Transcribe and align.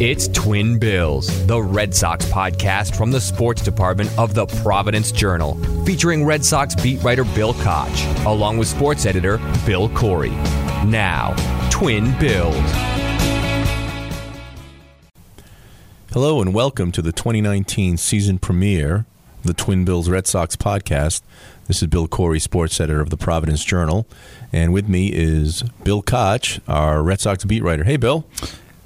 It's 0.00 0.26
Twin 0.26 0.80
Bills, 0.80 1.46
the 1.46 1.62
Red 1.62 1.94
Sox 1.94 2.24
podcast 2.24 2.96
from 2.96 3.12
the 3.12 3.20
sports 3.20 3.62
department 3.62 4.10
of 4.18 4.34
the 4.34 4.44
Providence 4.44 5.12
Journal, 5.12 5.54
featuring 5.84 6.24
Red 6.24 6.44
Sox 6.44 6.74
beat 6.74 7.00
writer 7.04 7.22
Bill 7.22 7.54
Koch, 7.54 8.26
along 8.26 8.58
with 8.58 8.66
sports 8.66 9.06
editor 9.06 9.38
Bill 9.64 9.88
Corey. 9.90 10.32
Now, 10.84 11.36
Twin 11.70 12.12
Bills. 12.18 12.56
Hello 16.12 16.42
and 16.42 16.52
welcome 16.52 16.90
to 16.90 17.00
the 17.00 17.12
2019 17.12 17.96
season 17.96 18.40
premiere 18.40 19.06
the 19.42 19.54
Twin 19.54 19.84
Bills 19.84 20.08
Red 20.08 20.26
Sox 20.26 20.56
podcast. 20.56 21.22
This 21.68 21.82
is 21.82 21.88
Bill 21.88 22.08
Corey, 22.08 22.40
sports 22.40 22.80
editor 22.80 23.00
of 23.00 23.10
the 23.10 23.16
Providence 23.16 23.62
Journal, 23.64 24.08
and 24.52 24.72
with 24.72 24.88
me 24.88 25.12
is 25.12 25.62
Bill 25.84 26.02
Koch, 26.02 26.58
our 26.66 27.00
Red 27.00 27.20
Sox 27.20 27.44
beat 27.44 27.62
writer. 27.62 27.84
Hey, 27.84 27.96
Bill. 27.96 28.26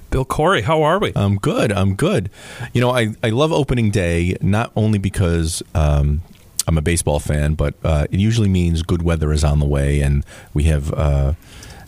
Bill 0.09 0.25
Corey, 0.25 0.61
how 0.61 0.81
are 0.81 0.99
we? 0.99 1.11
I'm 1.15 1.37
good. 1.37 1.71
I'm 1.71 1.95
good. 1.95 2.29
You 2.73 2.81
know, 2.81 2.91
I, 2.91 3.15
I 3.21 3.29
love 3.29 3.51
opening 3.51 3.91
day 3.91 4.35
not 4.41 4.71
only 4.75 4.97
because 4.97 5.61
um, 5.75 6.21
I'm 6.67 6.77
a 6.77 6.81
baseball 6.81 7.19
fan, 7.19 7.53
but 7.53 7.75
uh, 7.83 8.07
it 8.09 8.19
usually 8.19 8.49
means 8.49 8.81
good 8.81 9.03
weather 9.03 9.31
is 9.31 9.43
on 9.43 9.59
the 9.59 9.65
way, 9.65 10.01
and 10.01 10.25
we 10.53 10.63
have, 10.63 10.93
uh, 10.93 11.33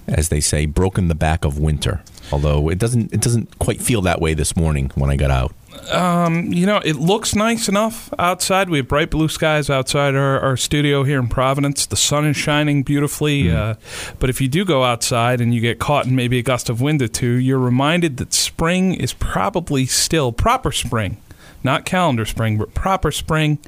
as 0.08 0.30
they 0.30 0.40
say, 0.40 0.66
broken 0.66 1.08
the 1.08 1.16
back 1.16 1.46
of 1.46 1.58
winter. 1.58 2.02
Although 2.32 2.70
it 2.70 2.80
doesn't, 2.80 3.12
it 3.12 3.22
doesn't 3.22 3.60
quite 3.60 3.82
feel 3.82 4.02
that 4.02 4.22
way 4.22 4.34
this 4.34 4.56
morning 4.56 4.92
when 4.96 5.10
I 5.10 5.16
got 5.16 5.32
out. 5.32 5.54
Um, 5.90 6.54
you 6.54 6.66
know, 6.66 6.78
it 6.78 6.96
looks 6.96 7.36
nice 7.36 7.68
enough 7.68 8.14
outside. 8.20 8.70
We 8.70 8.78
have 8.78 8.88
bright 8.88 9.10
blue 9.10 9.28
skies 9.28 9.70
outside 9.70 10.16
our, 10.16 10.40
our 10.40 10.58
studio 10.58 11.04
here 11.04 11.20
in 11.20 11.28
Providence. 11.28 11.86
The 11.86 11.96
sun 11.96 12.26
is 12.26 12.38
shining 12.38 12.84
beautifully. 12.84 13.44
Mm. 13.44 13.56
Uh, 13.56 13.76
but 14.20 14.30
if 14.30 14.42
you 14.42 14.48
do 14.48 14.66
go 14.66 14.84
outside 14.84 15.42
and 15.42 15.54
you 15.54 15.62
get 15.62 15.80
caught 15.80 16.06
in 16.06 16.16
maybe 16.16 16.40
a 16.40 16.44
gust 16.44 16.70
of 16.70 16.82
wind 16.82 17.02
or 17.02 17.08
two, 17.08 17.34
you're 17.34 17.60
reminded 17.60 18.18
that 18.18 18.34
spring 18.34 18.94
is 18.94 19.14
probably 19.14 19.86
still 19.86 20.32
proper 20.32 20.72
spring, 20.72 21.18
not 21.64 21.86
calendar 21.86 22.26
spring, 22.26 22.58
but 22.58 22.74
proper 22.74 23.12
spring 23.12 23.60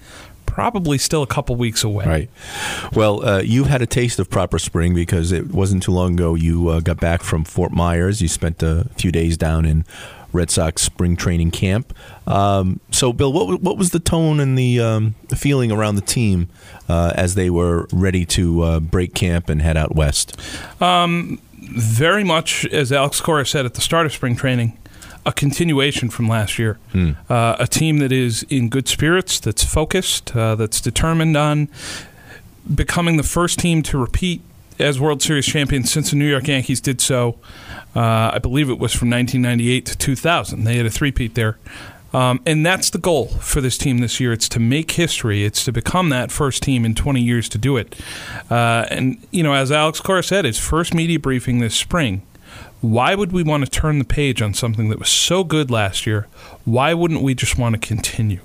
probably 0.53 0.99
still 0.99 1.23
a 1.23 1.27
couple 1.27 1.55
weeks 1.55 1.83
away. 1.83 2.05
Right. 2.05 2.29
Well, 2.93 3.25
uh, 3.27 3.41
you 3.41 3.63
had 3.63 3.81
a 3.81 3.87
taste 3.87 4.19
of 4.19 4.29
proper 4.29 4.59
spring 4.59 4.93
because 4.93 5.31
it 5.31 5.51
wasn't 5.51 5.81
too 5.81 5.91
long 5.91 6.13
ago 6.13 6.35
you 6.35 6.69
uh, 6.69 6.79
got 6.79 6.99
back 6.99 7.23
from 7.23 7.43
Fort 7.43 7.71
Myers. 7.71 8.21
You 8.21 8.27
spent 8.27 8.61
a 8.61 8.87
few 8.95 9.11
days 9.11 9.35
down 9.35 9.65
in 9.65 9.83
Red 10.33 10.49
Sox 10.49 10.81
spring 10.81 11.15
training 11.15 11.51
camp. 11.51 11.95
Um, 12.27 12.79
so, 12.91 13.13
Bill, 13.13 13.31
what 13.31 13.61
what 13.61 13.77
was 13.77 13.91
the 13.91 13.99
tone 13.99 14.39
and 14.39 14.57
the, 14.57 14.79
um, 14.79 15.15
feeling 15.35 15.71
around 15.71 15.95
the 15.95 16.01
team 16.01 16.49
uh, 16.89 17.13
as 17.15 17.35
they 17.35 17.49
were 17.49 17.87
ready 17.91 18.25
to 18.25 18.61
uh, 18.63 18.79
break 18.79 19.13
camp 19.13 19.49
and 19.49 19.61
head 19.61 19.77
out 19.77 19.95
west? 19.95 20.37
Um, 20.81 21.39
very 21.53 22.23
much, 22.23 22.65
as 22.67 22.91
Alex 22.91 23.21
Cora 23.21 23.45
said 23.45 23.65
at 23.65 23.75
the 23.75 23.81
start 23.81 24.05
of 24.05 24.13
spring 24.13 24.35
training, 24.35 24.77
a 25.25 25.31
continuation 25.31 26.09
from 26.09 26.27
last 26.27 26.59
year. 26.59 26.77
Hmm. 26.91 27.11
Uh, 27.29 27.55
a 27.59 27.67
team 27.67 27.97
that 27.99 28.11
is 28.11 28.43
in 28.49 28.69
good 28.69 28.87
spirits, 28.87 29.39
that's 29.39 29.63
focused, 29.63 30.35
uh, 30.35 30.55
that's 30.55 30.81
determined 30.81 31.37
on 31.37 31.69
becoming 32.73 33.17
the 33.17 33.23
first 33.23 33.59
team 33.59 33.83
to 33.83 33.97
repeat 33.97 34.41
as 34.79 34.99
World 34.99 35.21
Series 35.21 35.45
champions 35.45 35.91
since 35.91 36.11
the 36.11 36.15
New 36.15 36.29
York 36.29 36.47
Yankees 36.47 36.81
did 36.81 37.01
so 37.01 37.39
uh, 37.95 38.31
I 38.33 38.39
believe 38.39 38.69
it 38.69 38.79
was 38.79 38.93
from 38.93 39.09
1998 39.09 39.85
to 39.85 39.97
2000. 39.97 40.63
They 40.63 40.77
had 40.77 40.85
a 40.85 40.89
three-peat 40.89 41.35
there. 41.35 41.59
Um, 42.11 42.41
and 42.45 42.65
that's 42.65 42.91
the 42.91 42.99
goal 42.99 43.27
for 43.27 43.59
this 43.59 43.77
team 43.77 43.99
this 43.99 44.19
year. 44.19 44.33
It's 44.33 44.47
to 44.49 44.59
make 44.59 44.91
history. 44.91 45.43
It's 45.43 45.65
to 45.65 45.71
become 45.71 46.09
that 46.09 46.31
first 46.31 46.61
team 46.61 46.85
in 46.85 46.93
20 46.93 47.21
years 47.21 47.49
to 47.49 47.57
do 47.57 47.75
it. 47.77 47.99
Uh, 48.51 48.85
and, 48.89 49.25
you 49.31 49.41
know, 49.41 49.53
as 49.53 49.71
Alex 49.71 49.99
Cora 49.99 50.21
said, 50.23 50.45
his 50.45 50.59
first 50.59 50.93
media 50.93 51.19
briefing 51.19 51.59
this 51.59 51.75
spring, 51.75 52.21
why 52.81 53.15
would 53.15 53.31
we 53.31 53.41
want 53.41 53.63
to 53.63 53.69
turn 53.69 53.97
the 53.97 54.05
page 54.05 54.41
on 54.41 54.53
something 54.53 54.89
that 54.89 54.99
was 54.99 55.09
so 55.09 55.43
good 55.43 55.71
last 55.71 56.05
year? 56.05 56.27
Why 56.65 56.93
wouldn't 56.93 57.21
we 57.21 57.33
just 57.33 57.57
want 57.57 57.73
to 57.73 57.79
continue? 57.79 58.41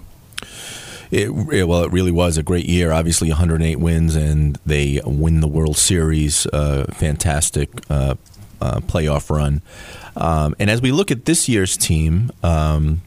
It, 1.10 1.30
well, 1.30 1.84
it 1.84 1.92
really 1.92 2.12
was 2.12 2.36
a 2.36 2.42
great 2.42 2.66
year. 2.66 2.92
Obviously, 2.92 3.28
108 3.30 3.76
wins, 3.76 4.14
and 4.14 4.58
they 4.66 5.00
win 5.04 5.40
the 5.40 5.48
World 5.48 5.76
Series. 5.76 6.46
Uh, 6.46 6.84
fantastic 6.92 7.70
uh, 7.90 8.14
uh, 8.60 8.80
playoff 8.80 9.30
run. 9.30 9.62
Um, 10.16 10.54
and 10.58 10.68
as 10.68 10.82
we 10.82 10.92
look 10.92 11.10
at 11.10 11.24
this 11.24 11.48
year's 11.48 11.76
team, 11.76 12.30
um, 12.42 13.00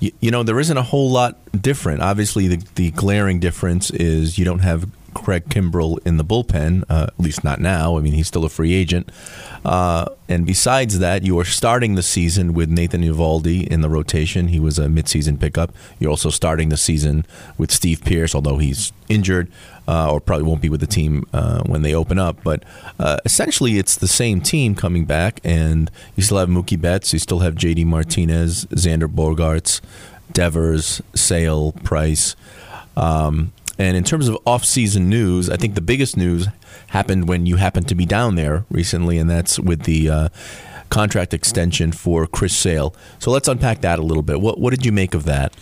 you, 0.00 0.12
you, 0.20 0.30
know, 0.30 0.42
there 0.42 0.60
isn't 0.60 0.76
a 0.76 0.82
whole 0.82 1.10
lot 1.10 1.38
different. 1.60 2.02
Obviously, 2.02 2.48
the, 2.48 2.66
the 2.74 2.90
glaring 2.90 3.40
difference 3.40 3.90
is 3.90 4.36
you 4.38 4.44
don't 4.44 4.58
have 4.58 4.88
Craig 5.14 5.48
Kimbrel 5.48 5.98
in 6.06 6.16
the 6.16 6.24
bullpen, 6.24 6.84
uh, 6.88 7.06
at 7.08 7.20
least 7.20 7.44
not 7.44 7.60
now. 7.60 7.96
I 7.96 8.00
mean, 8.00 8.12
he's 8.12 8.26
still 8.26 8.44
a 8.44 8.48
free 8.48 8.74
agent. 8.74 9.10
Uh, 9.64 10.06
and 10.28 10.46
besides 10.46 10.98
that, 10.98 11.22
you 11.22 11.38
are 11.38 11.44
starting 11.44 11.94
the 11.94 12.02
season 12.02 12.52
with 12.52 12.68
Nathan 12.68 13.02
Eovaldi 13.02 13.66
in 13.66 13.80
the 13.80 13.88
rotation. 13.88 14.48
He 14.48 14.60
was 14.60 14.78
a 14.78 14.86
midseason 14.86 15.40
pickup. 15.40 15.72
You're 15.98 16.10
also 16.10 16.30
starting 16.30 16.68
the 16.68 16.76
season 16.76 17.24
with 17.56 17.70
Steve 17.70 18.02
Pearce, 18.04 18.34
although 18.34 18.58
he's 18.58 18.92
injured 19.08 19.50
uh, 19.86 20.10
or 20.10 20.20
probably 20.20 20.44
won't 20.44 20.62
be 20.62 20.68
with 20.68 20.80
the 20.80 20.86
team 20.86 21.26
uh, 21.32 21.62
when 21.64 21.82
they 21.82 21.94
open 21.94 22.18
up. 22.18 22.42
But 22.42 22.64
uh, 22.98 23.18
essentially, 23.24 23.78
it's 23.78 23.96
the 23.96 24.08
same 24.08 24.40
team 24.40 24.74
coming 24.74 25.04
back, 25.04 25.40
and 25.44 25.90
you 26.16 26.22
still 26.22 26.38
have 26.38 26.48
Mookie 26.48 26.80
Betts, 26.80 27.12
you 27.12 27.18
still 27.18 27.40
have 27.40 27.54
J.D. 27.54 27.84
Martinez, 27.84 28.64
Xander 28.66 29.08
Bogaerts, 29.08 29.80
Devers, 30.32 31.02
Sale, 31.14 31.72
Price. 31.84 32.34
Um, 32.96 33.52
and 33.78 33.96
in 33.96 34.04
terms 34.04 34.28
of 34.28 34.38
off-season 34.46 35.08
news, 35.08 35.50
I 35.50 35.56
think 35.56 35.74
the 35.74 35.80
biggest 35.80 36.16
news 36.16 36.48
happened 36.88 37.28
when 37.28 37.46
you 37.46 37.56
happened 37.56 37.88
to 37.88 37.94
be 37.94 38.06
down 38.06 38.36
there 38.36 38.64
recently, 38.70 39.18
and 39.18 39.28
that's 39.28 39.58
with 39.58 39.82
the 39.82 40.08
uh, 40.08 40.28
contract 40.90 41.34
extension 41.34 41.90
for 41.90 42.26
Chris 42.26 42.56
Sale. 42.56 42.94
So 43.18 43.30
let's 43.30 43.48
unpack 43.48 43.80
that 43.80 43.98
a 43.98 44.02
little 44.02 44.22
bit. 44.22 44.40
What 44.40 44.60
what 44.60 44.70
did 44.70 44.86
you 44.86 44.92
make 44.92 45.14
of 45.14 45.24
that? 45.24 45.54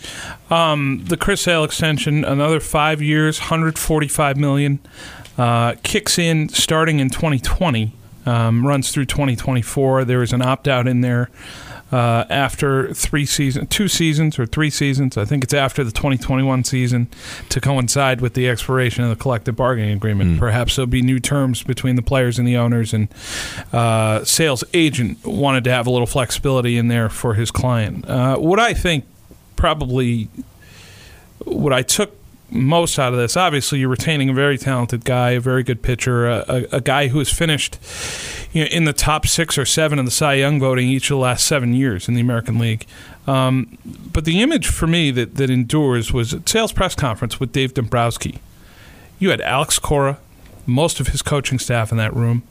Um, 0.51 1.03
the 1.05 1.17
Chris 1.17 1.41
Sale 1.41 1.63
extension, 1.63 2.23
another 2.23 2.59
five 2.59 3.01
years, 3.01 3.39
145 3.39 4.37
million, 4.37 4.79
uh, 5.37 5.73
kicks 5.81 6.19
in 6.19 6.49
starting 6.49 6.99
in 6.99 7.09
2020, 7.09 7.93
um, 8.25 8.65
runs 8.65 8.91
through 8.91 9.05
2024. 9.05 10.05
There 10.05 10.21
is 10.21 10.33
an 10.33 10.41
opt 10.41 10.67
out 10.67 10.87
in 10.87 11.01
there 11.01 11.31
uh, 11.93 12.25
after 12.27 12.91
three 12.91 13.25
seasons, 13.25 13.69
two 13.69 13.87
seasons 13.87 14.39
or 14.39 14.47
three 14.47 14.71
seasons. 14.71 15.15
I 15.15 15.25
think 15.25 15.43
it's 15.43 15.53
after 15.53 15.83
the 15.83 15.91
2021 15.91 16.63
season 16.63 17.07
to 17.49 17.61
coincide 17.61 18.19
with 18.19 18.33
the 18.33 18.49
expiration 18.49 19.03
of 19.03 19.11
the 19.11 19.15
collective 19.15 19.55
bargaining 19.55 19.95
agreement. 19.95 20.31
Mm. 20.31 20.39
Perhaps 20.39 20.75
there'll 20.75 20.87
be 20.87 21.03
new 21.03 21.19
terms 21.19 21.61
between 21.61 21.95
the 21.95 22.01
players 22.01 22.39
and 22.39 22.47
the 22.47 22.57
owners, 22.57 22.95
and 22.95 23.09
uh, 23.71 24.23
Sale's 24.23 24.63
agent 24.73 25.23
wanted 25.23 25.63
to 25.65 25.69
have 25.69 25.85
a 25.85 25.91
little 25.91 26.07
flexibility 26.07 26.79
in 26.79 26.87
there 26.87 27.09
for 27.09 27.35
his 27.35 27.51
client. 27.51 28.09
Uh, 28.09 28.37
what 28.37 28.59
I 28.59 28.73
think 28.73 29.05
probably 29.55 30.29
what 31.45 31.73
I 31.73 31.83
took 31.83 32.17
most 32.49 32.99
out 32.99 33.13
of 33.13 33.19
this. 33.19 33.35
Obviously, 33.35 33.79
you're 33.79 33.89
retaining 33.89 34.29
a 34.29 34.33
very 34.33 34.57
talented 34.57 35.05
guy, 35.05 35.31
a 35.31 35.39
very 35.39 35.63
good 35.63 35.81
pitcher, 35.81 36.27
a, 36.27 36.45
a, 36.47 36.77
a 36.77 36.81
guy 36.81 37.07
who 37.07 37.19
has 37.19 37.31
finished 37.31 37.77
you 38.53 38.63
know, 38.63 38.67
in 38.69 38.83
the 38.83 38.93
top 38.93 39.25
six 39.27 39.57
or 39.57 39.65
seven 39.65 39.99
of 39.99 40.05
the 40.05 40.11
Cy 40.11 40.35
Young 40.35 40.59
voting 40.59 40.87
each 40.87 41.05
of 41.05 41.15
the 41.15 41.21
last 41.21 41.45
seven 41.45 41.73
years 41.73 42.07
in 42.07 42.13
the 42.13 42.21
American 42.21 42.59
League. 42.59 42.85
Um, 43.25 43.77
but 43.85 44.25
the 44.25 44.41
image 44.41 44.67
for 44.67 44.87
me 44.87 45.11
that, 45.11 45.35
that 45.35 45.49
endures 45.49 46.11
was 46.13 46.33
at 46.33 46.47
Sale's 46.47 46.73
press 46.73 46.95
conference 46.95 47.39
with 47.39 47.51
Dave 47.51 47.73
Dombrowski. 47.73 48.39
You 49.19 49.29
had 49.29 49.41
Alex 49.41 49.79
Cora, 49.79 50.19
most 50.65 50.99
of 50.99 51.07
his 51.07 51.21
coaching 51.21 51.59
staff 51.59 51.91
in 51.91 51.97
that 51.97 52.13
room. 52.13 52.43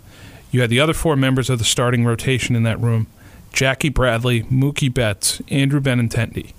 You 0.50 0.60
had 0.60 0.70
the 0.70 0.81
other 0.81 0.94
four 0.94 1.16
members 1.16 1.48
of 1.48 1.58
the 1.58 1.64
starting 1.64 2.04
rotation 2.04 2.56
in 2.56 2.62
that 2.64 2.81
room 2.81 3.06
Jackie 3.52 3.91
Bradley, 3.91 4.44
Mookie 4.44 4.92
Betts, 4.92 5.42
Andrew 5.48 5.81
Benintendi. 5.81 6.52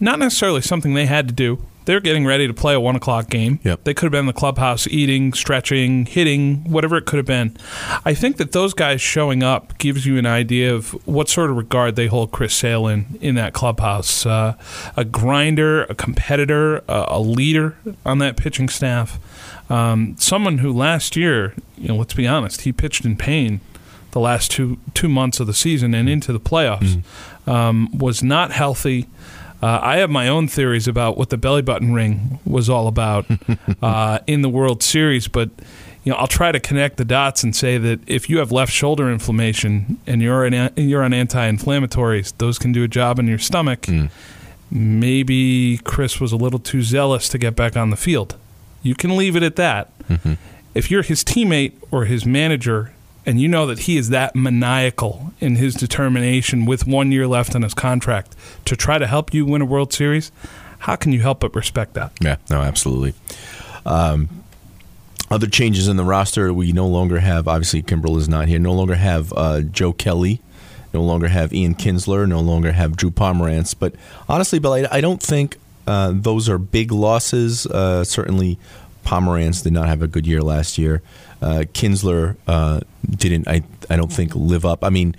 Not 0.00 0.18
necessarily 0.18 0.60
something 0.60 0.94
they 0.94 1.06
had 1.06 1.28
to 1.28 1.34
do 1.34 1.64
they're 1.90 1.98
getting 1.98 2.24
ready 2.24 2.46
to 2.46 2.54
play 2.54 2.72
a 2.72 2.78
one 2.78 2.94
o'clock 2.94 3.28
game. 3.28 3.58
Yep. 3.64 3.82
They 3.82 3.94
could 3.94 4.04
have 4.04 4.12
been 4.12 4.20
in 4.20 4.26
the 4.26 4.32
clubhouse 4.32 4.86
eating, 4.86 5.32
stretching, 5.32 6.06
hitting, 6.06 6.62
whatever 6.70 6.96
it 6.96 7.04
could 7.04 7.16
have 7.16 7.26
been. 7.26 7.56
I 8.04 8.14
think 8.14 8.36
that 8.36 8.52
those 8.52 8.74
guys 8.74 9.00
showing 9.00 9.42
up 9.42 9.76
gives 9.78 10.06
you 10.06 10.16
an 10.16 10.24
idea 10.24 10.72
of 10.72 10.92
what 11.04 11.28
sort 11.28 11.50
of 11.50 11.56
regard 11.56 11.96
they 11.96 12.06
hold 12.06 12.30
Chris 12.30 12.54
Sale 12.54 12.86
in 12.86 13.18
in 13.20 13.34
that 13.34 13.54
clubhouse. 13.54 14.24
Uh, 14.24 14.56
a 14.96 15.04
grinder, 15.04 15.82
a 15.84 15.96
competitor, 15.96 16.76
a, 16.88 17.06
a, 17.08 17.20
leader 17.20 17.76
on 18.06 18.18
that 18.18 18.36
pitching 18.36 18.68
staff. 18.68 19.18
Um, 19.68 20.14
someone 20.16 20.58
who 20.58 20.72
last 20.72 21.16
year, 21.16 21.54
you 21.76 21.88
know, 21.88 21.96
let's 21.96 22.14
be 22.14 22.28
honest, 22.28 22.60
he 22.60 22.72
pitched 22.72 23.04
in 23.04 23.16
pain 23.16 23.60
the 24.12 24.20
last 24.20 24.52
two 24.52 24.78
two 24.94 25.08
months 25.08 25.40
of 25.40 25.48
the 25.48 25.54
season 25.54 25.92
and 25.92 26.08
into 26.08 26.32
the 26.32 26.40
playoffs. 26.40 26.94
Mm-hmm. 26.94 27.50
Um, 27.50 27.98
was 27.98 28.22
not 28.22 28.52
healthy. 28.52 29.08
Uh, 29.62 29.78
I 29.82 29.98
have 29.98 30.10
my 30.10 30.28
own 30.28 30.48
theories 30.48 30.88
about 30.88 31.18
what 31.18 31.28
the 31.28 31.36
belly 31.36 31.62
button 31.62 31.92
ring 31.92 32.40
was 32.44 32.70
all 32.70 32.88
about 32.88 33.26
uh, 33.82 34.20
in 34.26 34.42
the 34.42 34.48
World 34.48 34.82
Series, 34.82 35.28
but 35.28 35.50
you 36.02 36.10
know 36.10 36.16
I'll 36.16 36.26
try 36.26 36.50
to 36.50 36.60
connect 36.60 36.96
the 36.96 37.04
dots 37.04 37.42
and 37.42 37.54
say 37.54 37.76
that 37.76 38.00
if 38.06 38.30
you 38.30 38.38
have 38.38 38.50
left 38.50 38.72
shoulder 38.72 39.10
inflammation 39.10 39.98
and 40.06 40.22
you're 40.22 40.44
an, 40.44 40.72
you're 40.76 41.02
on 41.02 41.12
anti-inflammatories, 41.12 42.32
those 42.38 42.58
can 42.58 42.72
do 42.72 42.82
a 42.84 42.88
job 42.88 43.18
in 43.18 43.26
your 43.26 43.38
stomach. 43.38 43.82
Mm. 43.82 44.10
Maybe 44.70 45.78
Chris 45.78 46.20
was 46.20 46.32
a 46.32 46.36
little 46.36 46.60
too 46.60 46.82
zealous 46.82 47.28
to 47.30 47.38
get 47.38 47.56
back 47.56 47.76
on 47.76 47.90
the 47.90 47.96
field. 47.96 48.36
You 48.82 48.94
can 48.94 49.16
leave 49.16 49.36
it 49.36 49.42
at 49.42 49.56
that. 49.56 49.96
Mm-hmm. 50.08 50.34
If 50.74 50.90
you're 50.90 51.02
his 51.02 51.24
teammate 51.24 51.72
or 51.90 52.04
his 52.04 52.24
manager, 52.24 52.92
and 53.26 53.40
you 53.40 53.48
know 53.48 53.66
that 53.66 53.80
he 53.80 53.96
is 53.96 54.08
that 54.10 54.34
maniacal 54.34 55.32
in 55.40 55.56
his 55.56 55.74
determination 55.74 56.64
with 56.66 56.86
one 56.86 57.12
year 57.12 57.26
left 57.26 57.54
on 57.54 57.62
his 57.62 57.74
contract 57.74 58.34
to 58.64 58.76
try 58.76 58.98
to 58.98 59.06
help 59.06 59.34
you 59.34 59.44
win 59.44 59.62
a 59.62 59.64
World 59.64 59.92
Series, 59.92 60.32
how 60.80 60.96
can 60.96 61.12
you 61.12 61.20
help 61.20 61.40
but 61.40 61.54
respect 61.54 61.94
that? 61.94 62.12
Yeah, 62.20 62.36
no, 62.48 62.62
absolutely. 62.62 63.14
Um, 63.84 64.28
other 65.30 65.46
changes 65.46 65.86
in 65.86 65.96
the 65.96 66.04
roster, 66.04 66.52
we 66.52 66.72
no 66.72 66.88
longer 66.88 67.20
have, 67.20 67.46
obviously, 67.46 67.82
Kimbrel 67.82 68.16
is 68.16 68.28
not 68.28 68.48
here, 68.48 68.58
no 68.58 68.72
longer 68.72 68.96
have 68.96 69.32
uh, 69.36 69.60
Joe 69.60 69.92
Kelly, 69.92 70.40
no 70.92 71.02
longer 71.02 71.28
have 71.28 71.52
Ian 71.52 71.74
Kinsler, 71.74 72.28
no 72.28 72.40
longer 72.40 72.72
have 72.72 72.96
Drew 72.96 73.10
Pomeranz. 73.10 73.74
But 73.78 73.94
honestly, 74.28 74.58
Bill, 74.58 74.72
I, 74.72 74.88
I 74.90 75.00
don't 75.00 75.22
think 75.22 75.58
uh, 75.86 76.12
those 76.14 76.48
are 76.48 76.58
big 76.58 76.90
losses. 76.90 77.66
Uh, 77.66 78.02
certainly, 78.02 78.58
Pomeranz 79.04 79.62
did 79.62 79.72
not 79.72 79.88
have 79.88 80.02
a 80.02 80.06
good 80.06 80.26
year 80.26 80.42
last 80.42 80.78
year. 80.78 81.02
Uh, 81.42 81.64
Kinsler 81.72 82.36
uh, 82.46 82.80
didn't, 83.08 83.48
I, 83.48 83.62
I 83.88 83.96
don't 83.96 84.12
think, 84.12 84.34
live 84.34 84.64
up. 84.64 84.84
I 84.84 84.90
mean, 84.90 85.16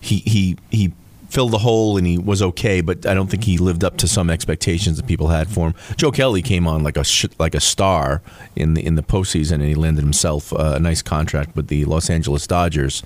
he, 0.00 0.18
he, 0.18 0.56
he 0.70 0.92
filled 1.30 1.52
the 1.52 1.58
hole 1.58 1.96
and 1.96 2.06
he 2.06 2.18
was 2.18 2.42
okay, 2.42 2.80
but 2.80 3.06
I 3.06 3.14
don't 3.14 3.30
think 3.30 3.44
he 3.44 3.56
lived 3.56 3.84
up 3.84 3.96
to 3.98 4.08
some 4.08 4.30
expectations 4.30 4.96
that 4.96 5.06
people 5.06 5.28
had 5.28 5.48
for 5.48 5.68
him. 5.68 5.74
Joe 5.96 6.10
Kelly 6.10 6.42
came 6.42 6.66
on 6.66 6.82
like 6.82 6.96
a 6.96 7.04
sh- 7.04 7.26
like 7.38 7.54
a 7.54 7.60
star 7.60 8.20
in 8.56 8.74
the 8.74 8.84
in 8.84 8.96
the 8.96 9.02
postseason, 9.02 9.54
and 9.54 9.64
he 9.64 9.74
landed 9.74 10.02
himself 10.02 10.52
uh, 10.52 10.74
a 10.76 10.80
nice 10.80 11.02
contract 11.02 11.54
with 11.56 11.68
the 11.68 11.84
Los 11.84 12.10
Angeles 12.10 12.46
Dodgers. 12.46 13.02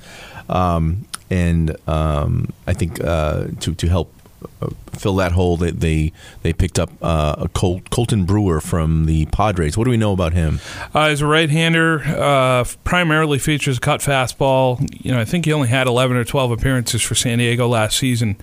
Um, 0.49 1.07
and 1.31 1.77
um, 1.89 2.49
I 2.67 2.73
think 2.73 3.03
uh, 3.05 3.49
to 3.61 3.75
to 3.75 3.89
help 3.89 4.14
fill 4.93 5.17
that 5.17 5.33
hole, 5.33 5.57
they 5.57 5.71
they, 5.71 6.13
they 6.43 6.53
picked 6.53 6.79
up 6.79 6.91
uh, 7.03 7.37
a 7.39 7.49
Col- 7.49 7.81
Colten 7.83 8.27
Brewer 8.27 8.61
from 8.61 9.07
the 9.07 9.27
Padres. 9.27 9.77
What 9.77 9.85
do 9.85 9.91
we 9.91 9.97
know 9.97 10.13
about 10.13 10.33
him? 10.33 10.61
Uh, 10.95 11.11
he's 11.11 11.21
a 11.21 11.27
right-hander. 11.27 12.01
Uh, 12.01 12.65
primarily 12.85 13.39
features 13.39 13.79
a 13.79 13.81
cut 13.81 14.01
fastball. 14.01 14.81
You 15.05 15.13
know, 15.13 15.21
I 15.21 15.25
think 15.25 15.45
he 15.45 15.53
only 15.53 15.69
had 15.69 15.87
11 15.87 16.17
or 16.17 16.25
12 16.25 16.53
appearances 16.53 17.03
for 17.03 17.15
San 17.15 17.39
Diego 17.39 17.69
last 17.69 17.99
season. 17.99 18.37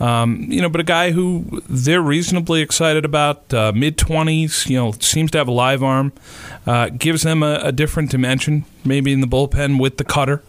Um, 0.00 0.46
you 0.48 0.60
know, 0.62 0.68
but 0.68 0.80
a 0.80 0.84
guy 0.84 1.10
who 1.10 1.62
they're 1.68 2.02
reasonably 2.02 2.60
excited 2.60 3.04
about. 3.04 3.52
Uh, 3.52 3.72
Mid 3.74 3.96
20s. 3.96 4.68
You 4.68 4.76
know, 4.76 4.92
seems 4.92 5.30
to 5.32 5.38
have 5.38 5.48
a 5.48 5.52
live 5.52 5.82
arm. 5.82 6.12
Uh, 6.66 6.88
gives 6.88 7.22
them 7.22 7.42
a, 7.42 7.60
a, 7.62 7.72
different 7.72 8.10
dimension, 8.10 8.64
maybe 8.84 9.12
in 9.12 9.20
the 9.20 9.26
bullpen 9.26 9.78
with 9.78 9.98
the 9.98 10.04
cutter. 10.04 10.42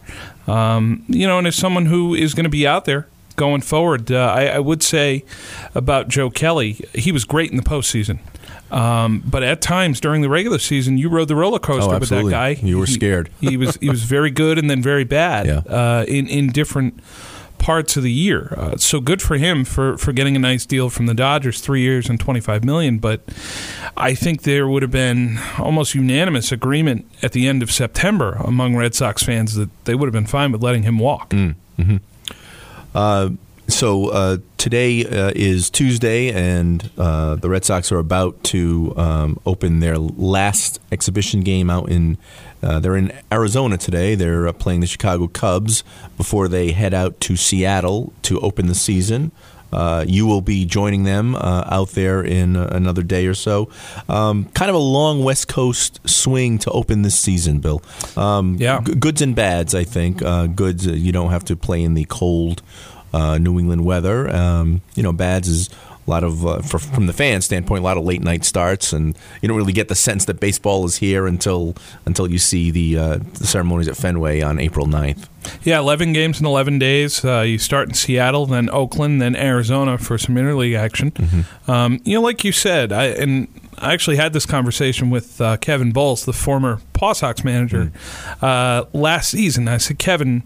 Um, 0.46 1.04
you 1.08 1.26
know, 1.26 1.38
and 1.38 1.46
as 1.46 1.56
someone 1.56 1.86
who 1.86 2.14
is 2.14 2.32
going 2.32 2.44
to 2.44 2.50
be 2.50 2.66
out 2.66 2.86
there 2.86 3.06
going 3.36 3.60
forward. 3.60 4.10
Uh, 4.10 4.32
I, 4.34 4.46
I, 4.46 4.58
would 4.58 4.82
say 4.82 5.24
about 5.74 6.08
Joe 6.08 6.30
Kelly, 6.30 6.84
he 6.94 7.12
was 7.12 7.24
great 7.24 7.50
in 7.50 7.56
the 7.56 7.62
postseason. 7.62 8.18
Um, 8.70 9.22
but 9.24 9.42
at 9.42 9.60
times 9.60 10.00
during 10.00 10.22
the 10.22 10.28
regular 10.28 10.58
season, 10.58 10.98
you 10.98 11.08
rode 11.08 11.28
the 11.28 11.36
roller 11.36 11.58
coaster 11.60 11.94
oh, 11.94 11.98
with 11.98 12.08
that 12.08 12.28
guy. 12.28 12.50
You 12.60 12.78
were 12.78 12.86
scared. 12.86 13.30
He, 13.40 13.56
was 13.56 13.76
he 13.76 13.88
was 13.88 14.02
very 14.02 14.30
good 14.30 14.58
and 14.58 14.68
then 14.68 14.82
very 14.82 15.04
bad 15.04 15.46
yeah. 15.46 15.58
uh, 15.58 16.04
in 16.08 16.26
in 16.26 16.48
different 16.48 17.00
parts 17.58 17.96
of 17.96 18.02
the 18.02 18.12
year. 18.12 18.54
Uh, 18.56 18.76
so 18.76 19.00
good 19.00 19.22
for 19.22 19.36
him 19.36 19.64
for, 19.64 19.96
for 19.98 20.12
getting 20.12 20.36
a 20.36 20.38
nice 20.38 20.66
deal 20.66 20.90
from 20.90 21.06
the 21.06 21.14
Dodgers, 21.14 21.60
three 21.60 21.80
years 21.80 22.08
and 22.08 22.18
twenty 22.18 22.40
five 22.40 22.64
million. 22.64 22.98
But 22.98 23.22
I 23.96 24.14
think 24.14 24.42
there 24.42 24.68
would 24.68 24.82
have 24.82 24.90
been 24.90 25.38
almost 25.58 25.94
unanimous 25.94 26.52
agreement 26.52 27.06
at 27.22 27.32
the 27.32 27.46
end 27.46 27.62
of 27.62 27.70
September 27.70 28.32
among 28.44 28.76
Red 28.76 28.94
Sox 28.94 29.22
fans 29.22 29.54
that 29.54 29.70
they 29.84 29.94
would 29.94 30.06
have 30.06 30.12
been 30.12 30.26
fine 30.26 30.52
with 30.52 30.62
letting 30.62 30.82
him 30.82 30.98
walk. 30.98 31.30
Mm, 31.30 31.54
mm-hmm. 31.78 31.96
Uh, 32.96 33.28
so 33.68 34.08
uh, 34.08 34.38
today 34.56 35.04
uh, 35.04 35.30
is 35.36 35.68
Tuesday, 35.68 36.30
and 36.30 36.88
uh, 36.96 37.34
the 37.34 37.50
Red 37.50 37.62
Sox 37.62 37.92
are 37.92 37.98
about 37.98 38.42
to 38.44 38.94
um, 38.96 39.38
open 39.44 39.80
their 39.80 39.98
last 39.98 40.80
exhibition 40.90 41.42
game 41.42 41.68
out 41.68 41.90
in. 41.90 42.16
Uh, 42.62 42.80
they're 42.80 42.96
in 42.96 43.12
Arizona 43.30 43.76
today. 43.76 44.14
They're 44.14 44.48
uh, 44.48 44.52
playing 44.54 44.80
the 44.80 44.86
Chicago 44.86 45.28
Cubs 45.28 45.84
before 46.16 46.48
they 46.48 46.72
head 46.72 46.94
out 46.94 47.20
to 47.20 47.36
Seattle 47.36 48.14
to 48.22 48.40
open 48.40 48.66
the 48.66 48.74
season. 48.74 49.30
Uh, 49.76 50.04
you 50.08 50.26
will 50.26 50.40
be 50.40 50.64
joining 50.64 51.04
them 51.04 51.34
uh, 51.34 51.64
out 51.70 51.90
there 51.90 52.22
in 52.22 52.56
uh, 52.56 52.68
another 52.72 53.02
day 53.02 53.26
or 53.26 53.34
so. 53.34 53.68
Um, 54.08 54.46
kind 54.54 54.70
of 54.70 54.74
a 54.74 54.78
long 54.78 55.22
West 55.22 55.48
Coast 55.48 56.00
swing 56.08 56.58
to 56.60 56.70
open 56.70 57.02
this 57.02 57.18
season, 57.18 57.58
Bill. 57.58 57.82
Um, 58.16 58.56
yeah. 58.58 58.80
G- 58.80 58.94
goods 58.94 59.20
and 59.20 59.36
bads, 59.36 59.74
I 59.74 59.84
think. 59.84 60.18
goods, 60.56 60.86
you 60.86 61.12
don't 61.12 61.30
have 61.30 61.44
to 61.44 61.56
play 61.56 61.82
in 61.82 61.94
the 61.94 62.06
cold 62.08 62.62
uh, 63.12 63.38
New 63.38 63.58
England 63.58 63.84
weather. 63.84 64.34
Um, 64.34 64.80
you 64.94 65.02
know, 65.02 65.12
Bads 65.12 65.48
is 65.48 65.70
a 66.06 66.10
lot 66.10 66.24
of 66.24 66.46
uh, 66.46 66.60
for, 66.60 66.78
from 66.78 67.06
the 67.06 67.12
fan 67.12 67.42
standpoint, 67.42 67.80
a 67.80 67.84
lot 67.84 67.96
of 67.96 68.04
late 68.04 68.22
night 68.22 68.44
starts, 68.44 68.92
and 68.92 69.16
you 69.42 69.48
don't 69.48 69.56
really 69.56 69.72
get 69.72 69.88
the 69.88 69.94
sense 69.94 70.24
that 70.26 70.40
baseball 70.40 70.84
is 70.84 70.96
here 70.96 71.26
until 71.26 71.74
until 72.04 72.30
you 72.30 72.38
see 72.38 72.70
the, 72.70 72.98
uh, 72.98 73.16
the 73.34 73.46
ceremonies 73.46 73.88
at 73.88 73.96
Fenway 73.96 74.40
on 74.40 74.58
April 74.58 74.86
9th. 74.86 75.28
Yeah, 75.62 75.78
11 75.78 76.12
games 76.12 76.40
in 76.40 76.46
11 76.46 76.78
days. 76.78 77.24
Uh, 77.24 77.40
you 77.40 77.58
start 77.58 77.88
in 77.88 77.94
Seattle, 77.94 78.46
then 78.46 78.68
Oakland, 78.70 79.22
then 79.22 79.36
Arizona 79.36 79.96
for 79.98 80.18
some 80.18 80.34
interleague 80.34 80.76
action. 80.76 81.12
Mm-hmm. 81.12 81.70
Um, 81.70 82.00
you 82.04 82.14
know, 82.14 82.22
like 82.22 82.44
you 82.44 82.52
said, 82.52 82.92
I 82.92 83.06
and 83.06 83.48
I 83.78 83.92
actually 83.92 84.16
had 84.16 84.32
this 84.32 84.46
conversation 84.46 85.10
with 85.10 85.40
uh, 85.40 85.56
Kevin 85.58 85.92
Boles, 85.92 86.24
the 86.24 86.32
former 86.32 86.80
Paw 86.92 87.12
Sox 87.12 87.44
manager, 87.44 87.92
mm. 88.40 88.88
last 88.92 89.30
season. 89.30 89.68
I 89.68 89.76
said, 89.76 89.98
Kevin, 89.98 90.44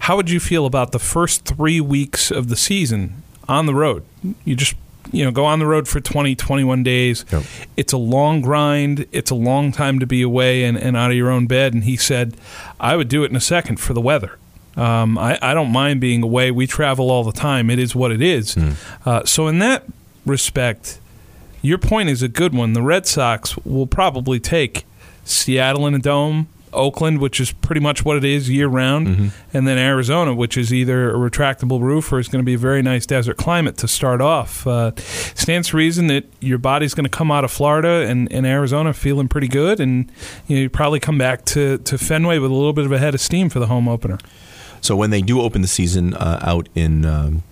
how 0.00 0.16
would 0.16 0.30
you 0.30 0.40
feel 0.40 0.66
about 0.66 0.92
the 0.92 0.98
first 0.98 1.44
three 1.44 1.80
weeks 1.80 2.30
of 2.30 2.48
the 2.48 2.56
season 2.56 3.22
on 3.48 3.66
the 3.66 3.74
road? 3.74 4.04
You 4.44 4.56
just 4.56 4.74
you 5.12 5.24
know 5.24 5.30
go 5.30 5.44
on 5.44 5.58
the 5.58 5.66
road 5.66 5.88
for 5.88 6.00
20 6.00 6.34
21 6.34 6.82
days. 6.82 7.24
Yep. 7.30 7.42
it's 7.76 7.92
a 7.92 7.98
long 7.98 8.40
grind. 8.40 9.06
It's 9.12 9.30
a 9.30 9.34
long 9.34 9.72
time 9.72 9.98
to 9.98 10.06
be 10.06 10.22
away 10.22 10.64
and, 10.64 10.76
and 10.76 10.96
out 10.96 11.10
of 11.10 11.16
your 11.16 11.30
own 11.30 11.46
bed. 11.46 11.74
And 11.74 11.84
he 11.84 11.96
said 11.96 12.34
i 12.78 12.96
would 12.96 13.08
do 13.08 13.24
it 13.24 13.30
in 13.30 13.36
a 13.36 13.40
second 13.40 13.78
for 13.78 13.92
the 13.92 14.00
weather. 14.00 14.38
Um, 14.76 15.18
I, 15.18 15.38
I, 15.42 15.52
don't 15.52 15.72
mind 15.72 16.00
being 16.00 16.22
away. 16.22 16.52
We 16.52 16.66
travel 16.66 17.10
all 17.10 17.24
the 17.24 17.32
time. 17.32 17.70
It 17.70 17.80
is 17.80 17.94
what 17.94 18.12
it 18.12 18.22
is. 18.22 18.54
Mm. 18.54 18.76
uh, 19.04 19.24
so 19.24 19.48
in 19.48 19.58
that 19.58 19.84
respect 20.24 21.00
your 21.62 21.78
point 21.78 22.08
is 22.08 22.22
a 22.22 22.28
good 22.28 22.54
one. 22.54 22.72
The 22.72 22.82
red 22.82 23.06
sox 23.06 23.56
will 23.58 23.86
probably 23.86 24.40
take 24.40 24.86
seattle 25.24 25.86
in 25.86 25.94
a 25.94 25.98
dome 25.98 26.48
Oakland, 26.72 27.18
which 27.18 27.40
is 27.40 27.52
pretty 27.52 27.80
much 27.80 28.04
what 28.04 28.16
it 28.16 28.24
is 28.24 28.48
year 28.48 28.68
round, 28.68 29.06
mm-hmm. 29.06 29.28
and 29.52 29.66
then 29.66 29.78
Arizona, 29.78 30.34
which 30.34 30.56
is 30.56 30.72
either 30.72 31.10
a 31.10 31.14
retractable 31.14 31.80
roof 31.80 32.12
or 32.12 32.18
is 32.18 32.28
going 32.28 32.42
to 32.42 32.46
be 32.46 32.54
a 32.54 32.58
very 32.58 32.82
nice 32.82 33.06
desert 33.06 33.36
climate 33.36 33.76
to 33.78 33.88
start 33.88 34.20
off. 34.20 34.66
Uh, 34.66 34.92
stands 34.96 35.68
to 35.68 35.76
reason 35.76 36.06
that 36.08 36.24
your 36.40 36.58
body's 36.58 36.94
going 36.94 37.04
to 37.04 37.10
come 37.10 37.30
out 37.30 37.44
of 37.44 37.50
Florida 37.50 38.06
and, 38.08 38.30
and 38.32 38.46
Arizona 38.46 38.92
feeling 38.92 39.28
pretty 39.28 39.48
good, 39.48 39.80
and 39.80 40.10
you, 40.46 40.56
know, 40.56 40.62
you 40.62 40.70
probably 40.70 41.00
come 41.00 41.18
back 41.18 41.44
to, 41.46 41.78
to 41.78 41.98
Fenway 41.98 42.38
with 42.38 42.50
a 42.50 42.54
little 42.54 42.72
bit 42.72 42.84
of 42.84 42.92
a 42.92 42.98
head 42.98 43.14
of 43.14 43.20
steam 43.20 43.48
for 43.48 43.58
the 43.58 43.66
home 43.66 43.88
opener. 43.88 44.18
So 44.80 44.96
when 44.96 45.10
they 45.10 45.22
do 45.22 45.40
open 45.40 45.62
the 45.62 45.68
season 45.68 46.14
uh, 46.14 46.40
out 46.42 46.68
in 46.74 47.04
um, 47.04 47.42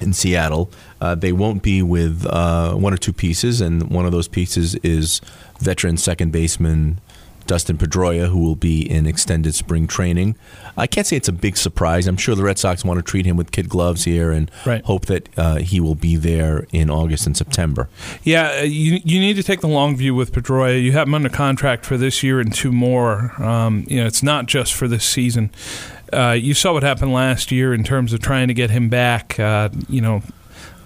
in 0.00 0.12
Seattle, 0.12 0.70
uh, 1.00 1.14
they 1.14 1.32
won't 1.32 1.62
be 1.62 1.82
with 1.82 2.26
uh, 2.26 2.74
one 2.74 2.92
or 2.92 2.96
two 2.96 3.12
pieces, 3.12 3.60
and 3.60 3.90
one 3.90 4.04
of 4.04 4.12
those 4.12 4.28
pieces 4.28 4.74
is 4.76 5.20
veteran 5.60 5.96
second 5.96 6.32
baseman 6.32 7.00
Dustin 7.46 7.78
Pedroia, 7.78 8.28
who 8.28 8.40
will 8.40 8.56
be 8.56 8.88
in 8.90 9.06
extended 9.06 9.54
spring 9.54 9.86
training. 9.86 10.36
I 10.76 10.86
can't 10.86 11.06
say 11.06 11.16
it's 11.16 11.28
a 11.28 11.32
big 11.32 11.56
surprise. 11.56 12.06
I'm 12.06 12.16
sure 12.16 12.34
the 12.34 12.42
Red 12.42 12.58
Sox 12.58 12.84
want 12.84 12.98
to 12.98 13.02
treat 13.02 13.26
him 13.26 13.36
with 13.36 13.52
kid 13.52 13.68
gloves 13.68 14.04
here 14.04 14.32
and 14.32 14.50
right. 14.66 14.84
hope 14.84 15.06
that 15.06 15.28
uh, 15.38 15.56
he 15.56 15.80
will 15.80 15.94
be 15.94 16.16
there 16.16 16.66
in 16.72 16.90
August 16.90 17.26
and 17.26 17.36
September. 17.36 17.88
Yeah, 18.22 18.58
uh, 18.60 18.62
you 18.62 19.00
you 19.04 19.20
need 19.20 19.34
to 19.34 19.42
take 19.42 19.60
the 19.60 19.68
long 19.68 19.96
view 19.96 20.14
with 20.14 20.32
Pedroia. 20.32 20.82
You 20.82 20.92
have 20.92 21.06
him 21.06 21.14
under 21.14 21.28
contract 21.28 21.84
for 21.84 21.96
this 21.96 22.22
year 22.22 22.40
and 22.40 22.52
two 22.52 22.72
more. 22.72 23.40
Um, 23.42 23.84
you 23.88 24.00
know, 24.00 24.06
it's 24.06 24.22
not 24.22 24.46
just 24.46 24.74
for 24.74 24.88
this 24.88 25.04
season. 25.04 25.50
Uh, 26.12 26.32
you 26.32 26.54
saw 26.54 26.72
what 26.72 26.82
happened 26.82 27.12
last 27.12 27.50
year 27.50 27.74
in 27.74 27.82
terms 27.82 28.12
of 28.12 28.20
trying 28.20 28.48
to 28.48 28.54
get 28.54 28.70
him 28.70 28.88
back. 28.88 29.38
Uh, 29.38 29.68
you 29.88 30.00
know, 30.00 30.22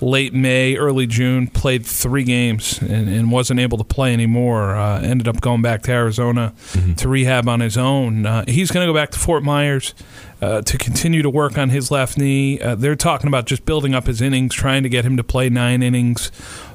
late 0.00 0.32
May, 0.32 0.76
early 0.76 1.06
June, 1.06 1.46
played 1.46 1.84
three 1.84 2.24
games 2.24 2.80
and, 2.80 3.08
and 3.08 3.30
wasn't 3.30 3.60
able 3.60 3.78
to 3.78 3.84
play 3.84 4.12
anymore. 4.12 4.76
Uh, 4.76 5.00
ended 5.00 5.28
up 5.28 5.40
going 5.40 5.62
back 5.62 5.82
to 5.82 5.92
Arizona 5.92 6.52
mm-hmm. 6.72 6.94
to 6.94 7.08
rehab 7.08 7.48
on 7.48 7.60
his 7.60 7.76
own. 7.76 8.26
Uh, 8.26 8.44
he's 8.46 8.70
going 8.70 8.86
to 8.86 8.90
go 8.92 8.94
back 8.94 9.10
to 9.10 9.18
Fort 9.18 9.42
Myers 9.42 9.94
uh, 10.40 10.62
to 10.62 10.78
continue 10.78 11.22
to 11.22 11.30
work 11.30 11.58
on 11.58 11.70
his 11.70 11.90
left 11.90 12.18
knee. 12.18 12.60
Uh, 12.60 12.74
they're 12.74 12.96
talking 12.96 13.28
about 13.28 13.46
just 13.46 13.64
building 13.64 13.94
up 13.94 14.06
his 14.06 14.20
innings, 14.20 14.54
trying 14.54 14.82
to 14.82 14.88
get 14.88 15.04
him 15.04 15.16
to 15.16 15.24
play 15.24 15.48
nine 15.48 15.82
innings 15.82 16.28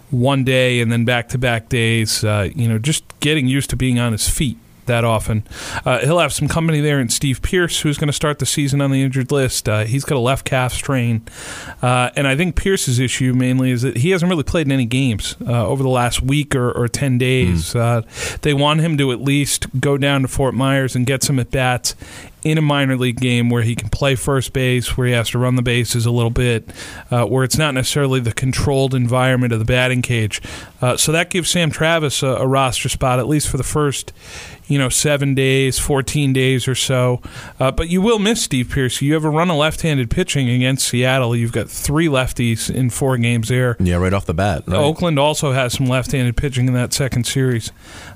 one 0.09 0.43
day 0.43 0.79
and 0.79 0.91
then 0.91 1.05
back 1.05 1.29
to 1.29 1.37
back 1.37 1.69
days. 1.69 2.23
Uh, 2.23 2.49
you 2.55 2.67
know, 2.67 2.77
just 2.77 3.03
getting 3.19 3.47
used 3.47 3.69
to 3.69 3.75
being 3.75 3.99
on 3.99 4.11
his 4.11 4.29
feet 4.29 4.57
that 4.85 5.03
often. 5.03 5.45
Uh, 5.85 5.99
he'll 5.99 6.19
have 6.19 6.33
some 6.33 6.47
company 6.47 6.81
there 6.81 6.99
in 6.99 7.09
Steve 7.09 7.41
Pearce, 7.41 7.81
who's 7.81 7.97
going 7.97 8.07
to 8.07 8.13
start 8.13 8.39
the 8.39 8.45
season 8.45 8.81
on 8.81 8.91
the 8.91 9.01
injured 9.01 9.31
list. 9.31 9.67
Uh, 9.67 9.85
he's 9.85 10.03
got 10.03 10.15
a 10.15 10.19
left 10.19 10.45
calf 10.45 10.73
strain. 10.73 11.21
Uh, 11.81 12.09
and 12.15 12.27
I 12.27 12.35
think 12.35 12.55
Pearce's 12.55 12.99
issue 12.99 13.33
mainly 13.33 13.71
is 13.71 13.81
that 13.81 13.97
he 13.97 14.11
hasn't 14.11 14.29
really 14.29 14.43
played 14.43 14.67
in 14.67 14.71
any 14.71 14.85
games 14.85 15.35
uh, 15.47 15.67
over 15.67 15.83
the 15.83 15.89
last 15.89 16.21
week 16.21 16.55
or, 16.55 16.71
or 16.71 16.87
10 16.87 17.17
days. 17.17 17.73
Mm. 17.73 18.39
they 18.41 18.53
want 18.53 18.81
him 18.81 18.97
to 18.97 19.11
at 19.11 19.21
least 19.21 19.67
go 19.79 19.97
down 19.97 20.21
to 20.23 20.27
Fort 20.27 20.53
Myers 20.53 20.95
and 20.95 21.05
get 21.05 21.23
some 21.23 21.39
at 21.39 21.51
bats 21.51 21.95
in 22.43 22.57
a 22.57 22.61
minor 22.61 22.97
league 22.97 23.19
game 23.19 23.49
where 23.49 23.63
he 23.63 23.75
can 23.75 23.89
play 23.89 24.15
first 24.15 24.53
base, 24.53 24.97
where 24.97 25.07
he 25.07 25.13
has 25.13 25.29
to 25.29 25.39
run 25.39 25.55
the 25.55 25.61
bases 25.61 26.05
a 26.05 26.11
little 26.11 26.29
bit, 26.29 26.69
uh, 27.09 27.25
where 27.25 27.43
it's 27.43 27.57
not 27.57 27.73
necessarily 27.73 28.19
the 28.19 28.33
controlled 28.33 28.93
environment 28.93 29.53
of 29.53 29.59
the 29.59 29.65
batting 29.65 30.01
cage. 30.01 30.41
Uh, 30.81 30.97
so 30.97 31.11
that 31.11 31.29
gives 31.29 31.49
Sam 31.49 31.71
Travis 31.71 32.21
a, 32.21 32.27
a 32.27 32.47
roster 32.47 32.89
spot 32.89 33.19
at 33.19 33.27
least 33.27 33.47
for 33.47 33.57
the 33.57 33.63
first 33.63 34.11
you 34.67 34.77
know, 34.77 34.89
seven 34.89 35.35
days, 35.35 35.79
14 35.79 36.33
days 36.33 36.67
or 36.67 36.75
so. 36.75 37.21
Uh, 37.59 37.71
but 37.71 37.89
you 37.89 38.01
will 38.01 38.19
miss 38.19 38.41
Steve 38.43 38.69
Pearce. 38.69 39.01
You 39.01 39.13
have 39.13 39.25
a 39.25 39.29
run 39.29 39.49
of 39.49 39.57
left 39.57 39.81
handed 39.81 40.09
pitching 40.09 40.49
against 40.49 40.87
Seattle. 40.87 41.35
You've 41.35 41.51
got 41.51 41.69
three 41.69 42.07
lefties 42.07 42.73
in 42.73 42.89
four 42.89 43.17
games 43.17 43.49
there. 43.49 43.75
Yeah, 43.79 43.97
right 43.97 44.13
off 44.13 44.25
the 44.25 44.33
bat. 44.33 44.63
Right. 44.67 44.77
Oakland 44.77 45.19
also 45.19 45.51
has 45.51 45.73
some 45.73 45.85
left 45.87 46.11
handed 46.11 46.37
pitching 46.37 46.67
in 46.67 46.73
that 46.73 46.93
second 46.93 47.25
series. 47.25 47.71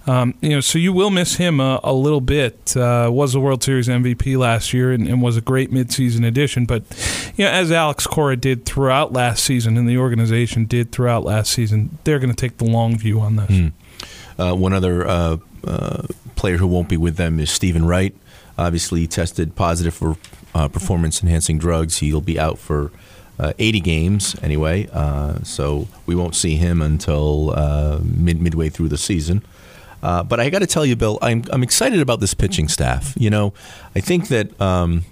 Um, 0.06 0.36
you 0.42 0.50
know, 0.50 0.62
so 0.62 0.80
you 0.80 0.94
will 0.94 1.10
miss 1.10 1.36
him 1.36 1.60
a, 1.60 1.80
a 1.84 1.94
little 1.94 2.22
bit. 2.22 2.76
Uh, 2.78 3.10
was 3.12 3.34
the 3.34 3.40
World 3.40 3.64
Series 3.64 3.88
MVP 3.88 4.38
last 4.38 4.74
year 4.74 4.92
and, 4.92 5.08
and 5.08 5.22
was 5.22 5.36
a 5.36 5.42
great 5.42 5.72
midseason 5.72 6.26
addition. 6.26 6.66
But, 6.66 6.84
you 7.36 7.46
know, 7.46 7.52
as 7.52 7.72
Alex 7.72 8.08
Cora 8.08 8.38
did 8.38 8.66
throughout 8.66 9.12
last 9.12 9.44
season 9.44 9.78
and 9.78 9.88
the 9.88 9.98
organization 9.98 10.66
did 10.66 10.92
throughout 10.92 11.24
last 11.24 11.52
season, 11.52 11.98
they're 12.04 12.20
going 12.20 12.34
to 12.34 12.36
take 12.36 12.58
the 12.58 12.66
long 12.66 12.98
view 12.98 13.20
on 13.20 13.36
this. 13.36 13.50
Mm. 13.50 13.72
Uh, 14.40 14.56
one 14.56 14.72
other 14.72 15.08
uh, 15.08 15.38
uh, 15.66 16.04
player 16.38 16.58
who 16.58 16.68
won't 16.68 16.90
be 16.90 16.98
with 16.98 17.18
them 17.18 17.40
is 17.40 17.52
Stephen 17.52 17.86
Wright. 17.86 18.16
Obviously, 18.58 19.02
he 19.02 19.08
tested 19.08 19.56
positive 19.56 19.94
for 19.94 20.18
uh, 20.56 20.68
performance 20.68 21.22
enhancing 21.22 21.58
drugs. 21.58 21.98
He'll 21.98 22.22
be 22.22 22.40
out 22.40 22.58
for 22.58 22.92
uh, 23.40 23.54
80 23.60 23.80
games 23.82 24.36
anyway, 24.42 24.88
uh, 24.92 25.44
so 25.44 25.88
we 26.06 26.16
won't 26.16 26.36
see 26.36 26.56
him 26.56 26.82
until 26.82 27.52
uh, 27.52 28.00
mid 28.02 28.42
midway 28.42 28.70
through 28.70 28.88
the 28.88 28.98
season. 28.98 29.44
Uh, 30.02 30.24
but 30.24 30.40
I 30.40 30.50
got 30.50 30.60
to 30.60 30.68
tell 30.68 30.86
you, 30.86 30.96
Bill, 30.96 31.20
I'm 31.22 31.44
I'm 31.52 31.64
excited 31.64 32.00
about 32.00 32.20
this 32.20 32.34
pitching 32.34 32.68
staff. 32.68 33.14
You 33.18 33.30
know, 33.30 33.54
I 33.96 34.00
think 34.00 34.30
that 34.30 34.60
um, 34.62 35.06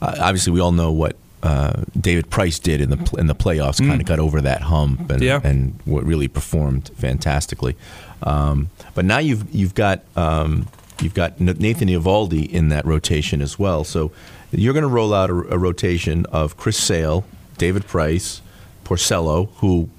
obviously 0.00 0.52
we 0.52 0.60
all 0.60 0.72
know 0.72 0.90
what 0.90 1.16
uh, 1.44 1.82
David 2.00 2.30
Price 2.30 2.58
did 2.58 2.80
in 2.80 2.90
the 2.90 3.16
in 3.18 3.26
the 3.26 3.34
playoffs. 3.34 3.80
Mm. 3.80 3.88
Kind 3.88 4.00
of 4.00 4.06
got 4.06 4.18
over 4.18 4.40
that 4.40 4.62
hump 4.62 5.10
and 5.10 5.22
yeah. 5.22 5.40
and 5.44 5.78
what 5.84 6.04
really 6.04 6.28
performed 6.28 6.90
fantastically. 6.96 7.76
Um, 8.24 8.70
but 8.94 9.04
now 9.04 9.18
you've 9.18 9.54
you've 9.54 9.74
got 9.74 10.02
um, 10.16 10.66
you've 11.00 11.14
got 11.14 11.38
Nathan 11.40 11.88
Eovaldi 11.88 12.50
in 12.50 12.70
that 12.70 12.84
rotation 12.84 13.40
as 13.40 13.58
well. 13.58 13.84
So 13.84 14.10
you're 14.50 14.72
going 14.72 14.82
to 14.82 14.88
roll 14.88 15.14
out 15.14 15.30
a, 15.30 15.34
a, 15.34 15.58
rotation 15.58 16.26
of 16.26 16.56
Chris 16.56 16.78
Sale, 16.78 17.24
David 17.58 17.86
Price, 17.86 18.40
Porcello, 18.84 19.50
who 19.56 19.90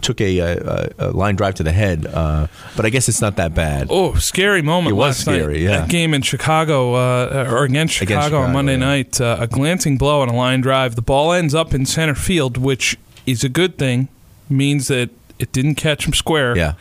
took 0.00 0.20
a, 0.20 0.38
a, 0.38 0.90
a 0.98 1.10
line 1.10 1.34
drive 1.34 1.54
to 1.56 1.62
the 1.62 1.72
head, 1.72 2.06
uh, 2.06 2.46
but 2.76 2.86
I 2.86 2.90
guess 2.90 3.08
it's 3.08 3.20
not 3.20 3.36
that 3.36 3.54
bad. 3.54 3.88
Oh, 3.90 4.14
scary 4.14 4.62
moment! 4.62 4.92
It 4.92 4.96
was 4.96 5.16
scary. 5.16 5.54
Night. 5.54 5.60
Yeah, 5.60 5.80
that 5.80 5.88
game 5.88 6.14
in 6.14 6.22
Chicago 6.22 6.94
uh, 6.94 7.48
or 7.50 7.64
against 7.64 7.94
Chicago, 7.94 8.14
against 8.14 8.28
Chicago 8.28 8.46
on 8.46 8.52
Monday 8.52 8.72
yeah. 8.72 8.78
night, 8.78 9.20
uh, 9.20 9.36
a 9.40 9.46
glancing 9.46 9.98
blow 9.98 10.20
on 10.20 10.28
a 10.28 10.34
line 10.34 10.60
drive. 10.60 10.94
The 10.94 11.02
ball 11.02 11.32
ends 11.32 11.54
up 11.54 11.74
in 11.74 11.86
center 11.86 12.14
field, 12.14 12.56
which 12.56 12.96
is 13.26 13.44
a 13.44 13.48
good 13.48 13.78
thing. 13.78 14.08
Means 14.48 14.88
that 14.88 15.10
it 15.38 15.52
didn't 15.52 15.76
catch 15.76 16.06
him 16.06 16.12
square. 16.12 16.56
Yeah. 16.56 16.74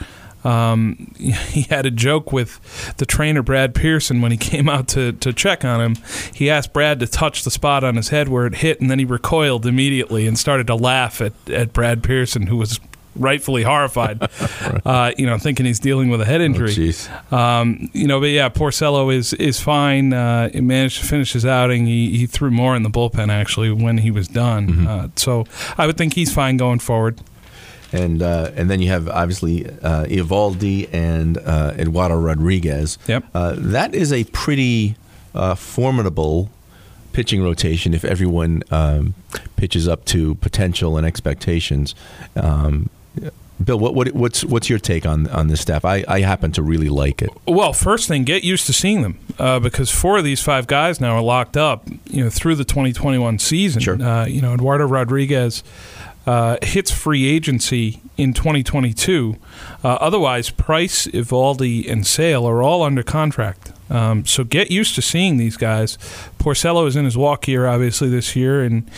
Um, 0.44 1.14
he 1.18 1.64
had 1.64 1.86
a 1.86 1.92
joke 1.92 2.32
with 2.32 2.96
the 2.98 3.06
trainer 3.06 3.42
Brad 3.42 3.76
Pearson 3.76 4.22
when 4.22 4.32
he 4.32 4.38
came 4.38 4.70
out 4.70 4.88
to, 4.90 5.14
to 5.14 5.34
check 5.34 5.64
on 5.64 5.82
him. 5.82 6.04
He 6.34 6.50
asked 6.50 6.74
Brad 6.74 7.00
to 7.00 7.08
touch 7.08 7.44
the 7.44 7.52
spot 7.52 7.84
on 7.84 7.96
his 7.96 8.10
head 8.10 8.30
where 8.30 8.46
it 8.46 8.56
hit, 8.56 8.82
and 8.82 8.90
then 8.90 9.00
he 9.00 9.06
recoiled 9.06 9.66
immediately 9.66 10.28
and 10.28 10.38
started 10.38 10.68
to 10.68 10.76
laugh 10.76 11.22
at, 11.22 11.34
at 11.50 11.74
Brad 11.74 12.04
Pearson, 12.04 12.48
who 12.48 12.58
was 12.58 12.80
rightfully 13.16 13.64
horrified, 13.64 14.22
uh, 14.86 15.12
you 15.18 15.26
know, 15.26 15.38
thinking 15.38 15.66
he's 15.66 15.80
dealing 15.80 16.10
with 16.10 16.22
a 16.22 16.26
head 16.26 16.42
injury. 16.42 16.94
Oh, 17.32 17.38
um, 17.38 17.90
you 17.94 18.08
know, 18.08 18.20
but 18.20 18.30
yeah, 18.30 18.50
Porcello 18.50 19.14
is 19.14 19.34
is 19.34 19.60
fine. 19.60 20.14
Uh, 20.14 20.50
he 20.50 20.62
managed 20.62 21.02
to 21.02 21.06
finish 21.06 21.34
his 21.34 21.46
outing. 21.46 21.86
He, 21.86 22.18
he 22.18 22.26
threw 22.26 22.52
more 22.52 22.76
in 22.76 22.84
the 22.84 22.90
bullpen 22.90 23.30
actually 23.30 23.72
when 23.72 24.00
he 24.00 24.12
was 24.12 24.28
done. 24.28 24.68
Mm-hmm. 24.68 24.88
Uh, 24.88 25.08
so 25.16 25.46
I 25.78 25.88
would 25.88 25.98
think 25.98 26.14
he's 26.14 26.34
fine 26.34 26.58
going 26.58 26.80
forward 26.80 27.20
and 27.92 28.22
uh, 28.22 28.52
and 28.56 28.70
then 28.70 28.82
you 28.82 28.90
have 28.90 29.10
obviously 29.10 29.66
uh, 29.66 30.06
Eovaldi 30.06 30.90
and 30.94 31.38
uh, 31.38 31.74
Eduardo 31.78 32.16
Rodriguez. 32.16 32.98
Yep. 33.08 33.26
Uh, 33.34 33.56
that 33.58 33.94
is 33.94 34.14
a 34.14 34.24
pretty 34.26 34.96
uh, 35.36 35.56
formidable 35.56 36.50
pitching 37.14 37.44
rotation 37.44 37.94
if 37.94 38.06
everyone 38.06 38.64
um, 38.72 39.14
pitches 39.58 39.88
up 39.88 40.06
to 40.06 40.36
potential 40.36 40.98
and 40.98 41.06
expectations. 41.06 41.94
Um, 42.36 42.90
Bill, 43.64 43.78
what, 43.78 43.94
what, 43.94 44.12
what's 44.14 44.44
what's 44.44 44.70
your 44.70 44.80
take 44.80 45.06
on 45.06 45.28
on 45.28 45.48
this 45.48 45.62
staff? 45.62 45.86
I, 45.86 46.04
I 46.08 46.22
happen 46.22 46.52
to 46.54 46.64
really 46.64 46.90
like 46.90 47.22
it. 47.22 47.30
Well, 47.46 47.74
first 47.74 48.08
thing, 48.08 48.24
get 48.24 48.44
used 48.44 48.66
to 48.68 48.74
seeing 48.74 49.02
them 49.02 49.20
uh, 49.38 49.60
because 49.60 49.92
four 49.92 50.18
of 50.18 50.24
these 50.24 50.42
five 50.42 50.68
guys 50.68 51.00
now 51.00 51.16
are 51.16 51.22
locked 51.22 51.58
up. 51.58 51.88
You 52.10 52.24
know, 52.24 52.30
through 52.30 52.56
the 52.56 52.66
2021 52.66 53.40
season. 53.40 53.82
Sure. 53.82 54.02
Uh, 54.02 54.26
you 54.26 54.42
know, 54.42 54.54
Eduardo 54.54 54.86
Rodriguez 54.86 55.64
uh, 56.26 56.58
hits 56.62 56.92
free 56.92 57.28
agency 57.28 58.02
in 58.18 58.34
2022. 58.34 59.38
Uh, 59.84 59.88
otherwise, 59.88 60.50
Price, 60.50 61.08
Eovaldi, 61.08 61.90
and 61.90 62.06
Sale 62.06 62.48
are 62.48 62.62
all 62.62 62.84
under 62.84 63.04
contract. 63.04 63.72
Um, 63.90 64.26
so 64.26 64.46
get 64.46 64.72
used 64.72 64.96
to 64.96 65.02
seeing 65.02 65.38
these 65.38 65.58
guys. 65.58 65.98
Porcello 66.40 66.88
is 66.88 66.96
in 66.96 67.04
his 67.04 67.18
walk 67.18 67.48
year, 67.48 67.68
obviously, 67.68 68.10
this 68.10 68.36
year. 68.36 68.64
And, 68.64 68.90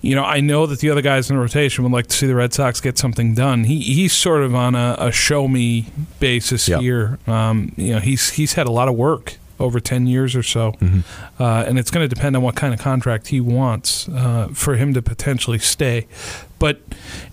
you 0.00 0.14
know, 0.14 0.22
I 0.22 0.40
know 0.40 0.64
that 0.66 0.78
the 0.78 0.90
other 0.90 1.02
guys 1.02 1.28
in 1.28 1.36
the 1.36 1.42
rotation 1.42 1.82
would 1.82 1.92
like 1.92 2.06
to 2.06 2.16
see 2.16 2.26
the 2.26 2.36
Red 2.36 2.54
Sox 2.54 2.80
get 2.80 2.98
something 2.98 3.34
done. 3.34 3.64
He, 3.64 3.80
he's 3.80 4.12
sort 4.12 4.42
of 4.42 4.54
on 4.54 4.76
a, 4.76 4.94
a 4.98 5.10
show 5.10 5.48
me 5.48 5.86
basis 6.20 6.68
yep. 6.68 6.80
here. 6.80 7.18
Um, 7.26 7.72
you 7.76 7.94
know, 7.94 8.00
he's, 8.00 8.30
he's 8.30 8.52
had 8.52 8.68
a 8.68 8.70
lot 8.70 8.88
of 8.88 8.94
work 8.94 9.38
over 9.60 9.80
10 9.80 10.06
years 10.06 10.36
or 10.36 10.42
so. 10.42 10.72
Mm-hmm. 10.72 11.42
Uh, 11.42 11.64
and 11.66 11.78
it's 11.78 11.90
going 11.90 12.08
to 12.08 12.14
depend 12.14 12.36
on 12.36 12.42
what 12.42 12.54
kind 12.54 12.72
of 12.72 12.80
contract 12.80 13.28
he 13.28 13.40
wants 13.40 14.08
uh, 14.08 14.48
for 14.52 14.76
him 14.76 14.94
to 14.94 15.02
potentially 15.02 15.58
stay. 15.58 16.06
But 16.58 16.80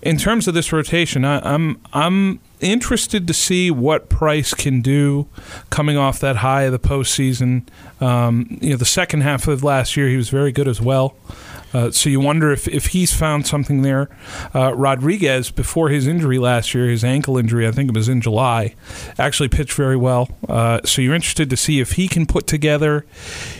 in 0.02 0.16
terms 0.16 0.48
of 0.48 0.54
this 0.54 0.72
rotation, 0.72 1.24
I, 1.24 1.40
I'm 1.40 1.80
I'm 1.92 2.40
interested 2.60 3.26
to 3.26 3.34
see 3.34 3.70
what 3.70 4.08
Price 4.08 4.54
can 4.54 4.80
do 4.80 5.28
coming 5.70 5.96
off 5.96 6.18
that 6.20 6.36
high 6.36 6.62
of 6.62 6.72
the 6.72 6.78
postseason. 6.78 7.66
Um, 8.00 8.58
you 8.60 8.70
know, 8.70 8.76
the 8.76 8.84
second 8.84 9.22
half 9.22 9.48
of 9.48 9.62
last 9.62 9.96
year, 9.96 10.08
he 10.08 10.16
was 10.16 10.28
very 10.28 10.52
good 10.52 10.68
as 10.68 10.80
well. 10.80 11.16
Uh, 11.76 11.90
so 11.90 12.08
you 12.08 12.20
wonder 12.20 12.52
if, 12.52 12.66
if 12.68 12.86
he's 12.86 13.12
found 13.12 13.46
something 13.46 13.82
there. 13.82 14.08
Uh, 14.54 14.74
Rodriguez, 14.74 15.50
before 15.50 15.90
his 15.90 16.06
injury 16.06 16.38
last 16.38 16.72
year, 16.72 16.88
his 16.88 17.04
ankle 17.04 17.36
injury, 17.36 17.66
I 17.66 17.70
think 17.72 17.90
it 17.90 17.94
was 17.94 18.08
in 18.08 18.22
July, 18.22 18.74
actually 19.18 19.50
pitched 19.50 19.74
very 19.74 19.96
well. 19.96 20.30
Uh, 20.48 20.80
so 20.84 21.02
you're 21.02 21.14
interested 21.14 21.50
to 21.50 21.56
see 21.56 21.80
if 21.80 21.92
he 21.92 22.08
can 22.08 22.24
put 22.24 22.46
together, 22.46 23.04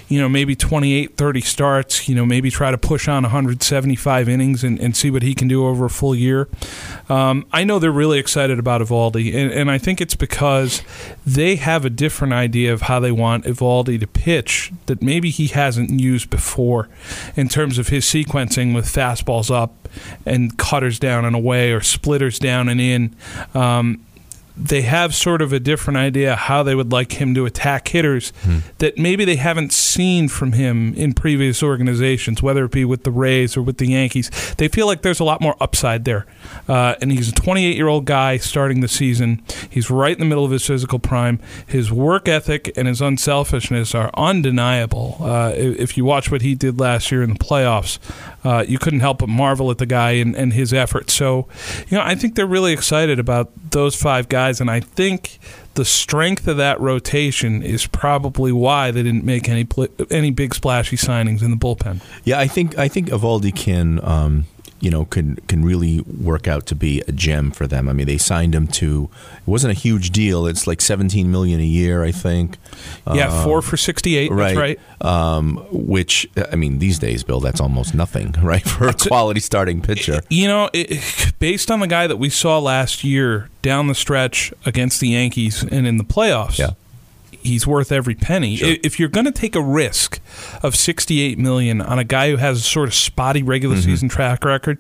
you 0.08 0.18
know, 0.18 0.30
maybe 0.30 0.56
28, 0.56 1.16
30 1.16 1.40
starts, 1.42 2.08
you 2.08 2.14
know, 2.14 2.24
maybe 2.24 2.50
try 2.50 2.70
to 2.70 2.78
push 2.78 3.06
on 3.06 3.24
175 3.24 4.28
innings 4.30 4.64
and, 4.64 4.80
and 4.80 4.96
see 4.96 5.10
what 5.10 5.22
he 5.22 5.34
can 5.34 5.46
do 5.46 5.66
over 5.66 5.84
a 5.84 5.90
full 5.90 6.14
year. 6.14 6.48
Um, 7.10 7.44
I 7.52 7.64
know 7.64 7.78
they're 7.78 7.90
really 7.90 8.18
excited 8.18 8.58
about 8.58 8.80
Eovaldi, 8.87 9.35
and, 9.35 9.52
and 9.52 9.71
I 9.71 9.78
think 9.78 10.00
it's 10.00 10.14
because 10.14 10.83
they 11.26 11.57
have 11.57 11.85
a 11.85 11.90
different 11.90 12.33
idea 12.33 12.73
of 12.73 12.83
how 12.83 13.00
they 13.00 13.12
want 13.12 13.45
Eovaldi 13.45 13.99
to 14.00 14.07
pitch 14.07 14.73
that 14.87 15.02
maybe 15.02 15.31
he 15.31 15.49
hasn't 15.49 16.00
used 16.00 16.31
before 16.31 16.88
in 17.37 17.49
terms 17.49 17.78
of 17.78 17.88
his 17.88 18.05
sequencing 18.05 18.75
with 18.75 18.87
fastballs 18.87 19.50
up 19.50 19.88
and 20.25 20.57
cutters 20.57 20.99
down 20.99 21.25
and 21.25 21.37
away 21.37 21.73
or 21.73 21.81
splitters 21.81 22.38
down 22.38 22.69
and 22.69 22.81
in. 22.81 23.14
Um, 23.55 24.05
they 24.56 24.82
have 24.82 25.14
sort 25.14 25.42
of 25.42 25.52
a 25.52 25.60
different 25.60 25.98
idea 25.98 26.34
how 26.34 26.62
they 26.62 26.75
would 26.75 26.90
like 26.90 27.20
him 27.20 27.34
to 27.34 27.44
attack 27.44 27.88
hitters 27.88 28.32
hmm. 28.42 28.58
that 28.78 28.96
maybe 28.96 29.25
they 29.25 29.36
haven't 29.36 29.72
seen 29.72 30.28
from 30.28 30.52
him 30.52 30.94
in 30.94 31.12
previous 31.12 31.62
organizations, 31.62 32.42
whether 32.42 32.64
it 32.64 32.70
be 32.70 32.84
with 32.84 33.04
the 33.04 33.10
Rays 33.10 33.56
or 33.56 33.62
with 33.62 33.76
the 33.78 33.88
Yankees. 33.88 34.30
They 34.56 34.68
feel 34.68 34.86
like 34.86 35.02
there's 35.02 35.20
a 35.20 35.25
lot 35.25 35.40
more 35.40 35.56
upside 35.60 36.04
there. 36.04 36.26
Uh, 36.68 36.94
and 37.02 37.12
he's 37.12 37.28
a 37.28 37.32
28 37.32 37.76
year 37.76 37.88
old 37.88 38.06
guy 38.06 38.38
starting 38.38 38.80
the 38.80 38.88
season. 38.88 39.42
He's 39.68 39.90
right 39.90 40.14
in 40.14 40.20
the 40.20 40.26
middle 40.26 40.44
of 40.44 40.50
his 40.50 40.66
physical 40.66 40.98
prime. 40.98 41.38
His 41.66 41.92
work 41.92 42.26
ethic 42.26 42.72
and 42.76 42.88
his 42.88 43.02
unselfishness 43.02 43.94
are 43.94 44.10
undeniable. 44.14 45.18
Uh, 45.20 45.52
if 45.54 45.98
you 45.98 46.04
watch 46.04 46.30
what 46.30 46.40
he 46.40 46.54
did 46.54 46.80
last 46.80 47.12
year 47.12 47.22
in 47.22 47.30
the 47.30 47.38
playoffs, 47.38 47.98
uh, 48.46 48.64
you 48.66 48.78
couldn't 48.78 49.00
help 49.00 49.18
but 49.18 49.28
marvel 49.28 49.72
at 49.72 49.78
the 49.78 49.86
guy 49.86 50.12
and, 50.12 50.36
and 50.36 50.52
his 50.52 50.72
efforts. 50.72 51.12
So, 51.12 51.48
you 51.88 51.96
know, 51.96 52.04
I 52.04 52.14
think 52.14 52.36
they're 52.36 52.46
really 52.46 52.72
excited 52.72 53.18
about 53.18 53.50
those 53.72 53.96
five 53.96 54.28
guys 54.28 54.60
and 54.60 54.70
I 54.70 54.78
think 54.78 55.40
the 55.74 55.84
strength 55.84 56.46
of 56.46 56.56
that 56.56 56.80
rotation 56.80 57.60
is 57.60 57.88
probably 57.88 58.52
why 58.52 58.92
they 58.92 59.02
didn't 59.02 59.24
make 59.24 59.48
any 59.48 59.66
any 60.10 60.30
big 60.30 60.54
splashy 60.54 60.96
signings 60.96 61.42
in 61.42 61.50
the 61.50 61.56
bullpen. 61.56 62.00
Yeah, 62.24 62.38
I 62.38 62.46
think 62.46 62.78
I 62.78 62.86
think 62.86 63.08
Eovaldi 63.08 63.54
can. 63.54 64.02
Um, 64.02 64.46
you 64.80 64.90
know, 64.90 65.04
can 65.04 65.37
can 65.49 65.64
really 65.64 66.00
work 66.02 66.47
out 66.47 66.66
to 66.66 66.75
be 66.75 67.02
a 67.09 67.12
gem 67.12 67.50
for 67.50 67.66
them. 67.66 67.88
I 67.88 67.92
mean, 67.92 68.06
they 68.06 68.18
signed 68.18 68.54
him 68.54 68.66
to. 68.68 69.09
It 69.38 69.49
wasn't 69.49 69.73
a 69.73 69.75
huge 69.78 70.11
deal. 70.11 70.47
It's 70.47 70.66
like 70.66 70.80
seventeen 70.80 71.30
million 71.30 71.61
a 71.61 71.64
year, 71.64 72.04
I 72.04 72.12
think. 72.12 72.59
Yeah, 73.12 73.28
uh, 73.28 73.45
four 73.45 73.62
for 73.62 73.76
sixty-eight. 73.76 74.30
Right, 74.30 74.54
that's 74.54 74.56
right. 74.56 74.80
Um, 75.00 75.66
which 75.71 76.28
I 76.52 76.56
mean, 76.56 76.78
these 76.78 76.99
days, 76.99 77.25
Bill, 77.25 77.40
that's 77.40 77.61
almost 77.61 77.95
nothing, 77.95 78.33
right, 78.42 78.62
for 78.62 78.88
a 78.88 78.95
quality 78.95 79.40
starting 79.40 79.80
pitcher. 79.80 80.21
You 80.28 80.49
know, 80.49 80.71
it, 80.73 81.35
based 81.38 81.71
on 81.71 81.80
the 81.80 81.87
guy 81.87 82.06
that 82.06 82.16
we 82.16 82.28
saw 82.28 82.59
last 82.59 83.04
year 83.04 83.49
down 83.62 83.87
the 83.87 83.95
stretch 83.95 84.52
against 84.64 85.00
the 85.00 85.09
Yankees 85.09 85.62
and 85.62 85.87
in 85.87 85.97
the 85.97 86.04
playoffs. 86.04 86.59
Yeah 86.59 86.71
he's 87.46 87.66
worth 87.66 87.90
every 87.92 88.14
penny. 88.14 88.56
Sure. 88.56 88.76
If 88.82 88.98
you're 89.00 89.08
going 89.08 89.26
to 89.26 89.32
take 89.32 89.54
a 89.56 89.62
risk 89.62 90.20
of 90.62 90.76
68 90.76 91.38
million 91.38 91.80
on 91.80 91.98
a 91.98 92.04
guy 92.04 92.30
who 92.30 92.36
has 92.36 92.58
a 92.58 92.62
sort 92.62 92.88
of 92.88 92.94
spotty 92.94 93.42
regular 93.42 93.76
Mm-hmm. 93.76 93.84
season 93.84 94.08
track 94.08 94.44
record, 94.44 94.78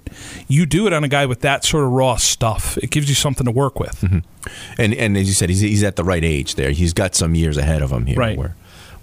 you 0.48 0.66
do 0.66 0.86
it 0.86 0.92
on 0.92 1.02
a 1.04 1.08
guy 1.08 1.26
with 1.26 1.40
that 1.40 1.64
sort 1.64 1.84
of 1.84 1.90
raw 1.92 2.16
stuff. 2.16 2.76
It 2.78 2.90
gives 2.90 3.08
you 3.08 3.14
something 3.14 3.44
to 3.44 3.50
work 3.50 3.78
with. 3.80 4.00
Mm-hmm. 4.02 4.18
And 4.78 4.94
and 4.94 5.16
as 5.16 5.26
you 5.26 5.34
said, 5.34 5.48
he's 5.48 5.60
he's 5.60 5.82
at 5.82 5.96
the 5.96 6.04
right 6.04 6.22
age 6.24 6.54
there. 6.54 6.70
He's 6.70 6.92
got 6.92 7.14
some 7.14 7.34
years 7.34 7.56
ahead 7.56 7.82
of 7.82 7.90
him 7.90 8.06
here, 8.06 8.16
Right. 8.18 8.38
where 8.38 8.54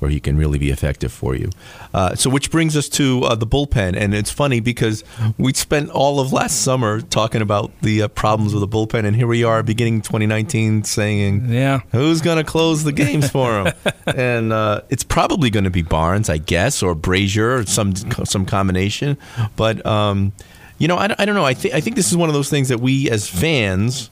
where 0.03 0.11
he 0.11 0.19
can 0.19 0.35
really 0.37 0.59
be 0.59 0.69
effective 0.69 1.13
for 1.13 1.33
you. 1.33 1.49
Uh, 1.93 2.13
so, 2.13 2.29
which 2.29 2.51
brings 2.51 2.75
us 2.75 2.89
to 2.89 3.23
uh, 3.23 3.35
the 3.35 3.47
bullpen, 3.47 3.95
and 3.95 4.13
it's 4.13 4.29
funny 4.29 4.59
because 4.59 5.01
we 5.37 5.53
spent 5.53 5.89
all 5.91 6.19
of 6.19 6.33
last 6.33 6.61
summer 6.61 6.99
talking 6.99 7.41
about 7.41 7.71
the 7.81 8.01
uh, 8.01 8.07
problems 8.09 8.53
with 8.53 8.59
the 8.59 8.67
bullpen, 8.67 9.05
and 9.05 9.15
here 9.15 9.27
we 9.27 9.45
are, 9.45 9.63
beginning 9.63 10.01
2019, 10.01 10.83
saying, 10.83 11.45
Yeah. 11.47 11.79
Who's 11.93 12.19
going 12.21 12.35
to 12.37 12.43
close 12.43 12.83
the 12.83 12.91
games 12.91 13.29
for 13.29 13.63
him? 13.63 13.73
and 14.07 14.51
uh, 14.51 14.81
it's 14.89 15.03
probably 15.05 15.49
going 15.49 15.63
to 15.63 15.69
be 15.71 15.83
Barnes, 15.83 16.29
I 16.29 16.37
guess, 16.37 16.83
or 16.83 16.93
Brasier, 16.95 17.59
or 17.61 17.65
some 17.65 17.95
some 18.25 18.45
combination. 18.45 19.17
But 19.55 19.85
um, 19.85 20.33
you 20.79 20.89
know, 20.89 20.97
I, 20.97 21.07
don't- 21.07 21.19
I 21.21 21.23
don't 21.25 21.35
know. 21.35 21.45
I 21.45 21.53
think 21.53 21.73
I 21.73 21.79
think 21.79 21.95
this 21.95 22.11
is 22.11 22.17
one 22.17 22.27
of 22.27 22.33
those 22.35 22.49
things 22.49 22.67
that 22.67 22.81
we 22.81 23.09
as 23.09 23.29
fans 23.29 24.09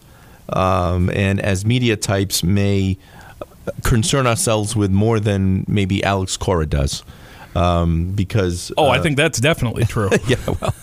um, 0.49 1.09
and 1.09 1.39
as 1.41 1.65
media 1.65 1.97
types 1.97 2.43
may 2.43 2.97
concern 3.83 4.27
ourselves 4.27 4.75
with 4.75 4.91
more 4.91 5.19
than 5.19 5.65
maybe 5.67 6.03
Alex 6.03 6.37
Cora 6.37 6.65
does. 6.65 7.03
Um, 7.55 8.11
because 8.11 8.71
Oh, 8.77 8.85
I 8.85 8.99
uh, 8.99 9.01
think 9.03 9.17
that's 9.17 9.39
definitely 9.39 9.83
true. 9.85 10.09
yeah, 10.27 10.37
well, 10.47 10.73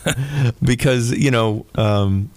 because 0.63 1.13
you 1.13 1.31
know 1.31 1.65
um, 1.77 2.31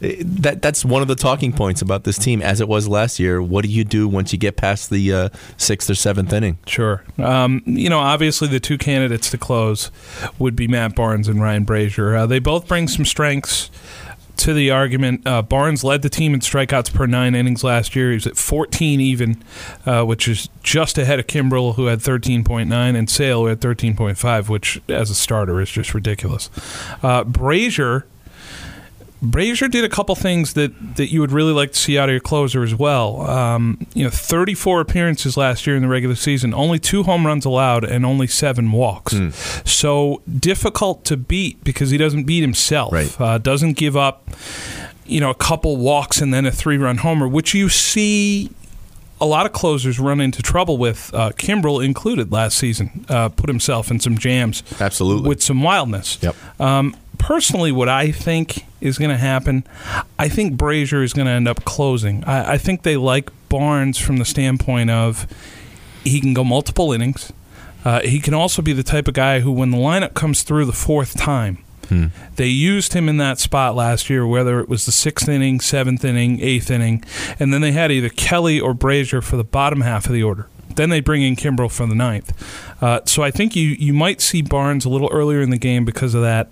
that 0.00 0.62
that's 0.62 0.84
one 0.84 1.02
of 1.02 1.08
the 1.08 1.16
talking 1.16 1.52
points 1.52 1.82
about 1.82 2.04
this 2.04 2.16
team, 2.16 2.42
as 2.42 2.60
it 2.60 2.68
was 2.68 2.86
last 2.86 3.18
year. 3.18 3.42
What 3.42 3.64
do 3.64 3.70
you 3.70 3.82
do 3.84 4.06
once 4.06 4.32
you 4.32 4.38
get 4.38 4.56
past 4.56 4.90
the 4.90 5.12
uh, 5.12 5.28
sixth 5.56 5.90
or 5.90 5.96
seventh 5.96 6.32
inning? 6.32 6.58
Sure. 6.66 7.02
Um, 7.18 7.62
you 7.66 7.88
know, 7.90 7.98
obviously 7.98 8.46
the 8.48 8.60
two 8.60 8.78
candidates 8.78 9.30
to 9.30 9.38
close 9.38 9.90
would 10.38 10.54
be 10.54 10.68
Matt 10.68 10.94
Barnes 10.94 11.26
and 11.26 11.40
Ryan 11.40 11.66
Brasier. 11.66 12.18
Uh, 12.18 12.26
they 12.26 12.38
both 12.38 12.68
bring 12.68 12.86
some 12.86 13.04
strengths 13.04 13.70
to 14.38 14.54
the 14.54 14.70
argument. 14.70 15.26
Uh, 15.26 15.42
Barnes 15.42 15.84
led 15.84 16.02
the 16.02 16.08
team 16.08 16.34
in 16.34 16.40
strikeouts 16.40 16.92
per 16.92 17.06
nine 17.06 17.34
innings 17.34 17.62
last 17.62 17.94
year. 17.94 18.10
He 18.10 18.14
was 18.14 18.26
at 18.26 18.36
14 18.36 19.00
even, 19.00 19.42
uh, 19.86 20.04
which 20.04 20.28
is 20.28 20.48
just 20.62 20.98
ahead 20.98 21.18
of 21.18 21.26
Kimbrel, 21.26 21.76
who 21.76 21.86
had 21.86 22.00
13.9, 22.00 22.72
and 22.96 23.10
Sale, 23.10 23.42
who 23.42 23.46
had 23.46 23.60
13.5, 23.60 24.48
which 24.48 24.80
as 24.88 25.10
a 25.10 25.14
starter 25.14 25.60
is 25.60 25.70
just 25.70 25.94
ridiculous. 25.94 26.50
Uh, 27.02 27.24
Brasier. 27.24 28.04
Brasier 29.22 29.70
did 29.70 29.84
a 29.84 29.88
couple 29.88 30.16
things 30.16 30.54
that, 30.54 30.96
that 30.96 31.12
you 31.12 31.20
would 31.20 31.30
really 31.30 31.52
like 31.52 31.72
to 31.72 31.78
see 31.78 31.96
out 31.96 32.08
of 32.08 32.12
your 32.12 32.20
closer 32.20 32.64
as 32.64 32.74
well. 32.74 33.20
Um, 33.22 33.86
you 33.94 34.02
know, 34.02 34.10
34 34.10 34.80
appearances 34.80 35.36
last 35.36 35.64
year 35.64 35.76
in 35.76 35.82
the 35.82 35.88
regular 35.88 36.16
season, 36.16 36.52
only 36.52 36.80
two 36.80 37.04
home 37.04 37.24
runs 37.24 37.44
allowed, 37.44 37.84
and 37.84 38.04
only 38.04 38.26
seven 38.26 38.72
walks. 38.72 39.14
So 39.64 40.22
difficult 40.28 41.04
to 41.04 41.16
beat 41.16 41.62
because 41.62 41.90
he 41.90 41.98
doesn't 41.98 42.24
beat 42.24 42.40
himself. 42.40 42.92
Right. 42.92 43.20
Uh, 43.20 43.38
doesn't 43.38 43.74
give 43.74 43.96
up, 43.96 44.28
you 45.06 45.20
know, 45.20 45.30
a 45.30 45.36
couple 45.36 45.76
walks 45.76 46.20
and 46.20 46.34
then 46.34 46.44
a 46.44 46.50
three-run 46.50 46.98
homer, 46.98 47.28
which 47.28 47.54
you 47.54 47.68
see 47.68 48.50
a 49.20 49.26
lot 49.26 49.46
of 49.46 49.52
closers 49.52 50.00
run 50.00 50.20
into 50.20 50.42
trouble 50.42 50.78
with. 50.78 51.14
Uh, 51.14 51.30
Kimbrel 51.30 51.84
included 51.84 52.32
last 52.32 52.58
season, 52.58 53.06
uh, 53.08 53.28
put 53.28 53.48
himself 53.48 53.88
in 53.88 54.00
some 54.00 54.18
jams 54.18 54.64
Absolutely. 54.80 55.28
with 55.28 55.40
some 55.40 55.62
wildness. 55.62 56.18
Yep. 56.20 56.34
Um, 56.60 56.96
personally, 57.18 57.70
what 57.70 57.88
I 57.88 58.10
think 58.10 58.64
is 58.82 58.98
going 58.98 59.10
to 59.10 59.16
happen, 59.16 59.64
I 60.18 60.28
think 60.28 60.56
Brasier 60.56 61.02
is 61.02 61.12
going 61.12 61.26
to 61.26 61.32
end 61.32 61.48
up 61.48 61.64
closing. 61.64 62.24
I, 62.24 62.52
I 62.54 62.58
think 62.58 62.82
they 62.82 62.96
like 62.96 63.30
Barnes 63.48 63.98
from 63.98 64.16
the 64.18 64.24
standpoint 64.24 64.90
of 64.90 65.26
he 66.04 66.20
can 66.20 66.34
go 66.34 66.44
multiple 66.44 66.92
innings. 66.92 67.32
Uh, 67.84 68.00
he 68.02 68.20
can 68.20 68.34
also 68.34 68.62
be 68.62 68.72
the 68.72 68.82
type 68.82 69.08
of 69.08 69.14
guy 69.14 69.40
who, 69.40 69.50
when 69.52 69.70
the 69.70 69.76
lineup 69.78 70.14
comes 70.14 70.42
through 70.42 70.64
the 70.66 70.72
fourth 70.72 71.16
time, 71.16 71.58
they 72.36 72.46
used 72.46 72.94
him 72.94 73.06
in 73.08 73.18
that 73.18 73.38
spot 73.38 73.74
last 73.74 74.08
year, 74.08 74.26
whether 74.26 74.60
it 74.60 74.68
was 74.68 74.86
the 74.86 74.92
sixth 74.92 75.28
inning, 75.28 75.60
seventh 75.60 76.04
inning, 76.04 76.40
eighth 76.40 76.70
inning, 76.70 77.04
and 77.38 77.52
then 77.52 77.60
they 77.60 77.72
had 77.72 77.92
either 77.92 78.08
Kelly 78.08 78.58
or 78.58 78.72
Brasier 78.72 79.22
for 79.22 79.36
the 79.36 79.44
bottom 79.44 79.82
half 79.82 80.06
of 80.06 80.12
the 80.12 80.22
order. 80.22 80.48
Then 80.76 80.90
they 80.90 81.00
bring 81.00 81.22
in 81.22 81.36
Kimbrel 81.36 81.70
for 81.70 81.86
the 81.86 81.94
ninth. 81.94 82.32
Uh, 82.82 83.00
so 83.04 83.22
I 83.22 83.30
think 83.30 83.54
you, 83.54 83.68
you 83.78 83.92
might 83.92 84.20
see 84.20 84.42
Barnes 84.42 84.84
a 84.84 84.88
little 84.88 85.08
earlier 85.12 85.40
in 85.40 85.50
the 85.50 85.58
game 85.58 85.84
because 85.84 86.14
of 86.14 86.22
that. 86.22 86.48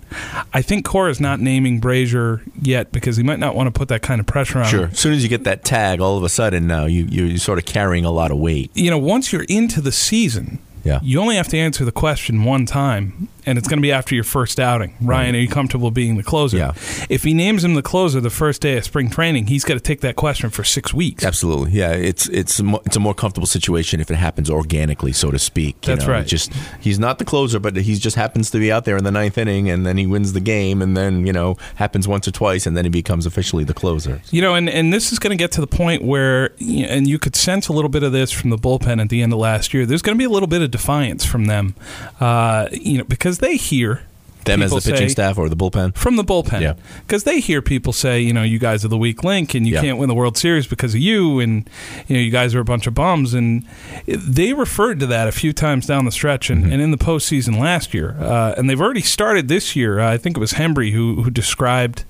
I 0.54 0.62
think 0.62 0.84
Cora 0.84 1.10
is 1.10 1.20
not 1.20 1.40
naming 1.40 1.80
Brasier 1.80 2.40
yet 2.60 2.92
because 2.92 3.16
he 3.16 3.22
might 3.22 3.38
not 3.40 3.54
want 3.54 3.66
to 3.66 3.76
put 3.76 3.88
that 3.88 4.02
kind 4.02 4.20
of 4.20 4.26
pressure 4.26 4.60
on 4.60 4.66
Sure. 4.66 4.84
him. 4.84 4.90
As 4.92 4.98
soon 4.98 5.12
as 5.14 5.22
you 5.22 5.28
get 5.28 5.44
that 5.44 5.64
tag, 5.64 6.00
all 6.00 6.16
of 6.16 6.22
a 6.24 6.28
sudden 6.28 6.66
now 6.66 6.86
you 6.86 7.04
you're 7.10 7.38
sort 7.38 7.58
of 7.58 7.64
carrying 7.64 8.04
a 8.04 8.10
lot 8.10 8.30
of 8.30 8.38
weight. 8.38 8.70
You 8.74 8.90
know, 8.90 8.98
once 8.98 9.32
you're 9.32 9.44
into 9.48 9.80
the 9.80 9.92
season, 9.92 10.58
Yeah. 10.84 11.00
you 11.02 11.20
only 11.20 11.36
have 11.36 11.48
to 11.48 11.58
answer 11.58 11.84
the 11.84 11.92
question 11.92 12.44
one 12.44 12.64
time, 12.66 13.28
and 13.46 13.58
it's 13.58 13.68
going 13.68 13.78
to 13.78 13.82
be 13.82 13.92
after 13.92 14.14
your 14.14 14.24
first 14.24 14.58
outing. 14.60 14.94
Ryan, 15.00 15.34
are 15.34 15.38
you 15.38 15.48
comfortable 15.48 15.90
being 15.90 16.16
the 16.16 16.22
closer? 16.22 16.56
Yeah. 16.56 16.72
If 17.08 17.22
he 17.22 17.34
names 17.34 17.64
him 17.64 17.74
the 17.74 17.82
closer 17.82 18.20
the 18.20 18.30
first 18.30 18.60
day 18.60 18.76
of 18.76 18.84
spring 18.84 19.10
training, 19.10 19.46
he's 19.46 19.64
got 19.64 19.74
to 19.74 19.80
take 19.80 20.00
that 20.00 20.16
question 20.16 20.50
for 20.50 20.64
six 20.64 20.92
weeks. 20.94 21.24
Absolutely, 21.24 21.72
yeah. 21.72 21.92
It's 21.92 22.28
it's 22.28 22.58
a 22.58 22.64
mo- 22.64 22.82
it's 22.86 22.96
a 22.96 23.00
more 23.00 23.14
comfortable 23.14 23.46
situation 23.46 24.00
if 24.00 24.10
it 24.10 24.16
happens 24.16 24.50
organically, 24.50 25.12
so 25.12 25.30
to 25.30 25.38
speak. 25.38 25.76
you 25.86 25.94
That's 25.94 26.06
know. 26.06 26.12
right. 26.12 26.26
Just 26.26 26.52
he's 26.80 26.98
not 26.98 27.18
the 27.18 27.24
closer, 27.24 27.58
but 27.58 27.76
he 27.76 27.94
just 27.96 28.16
happens 28.16 28.50
to 28.50 28.58
be 28.58 28.70
out 28.70 28.84
there 28.84 28.96
in 28.96 29.04
the 29.04 29.10
ninth 29.10 29.38
inning, 29.38 29.70
and 29.70 29.86
then 29.86 29.96
he 29.96 30.06
wins 30.06 30.32
the 30.32 30.40
game, 30.40 30.82
and 30.82 30.96
then 30.96 31.26
you 31.26 31.32
know 31.32 31.56
happens 31.76 32.06
once 32.06 32.26
or 32.28 32.30
twice, 32.32 32.66
and 32.66 32.76
then 32.76 32.84
he 32.84 32.90
becomes 32.90 33.26
officially 33.26 33.64
the 33.64 33.74
closer. 33.74 34.20
You 34.30 34.42
know, 34.42 34.54
and, 34.54 34.68
and 34.68 34.92
this 34.92 35.12
is 35.12 35.18
going 35.18 35.36
to 35.36 35.42
get 35.42 35.52
to 35.52 35.60
the 35.60 35.66
point 35.66 36.02
where, 36.02 36.52
and 36.60 37.08
you 37.08 37.18
could 37.18 37.36
sense 37.36 37.68
a 37.68 37.72
little 37.72 37.88
bit 37.88 38.02
of 38.02 38.12
this 38.12 38.30
from 38.30 38.50
the 38.50 38.56
bullpen 38.58 39.00
at 39.00 39.08
the 39.08 39.22
end 39.22 39.32
of 39.32 39.38
last 39.38 39.72
year. 39.74 39.86
There's 39.86 40.02
going 40.02 40.16
to 40.16 40.18
be 40.18 40.24
a 40.24 40.30
little 40.30 40.46
bit 40.46 40.62
of 40.62 40.70
defiance 40.70 41.24
from 41.24 41.46
them, 41.46 41.74
uh, 42.20 42.68
you 42.72 42.98
know, 42.98 43.04
because 43.04 43.29
they 43.38 43.56
hear 43.56 44.02
Them 44.44 44.62
as 44.62 44.70
the 44.70 44.76
pitching 44.80 45.08
say- 45.08 45.12
staff 45.12 45.38
or 45.38 45.48
the 45.48 45.56
bullpen. 45.56 45.96
from 45.96 46.16
the 46.16 46.24
bullpen. 46.24 46.60
Yeah. 46.60 46.74
Because 47.06 47.24
they 47.24 47.40
hear 47.40 47.60
people 47.62 47.92
say, 47.92 48.20
you 48.20 48.32
know, 48.32 48.42
you 48.42 48.58
guys 48.58 48.84
are 48.84 48.88
the 48.88 48.96
weak 48.98 49.22
link 49.24 49.54
and 49.54 49.66
you 49.66 49.74
Yeah. 49.74 49.80
can't 49.82 49.98
win 49.98 50.08
the 50.08 50.14
World 50.14 50.36
Series 50.38 50.66
because 50.66 50.94
of 50.94 51.00
you 51.00 51.40
and, 51.40 51.68
you 52.08 52.16
know, 52.16 52.22
you 52.22 52.30
guys 52.30 52.54
are 52.54 52.60
a 52.60 52.64
bunch 52.64 52.86
of 52.86 52.94
bums. 52.94 53.34
And 53.34 53.64
they 54.06 54.52
referred 54.52 55.00
to 55.00 55.06
that 55.06 55.28
a 55.28 55.32
few 55.32 55.52
times 55.52 55.86
down 55.86 56.04
the 56.04 56.10
stretch 56.12 56.48
and, 56.50 56.62
Mm-hmm. 56.64 56.72
and 56.72 56.82
in 56.82 56.90
the 56.90 56.98
postseason 56.98 57.58
last 57.58 57.92
year. 57.94 58.16
Uh, 58.20 58.54
and 58.56 58.68
they've 58.70 58.80
already 58.80 59.00
started 59.02 59.48
this 59.48 59.76
year. 59.76 60.00
Uh, 60.00 60.10
I 60.12 60.16
think 60.18 60.36
it 60.36 60.40
was 60.40 60.52
Hembree 60.54 60.92
who, 60.92 61.22
who 61.22 61.30
described 61.30 62.04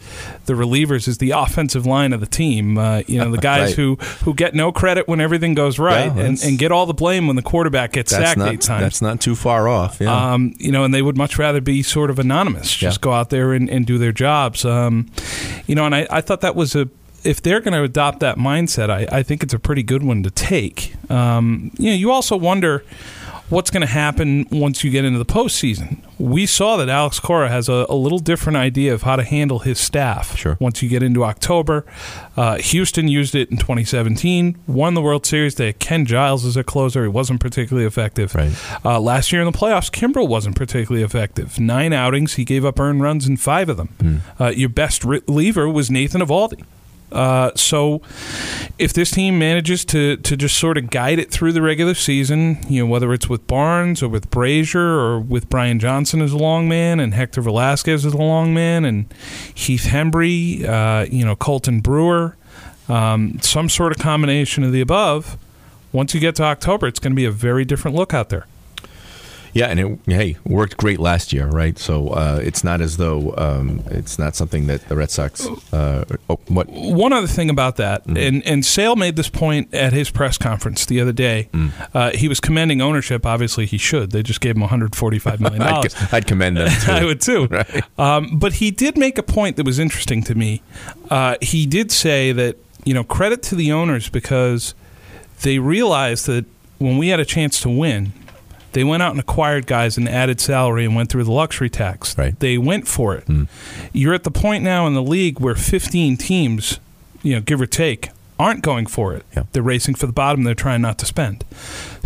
the 0.47 0.53
relievers 0.55 1.09
as 1.09 1.19
the 1.19 1.33
offensive 1.33 1.85
line 1.87 2.13
of 2.13 2.21
the 2.21 2.27
team. 2.27 2.79
Uh, 2.79 3.03
you 3.07 3.19
know, 3.19 3.31
the 3.31 3.39
guys 3.51 3.61
Right. 3.71 3.75
who, 3.77 3.97
who 4.25 4.35
get 4.35 4.55
no 4.55 4.71
credit 4.73 5.09
when 5.09 5.21
everything 5.21 5.55
goes 5.55 5.79
right 5.79 6.15
Yeah, 6.15 6.23
and, 6.23 6.43
and 6.43 6.59
get 6.59 6.71
all 6.71 6.87
the 6.87 6.95
blame 6.95 7.27
when 7.27 7.35
the 7.37 7.43
quarterback 7.43 7.93
gets 7.93 8.11
sacked 8.13 8.39
not 8.39 8.53
eight 8.53 8.61
times. 8.61 8.83
that's 8.83 9.03
not 9.03 9.21
too 9.21 9.35
far 9.35 9.67
off. 9.69 9.99
Yeah. 10.01 10.33
Um, 10.35 10.55
you 10.59 10.71
know, 10.71 10.85
and 10.85 10.95
they 10.95 11.03
would 11.03 11.17
much 11.17 11.39
rather 11.39 11.61
be 11.61 11.83
sort 11.83 12.11
of 12.11 12.19
anonymous, 12.21 12.75
just 12.75 12.99
Yeah. 12.99 13.03
go 13.03 13.13
out 13.13 13.31
there 13.31 13.53
and, 13.53 13.69
and 13.69 13.85
do 13.87 13.99
their 13.99 14.13
jobs. 14.13 14.65
Um, 14.65 15.07
you 15.67 15.75
know, 15.75 15.85
and 15.87 15.95
I, 15.95 16.07
I 16.11 16.21
thought 16.21 16.41
that 16.43 16.55
was 16.55 16.77
a 16.77 16.89
if 17.23 17.43
they're 17.43 17.61
going 17.61 17.75
to 17.75 17.83
adopt 17.83 18.21
that 18.21 18.37
mindset, 18.39 18.89
I, 18.89 19.07
I 19.13 19.23
think 19.23 19.43
it's 19.43 19.53
a 19.53 19.59
pretty 19.59 19.83
good 19.83 20.03
one 20.03 20.23
to 20.23 20.31
take. 20.31 20.95
Um, 21.11 21.71
you 21.79 21.91
know, 21.91 21.97
you 21.97 22.11
also 22.11 22.35
wonder 22.35 22.83
what's 23.51 23.71
going 23.71 23.83
to 23.83 23.87
happen 23.87 24.47
once 24.51 24.83
you 24.83 24.91
get 24.91 25.05
into 25.05 25.19
the 25.19 25.27
postseason. 25.27 25.99
We 26.19 26.47
saw 26.47 26.77
that 26.77 26.89
Alex 26.89 27.21
Cora 27.21 27.49
has 27.49 27.69
a, 27.69 27.87
a 27.89 27.95
little 27.95 28.19
different 28.19 28.57
idea 28.57 28.95
of 28.95 29.03
how 29.03 29.17
to 29.17 29.23
handle 29.23 29.61
his 29.61 29.79
staff. 29.79 30.37
Sure. 30.37 30.57
Once 30.61 30.83
you 30.83 30.89
get 30.89 31.03
into 31.03 31.25
October, 31.25 31.85
uh, 32.37 32.57
Houston 32.57 33.09
used 33.09 33.35
it 33.35 33.51
in 33.51 33.57
2017, 33.57 34.57
won 34.67 34.95
the 34.95 35.03
World 35.03 35.27
Series. 35.27 35.57
They 35.57 35.67
had 35.67 35.79
Ken 35.79 36.07
Giles 36.07 36.45
as 36.45 36.57
a 36.57 36.65
closer. 36.65 37.03
He 37.03 37.09
wasn't 37.09 37.41
particularly 37.41 37.87
effective. 37.87 38.35
Right. 38.35 38.53
Uh, 38.85 39.01
last 39.01 39.33
year 39.33 39.43
in 39.43 39.51
the 39.51 39.57
playoffs, 39.57 39.91
Kimbrel 39.91 40.29
wasn't 40.29 40.57
particularly 40.57 41.05
effective. 41.05 41.59
Nine 41.59 41.93
outings, 41.93 42.35
he 42.35 42.45
gave 42.45 42.65
up 42.65 42.79
earned 42.79 43.03
runs 43.03 43.27
in 43.27 43.37
five 43.37 43.69
of 43.69 43.77
them. 43.77 43.89
Hmm. 44.01 44.17
Uh, 44.43 44.49
your 44.49 44.69
best 44.69 45.05
reliever 45.05 45.69
was 45.69 45.91
Nathan 45.91 46.21
Eovaldi. 46.21 46.65
Uh, 47.13 47.51
so, 47.55 48.01
if 48.79 48.93
this 48.93 49.11
team 49.11 49.39
manages 49.39 49.85
to, 49.87 50.17
to 50.19 50.37
just 50.37 50.57
sort 50.59 50.79
of 50.79 50.91
guide 50.91 51.19
it 51.19 51.31
through 51.31 51.53
the 51.53 51.63
regular 51.63 51.95
season, 51.95 52.59
you 52.69 52.85
know, 52.85 52.91
whether 52.91 53.13
it's 53.13 53.29
with 53.29 53.47
Barnes 53.47 54.03
or 54.03 54.09
with 54.09 54.31
Brasier 54.31 54.77
or 54.77 55.21
with 55.21 55.49
Brian 55.49 55.79
Johnson 55.79 56.21
as 56.23 56.33
a 56.33 56.39
long 56.39 56.69
man 56.69 57.01
and 57.01 57.15
Hector 57.15 57.41
Velazquez 57.41 58.07
as 58.07 58.13
a 58.13 58.19
long 58.19 58.55
man 58.55 58.85
and 58.85 59.13
Heath 59.55 59.85
Hembree, 59.85 60.65
uh, 60.65 61.07
you 61.11 61.25
know, 61.25 61.37
Colten 61.37 61.83
Brewer, 61.83 62.37
um, 62.89 63.39
some 63.41 63.69
sort 63.69 63.93
of 63.93 63.99
combination 63.99 64.65
of 64.65 64.73
the 64.73 64.81
above, 64.81 65.37
once 65.93 66.15
you 66.15 66.21
get 66.21 66.37
to 66.37 66.45
October, 66.45 66.87
it's 66.87 67.01
going 67.01 67.13
to 67.13 67.17
be 67.17 67.25
a 67.25 67.31
very 67.31 67.65
different 67.65 67.97
look 67.97 68.15
out 68.15 68.29
there. 68.29 68.47
Yeah, 69.53 69.67
and 69.67 69.81
it 69.81 69.99
hey 70.07 70.37
worked 70.45 70.77
great 70.77 71.01
last 71.01 71.33
year, 71.33 71.47
right? 71.49 71.79
So 71.79 72.09
uh, 72.09 72.41
it's 72.43 72.63
not 72.63 72.81
as 72.81 72.97
though 72.97 73.35
um, 73.37 73.83
it's 73.87 74.19
not 74.19 74.37
something 74.37 74.67
that 74.69 74.89
the 74.89 74.97
Red 74.97 75.11
Sox. 75.11 75.47
Uh, 75.73 76.05
oh, 76.29 76.39
what? 76.49 76.69
One 76.69 77.13
other 77.13 77.27
thing 77.27 77.51
about 77.51 77.77
that, 77.77 78.05
Mm-hmm. 78.07 78.17
and 78.17 78.47
and 78.47 78.65
Sale 78.65 78.97
made 78.97 79.17
this 79.17 79.29
point 79.29 79.73
at 79.75 79.93
his 79.93 80.11
press 80.11 80.39
conference 80.39 80.87
the 80.87 81.01
other 81.01 81.13
day. 81.13 81.49
Mm. 81.53 81.73
Uh, 81.95 82.11
he 82.17 82.29
was 82.29 82.41
commending 82.41 82.81
ownership. 82.81 83.27
Obviously, 83.27 83.67
he 83.67 83.79
should. 83.79 84.13
They 84.13 84.23
just 84.23 84.41
gave 84.41 84.55
him 84.55 84.61
145 84.63 85.41
million 85.41 85.63
I'd, 85.63 85.71
dollars. 85.71 85.95
I'd 86.13 86.27
commend 86.27 86.57
them. 86.57 86.69
Too. 86.81 86.93
I 86.93 87.05
would 87.05 87.21
too. 87.21 87.47
Right. 87.47 87.83
Um, 87.99 88.39
but 88.39 88.55
he 88.55 88.71
did 88.71 88.97
make 88.97 89.19
a 89.19 89.23
point 89.23 89.57
that 89.57 89.67
was 89.67 89.79
interesting 89.79 90.23
to 90.25 90.35
me. 90.35 90.63
Uh, 91.11 91.37
he 91.43 91.67
did 91.67 91.91
say 91.93 92.33
that 92.33 92.57
you 92.85 92.95
know 92.95 93.05
credit 93.05 93.43
to 93.45 93.55
the 93.55 93.73
owners 93.73 94.09
because 94.09 94.75
they 95.43 95.59
realized 95.59 96.27
that 96.27 96.45
when 96.79 96.97
we 96.99 97.09
had 97.09 97.21
a 97.21 97.25
chance 97.25 97.61
to 97.61 97.69
win, 97.69 98.13
they 98.73 98.85
went 98.85 99.03
out 99.03 99.11
and 99.13 99.21
acquired 99.21 99.67
guys 99.67 99.97
and 99.97 100.09
added 100.09 100.41
salary 100.41 100.85
and 100.85 100.95
went 100.95 101.11
through 101.11 101.25
the 101.25 101.33
luxury 101.33 101.71
tax. 101.71 102.17
Right. 102.17 102.39
They 102.39 102.59
went 102.59 102.87
for 102.87 103.15
it. 103.15 103.25
Hmm. 103.25 103.45
You're 103.93 104.15
at 104.15 104.25
the 104.25 104.31
point 104.31 104.63
now 104.63 104.87
in 104.87 104.95
the 104.95 105.03
league 105.03 105.41
where 105.41 105.55
15 105.55 106.17
teams, 106.17 106.79
you 107.23 107.35
know, 107.35 107.41
give 107.41 107.61
or 107.61 107.67
take, 107.67 108.11
aren't 108.39 108.63
going 108.63 108.87
for 108.87 109.15
it. 109.15 109.25
Yeah. 109.37 109.45
They're 109.53 109.63
racing 109.63 109.97
for 109.97 110.07
the 110.07 110.13
bottom. 110.13 110.45
They're 110.45 110.55
trying 110.55 110.83
not 110.83 110.99
to 110.99 111.07
spend. 111.07 111.45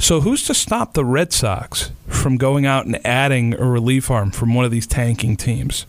So 0.05 0.21
who's 0.21 0.43
to 0.49 0.55
stop 0.55 0.93
the 0.93 1.03
Red 1.03 1.33
Sox 1.33 1.91
from 2.07 2.37
going 2.37 2.67
out 2.67 2.85
and 2.85 3.01
adding 3.07 3.55
a 3.55 3.65
relief 3.65 4.11
arm 4.11 4.31
from 4.31 4.53
one 4.55 4.67
of 4.67 4.71
these 4.71 4.87
tanking 4.87 5.35
teams 5.35 5.87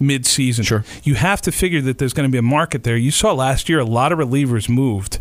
mid-season? 0.00 0.64
Sure. 0.64 0.86
You 1.04 1.16
have 1.16 1.42
to 1.42 1.52
figure 1.52 1.82
that 1.82 1.98
there's 1.98 2.14
going 2.14 2.26
to 2.26 2.32
be 2.32 2.38
a 2.38 2.42
market 2.42 2.84
there. 2.84 2.96
You 2.96 3.10
saw 3.10 3.34
last 3.34 3.68
year 3.68 3.78
a 3.78 3.84
lot 3.84 4.10
of 4.10 4.18
relievers 4.18 4.70
moved 4.70 5.18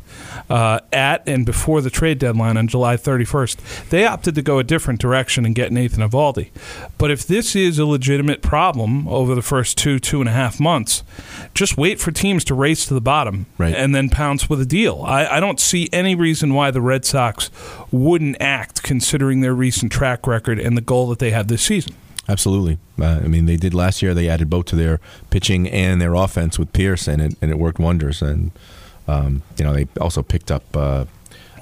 uh, 0.50 0.80
at 0.94 1.28
and 1.28 1.46
before 1.46 1.82
the 1.82 1.90
trade 1.90 2.20
deadline 2.20 2.56
on 2.56 2.70
July 2.70 2.96
31st. 2.96 3.90
They 3.90 4.06
opted 4.06 4.36
to 4.36 4.42
go 4.42 4.60
a 4.60 4.64
different 4.64 5.02
direction 5.02 5.46
and 5.46 5.54
get 5.54 5.74
Nathan 5.74 6.02
Eovaldi. 6.02 6.50
But 6.98 7.12
if 7.12 7.28
this 7.28 7.54
is 7.54 7.78
a 7.80 7.86
legitimate 7.86 8.42
problem 8.42 9.10
over 9.10 9.36
the 9.36 9.42
first 9.42 9.78
two, 9.78 10.00
two 10.00 10.22
and 10.22 10.30
a 10.30 10.34
half 10.34 10.58
months, 10.58 11.04
just 11.54 11.78
wait 11.78 12.00
for 12.00 12.12
teams 12.12 12.46
to 12.46 12.54
race 12.56 12.86
to 12.86 12.94
the 12.94 13.02
bottom 13.02 13.46
Right. 13.58 13.76
and 13.76 13.94
then 13.94 14.10
pounce 14.10 14.50
with 14.50 14.62
a 14.62 14.66
deal. 14.66 15.04
I, 15.06 15.26
I 15.26 15.40
don't 15.42 15.60
see 15.60 15.90
any 15.92 16.16
reason 16.16 16.54
why 16.54 16.72
the 16.72 16.80
Red 16.80 17.04
Sox 17.04 17.52
wouldn't 17.92 18.37
act 18.41 18.84
considering 18.84 19.41
their 19.41 19.54
recent 19.54 19.91
track 19.91 20.28
record 20.28 20.60
and 20.60 20.78
the 20.78 20.82
goal 20.82 21.08
that 21.10 21.19
they 21.19 21.32
have 21.32 21.47
this 21.47 21.62
season. 21.62 21.93
Absolutely. 22.30 22.78
Uh, 23.00 23.21
I 23.23 23.28
mean, 23.28 23.45
they 23.45 23.56
did 23.56 23.73
last 23.73 24.02
year. 24.02 24.13
They 24.13 24.28
added 24.28 24.50
both 24.50 24.65
to 24.67 24.76
their 24.76 25.00
pitching 25.30 25.67
and 25.69 26.02
their 26.02 26.13
offense 26.13 26.60
with 26.60 26.73
Pearce, 26.73 27.08
and 27.08 27.21
it, 27.21 27.36
and 27.41 27.52
it 27.52 27.58
worked 27.58 27.80
wonders. 27.80 28.21
And 28.21 28.52
um, 29.08 29.43
you 29.58 29.63
know, 29.63 29.73
they 29.73 29.88
also 30.02 30.21
picked 30.21 30.52
up 30.52 30.63
uh, 30.76 31.06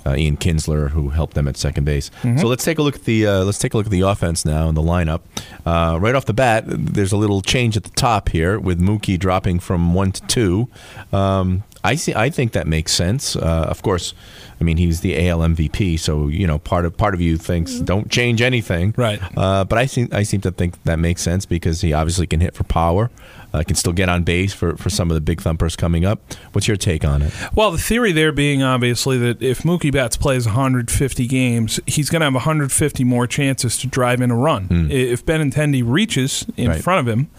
uh, 0.06 0.16
Ian 0.16 0.38
Kinsler, 0.38 0.90
who 0.90 1.10
helped 1.10 1.34
them 1.34 1.48
at 1.48 1.58
second 1.58 1.84
base. 1.84 2.12
So 2.40 2.48
let's 2.48 2.64
take 2.64 2.78
a 2.78 2.82
look 2.82 2.96
at 2.96 3.06
the 3.06 3.28
uh, 3.28 3.44
let's 3.44 3.58
take 3.58 3.74
a 3.74 3.78
look 3.78 3.86
at 3.88 3.92
the 3.92 4.02
offense 4.02 4.46
now 4.46 4.68
and 4.68 4.78
the 4.78 4.82
lineup. 4.82 5.22
Uh, 5.66 5.98
right 6.00 6.16
off 6.16 6.26
the 6.26 6.34
bat, 6.34 6.64
there's 6.68 7.12
a 7.12 7.18
little 7.18 7.42
change 7.42 7.76
at 7.76 7.84
the 7.84 7.92
top 7.92 8.30
here 8.30 8.60
with 8.60 8.80
Mookie 8.80 9.20
dropping 9.20 9.60
from 9.60 9.94
one 9.94 10.12
to 10.12 10.22
two. 10.28 10.70
Um, 11.12 11.64
I 11.86 11.96
see. 11.96 12.14
I 12.16 12.30
think 12.30 12.52
that 12.54 12.68
makes 12.68 12.92
sense. 12.94 13.36
Uh, 13.36 13.66
of 13.70 13.82
course, 13.82 14.14
I 14.60 14.64
mean 14.64 14.78
he's 14.78 15.02
the 15.02 15.28
AL 15.28 15.40
MVP, 15.40 16.00
so 16.00 16.28
you 16.28 16.48
know 16.48 16.58
part 16.60 16.86
of 16.86 16.96
part 16.98 17.14
of 17.14 17.22
you 17.22 17.38
thinks 17.38 17.80
don't 17.80 18.10
change 18.10 18.42
anything, 18.42 18.94
Right. 18.98 19.20
uh, 19.38 19.64
but 19.66 19.78
I 19.78 19.86
seem 19.86 20.10
I 20.12 20.24
seem 20.24 20.42
to 20.42 20.52
think 20.52 20.82
that 20.84 21.00
makes 21.00 21.22
sense 21.22 21.46
because 21.46 21.82
he 21.82 21.94
obviously 21.94 22.26
can 22.28 22.40
hit 22.40 22.54
for 22.56 22.64
power, 22.64 23.10
uh, 23.54 23.64
can 23.64 23.76
still 23.76 23.92
get 23.94 24.08
on 24.10 24.24
base 24.24 24.54
for, 24.54 24.78
for 24.78 24.90
some 24.90 25.12
of 25.12 25.16
the 25.16 25.22
big 25.22 25.42
thumpers 25.42 25.76
coming 25.76 26.06
up. 26.06 26.20
What's 26.54 26.68
your 26.68 26.78
take 26.78 27.04
on 27.06 27.22
it? 27.22 27.34
Well, 27.54 27.72
the 27.72 27.78
theory 27.78 28.12
there 28.14 28.32
being 28.32 28.64
obviously 28.64 29.18
that 29.20 29.42
if 29.42 29.64
Mookie 29.64 29.92
Betts 29.92 30.16
plays 30.18 30.46
150 30.46 31.28
games, 31.28 31.80
he's 31.86 32.10
going 32.10 32.22
to 32.22 32.26
have 32.26 32.34
150 32.34 33.04
more 33.04 33.28
chances 33.28 33.78
to 33.80 33.88
drive 33.88 34.22
in 34.22 34.32
a 34.32 34.36
run. 34.36 34.88
If 34.90 35.26
Benintendi 35.26 35.84
reaches 35.86 36.46
in 36.58 36.70
Right. 36.70 36.82
front 36.84 37.08
of 37.08 37.14
him, 37.14 37.30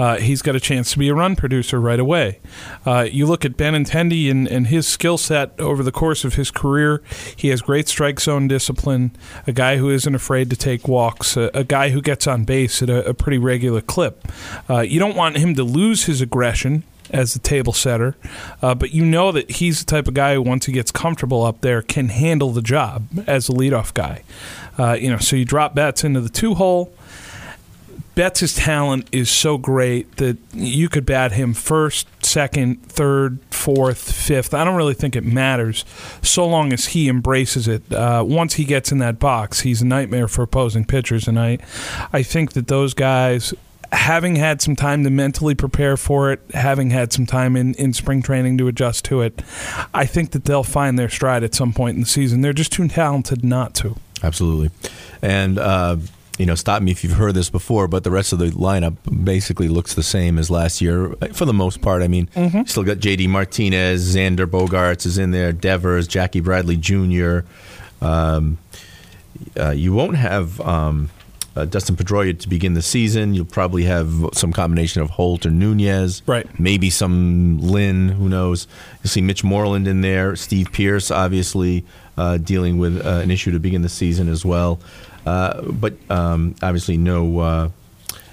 uh, 0.00 0.16
he's 0.16 0.40
got 0.40 0.56
a 0.56 0.60
chance 0.60 0.92
to 0.92 0.98
be 0.98 1.10
a 1.10 1.14
run 1.14 1.36
producer 1.36 1.78
right 1.78 2.00
away. 2.00 2.40
Uh, 2.86 3.06
you 3.12 3.26
look 3.26 3.44
at 3.44 3.58
Benintendi 3.58 4.30
and, 4.30 4.48
and 4.48 4.68
his 4.68 4.88
skill 4.88 5.18
set 5.18 5.52
over 5.60 5.82
the 5.82 5.92
course 5.92 6.24
of 6.24 6.36
his 6.36 6.50
career. 6.50 7.02
He 7.36 7.48
has 7.48 7.60
great 7.60 7.86
strike 7.86 8.18
zone 8.18 8.48
discipline, 8.48 9.14
a 9.46 9.52
guy 9.52 9.76
who 9.76 9.90
isn't 9.90 10.14
afraid 10.14 10.48
to 10.48 10.56
take 10.56 10.88
walks, 10.88 11.36
a, 11.36 11.50
a 11.52 11.64
guy 11.64 11.90
who 11.90 12.00
gets 12.00 12.26
on 12.26 12.44
base 12.44 12.82
at 12.82 12.88
a, 12.88 13.10
a 13.10 13.12
pretty 13.12 13.36
regular 13.36 13.82
clip. 13.82 14.26
Uh, 14.70 14.80
you 14.80 14.98
don't 14.98 15.16
want 15.16 15.36
him 15.36 15.54
to 15.54 15.62
lose 15.62 16.04
his 16.04 16.22
aggression 16.22 16.82
as 17.10 17.34
the 17.34 17.38
table 17.38 17.74
setter, 17.74 18.16
uh, 18.62 18.74
but 18.74 18.92
you 18.94 19.04
know 19.04 19.32
that 19.32 19.50
he's 19.50 19.80
the 19.80 19.84
type 19.84 20.08
of 20.08 20.14
guy 20.14 20.32
who, 20.32 20.40
once 20.40 20.64
he 20.64 20.72
gets 20.72 20.90
comfortable 20.90 21.44
up 21.44 21.60
there, 21.60 21.82
can 21.82 22.08
handle 22.08 22.52
the 22.52 22.62
job 22.62 23.06
as 23.26 23.50
a 23.50 23.52
leadoff 23.52 23.92
guy. 23.92 24.22
Uh, 24.78 24.94
you 24.94 25.10
know, 25.10 25.18
so 25.18 25.36
you 25.36 25.44
drop 25.44 25.74
Betts 25.74 26.04
into 26.04 26.22
the 26.22 26.30
two 26.30 26.54
hole. 26.54 26.90
Betts' 28.20 28.54
talent 28.54 29.08
is 29.12 29.30
so 29.30 29.56
great 29.56 30.18
that 30.18 30.36
you 30.52 30.90
could 30.90 31.06
bat 31.06 31.32
him 31.32 31.54
first, 31.54 32.06
second, 32.22 32.82
third, 32.82 33.38
fourth, 33.50 34.12
fifth. 34.12 34.52
I 34.52 34.62
don't 34.62 34.76
really 34.76 34.92
think 34.92 35.16
it 35.16 35.24
matters 35.24 35.86
so 36.20 36.46
long 36.46 36.70
as 36.74 36.88
he 36.88 37.08
embraces 37.08 37.66
it. 37.66 37.90
Uh, 37.90 38.22
once 38.26 38.52
he 38.52 38.66
gets 38.66 38.92
in 38.92 38.98
that 38.98 39.18
box, 39.18 39.60
he's 39.60 39.80
a 39.80 39.86
nightmare 39.86 40.28
for 40.28 40.42
opposing 40.42 40.84
pitchers. 40.84 41.26
And 41.26 41.40
I, 41.40 41.60
I 42.12 42.22
think 42.22 42.52
that 42.52 42.66
those 42.66 42.92
guys, 42.92 43.54
having 43.90 44.36
had 44.36 44.60
some 44.60 44.76
time 44.76 45.02
to 45.04 45.08
mentally 45.08 45.54
prepare 45.54 45.96
for 45.96 46.30
it, 46.30 46.42
having 46.52 46.90
had 46.90 47.14
some 47.14 47.24
time 47.24 47.56
in, 47.56 47.72
in 47.76 47.94
spring 47.94 48.20
training 48.20 48.58
to 48.58 48.68
adjust 48.68 49.06
to 49.06 49.22
it, 49.22 49.40
I 49.94 50.04
think 50.04 50.32
that 50.32 50.44
they'll 50.44 50.62
find 50.62 50.98
their 50.98 51.08
stride 51.08 51.42
at 51.42 51.54
some 51.54 51.72
point 51.72 51.94
in 51.94 52.02
the 52.02 52.06
season. 52.06 52.42
They're 52.42 52.52
just 52.52 52.72
too 52.72 52.86
talented 52.86 53.42
not 53.42 53.72
to. 53.76 53.96
Absolutely, 54.22 54.68
and 55.22 55.58
uh, 55.58 55.96
you 56.40 56.46
know, 56.46 56.54
stop 56.54 56.82
me 56.82 56.90
if 56.90 57.04
you've 57.04 57.12
heard 57.12 57.34
this 57.34 57.50
before, 57.50 57.86
but 57.86 58.02
the 58.02 58.10
rest 58.10 58.32
of 58.32 58.38
the 58.38 58.46
lineup 58.46 58.96
basically 59.24 59.68
looks 59.68 59.92
the 59.92 60.02
same 60.02 60.38
as 60.38 60.50
last 60.50 60.80
year 60.80 61.14
for 61.34 61.44
the 61.44 61.52
most 61.52 61.82
part. 61.82 62.00
I 62.00 62.08
mean, 62.08 62.30
you 62.34 62.64
still 62.66 62.82
got 62.82 62.98
J.D. 62.98 63.26
Martinez, 63.26 64.16
Xander 64.16 64.46
Bogaerts 64.46 65.04
is 65.04 65.18
in 65.18 65.32
there, 65.32 65.52
Devers, 65.52 66.08
Jackie 66.08 66.40
Bradley 66.40 66.78
Jr. 66.78 67.40
Um, 68.00 68.56
uh, 69.54 69.72
you 69.72 69.92
won't 69.92 70.16
have 70.16 70.58
um, 70.62 71.10
uh, 71.56 71.66
Dustin 71.66 71.94
Pedroia 71.94 72.38
to 72.38 72.48
begin 72.48 72.72
the 72.72 72.80
season. 72.80 73.34
You'll 73.34 73.44
probably 73.44 73.84
have 73.84 74.10
some 74.32 74.50
combination 74.50 75.02
of 75.02 75.10
Holt 75.10 75.44
or 75.44 75.50
Nunez, 75.50 76.22
Right. 76.26 76.46
Maybe 76.58 76.88
some 76.88 77.58
Lin. 77.60 78.08
Who 78.08 78.30
knows? 78.30 78.66
You'll 79.02 79.10
see 79.10 79.20
Mitch 79.20 79.44
Moreland 79.44 79.86
in 79.86 80.00
there. 80.00 80.36
Steve 80.36 80.72
Pearce, 80.72 81.10
obviously, 81.10 81.84
uh, 82.16 82.38
dealing 82.38 82.78
with 82.78 83.04
uh, 83.04 83.20
an 83.22 83.30
issue 83.30 83.50
to 83.52 83.58
begin 83.58 83.82
the 83.82 83.90
season 83.90 84.28
as 84.30 84.42
well. 84.42 84.80
Uh, 85.30 85.62
but 85.84 85.94
um, 86.10 86.54
obviously, 86.62 86.96
no 86.96 87.38
uh, 87.38 87.68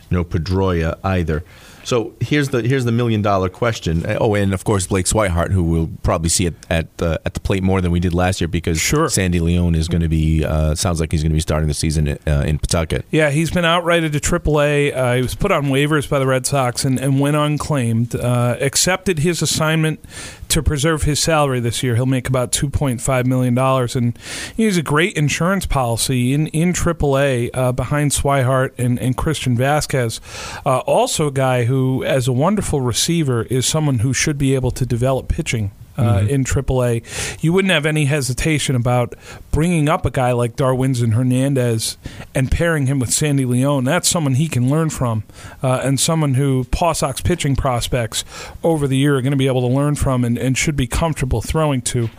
no 0.09 0.23
Pedroia 0.23 0.97
either. 1.03 1.43
So 1.83 2.13
here's 2.19 2.49
the 2.49 2.63
here's 2.63 2.83
the 2.83 2.91
million 2.91 3.21
dollar 3.21 3.47
question. 3.47 4.03
Oh, 4.19 4.35
and 4.35 4.53
of 4.53 4.65
course 4.65 4.87
Blake 4.87 5.05
Swihart, 5.05 5.51
who 5.51 5.63
we'll 5.63 5.89
probably 6.03 6.27
see 6.27 6.45
at 6.47 6.53
at, 6.69 6.87
uh, 7.01 7.17
at 7.25 7.33
the 7.33 7.39
plate 7.39 7.63
more 7.63 7.79
than 7.79 7.91
we 7.91 8.01
did 8.01 8.13
last 8.13 8.41
year 8.41 8.49
because 8.49 8.77
Sure. 8.77 9.07
Sandy 9.07 9.39
Leon 9.39 9.73
is 9.73 9.87
going 9.87 10.01
to 10.01 10.09
be 10.09 10.43
uh, 10.43 10.75
sounds 10.75 10.99
like 10.99 11.13
he's 11.13 11.23
going 11.23 11.31
to 11.31 11.33
be 11.35 11.39
starting 11.39 11.69
the 11.69 11.73
season 11.73 12.09
uh, 12.27 12.43
in 12.45 12.59
Pawtucket. 12.59 13.05
Yeah, 13.09 13.29
he's 13.29 13.51
been 13.51 13.63
outrighted 13.63 14.11
to 14.11 14.19
AAA. 14.19 14.93
Uh, 14.93 15.15
he 15.15 15.21
was 15.21 15.33
put 15.35 15.49
on 15.53 15.67
waivers 15.67 16.09
by 16.09 16.19
the 16.19 16.27
Red 16.27 16.45
Sox 16.45 16.83
and, 16.83 16.99
and 16.99 17.21
went 17.21 17.37
unclaimed. 17.37 18.15
Uh, 18.15 18.57
accepted 18.59 19.19
his 19.19 19.41
assignment 19.41 20.01
to 20.49 20.63
preserve 20.63 21.03
his 21.03 21.19
salary 21.19 21.59
this 21.59 21.83
year. 21.83 21.95
He'll 21.95 22.05
make 22.05 22.27
about 22.27 22.51
two 22.51 22.69
point 22.69 23.01
five 23.01 23.25
million 23.25 23.53
dollars, 23.53 23.95
and 23.95 24.17
he 24.55 24.65
has 24.65 24.77
a 24.77 24.83
great 24.83 25.15
insurance 25.15 25.65
policy 25.65 26.33
in 26.33 26.47
in 26.47 26.73
AAA 26.73 27.49
uh, 27.53 27.71
behind 27.71 28.11
Swihart 28.11 28.71
and, 28.77 28.99
and 28.99 29.15
Christian 29.15 29.57
Vazquez. 29.57 30.19
Uh, 30.65 30.79
also, 30.79 31.27
a 31.27 31.31
guy 31.31 31.65
who, 31.65 32.03
as 32.03 32.27
a 32.27 32.33
wonderful 32.33 32.81
receiver, 32.81 33.43
is 33.43 33.65
someone 33.65 33.99
who 33.99 34.13
should 34.13 34.37
be 34.37 34.55
able 34.55 34.71
to 34.71 34.85
develop 34.85 35.27
pitching 35.27 35.71
uh, 35.97 36.25
in 36.29 36.43
AAA, 36.43 37.43
you 37.43 37.53
wouldn't 37.53 37.71
have 37.71 37.85
any 37.85 38.05
hesitation 38.05 38.75
about 38.75 39.15
bringing 39.51 39.89
up 39.89 40.05
a 40.05 40.11
guy 40.11 40.31
like 40.31 40.55
Darwinzon 40.55 41.13
Hernandez 41.13 41.97
and 42.35 42.51
pairing 42.51 42.85
him 42.85 42.99
with 42.99 43.11
Sandy 43.11 43.45
Leon. 43.45 43.83
That's 43.83 44.07
someone 44.07 44.35
he 44.35 44.47
can 44.47 44.69
learn 44.69 44.89
from, 44.89 45.23
uh, 45.63 45.81
and 45.83 45.99
someone 45.99 46.35
who 46.35 46.65
Paw 46.65 46.93
Sox 46.93 47.21
pitching 47.21 47.55
prospects 47.55 48.23
over 48.63 48.87
the 48.87 48.97
year 48.97 49.17
are 49.17 49.21
going 49.21 49.31
to 49.31 49.37
be 49.37 49.47
able 49.47 49.61
to 49.61 49.73
learn 49.73 49.95
from 49.95 50.23
and, 50.23 50.37
and 50.37 50.57
should 50.57 50.75
be 50.75 50.87
comfortable 50.87 51.41
throwing 51.41 51.81
to. 51.81 52.09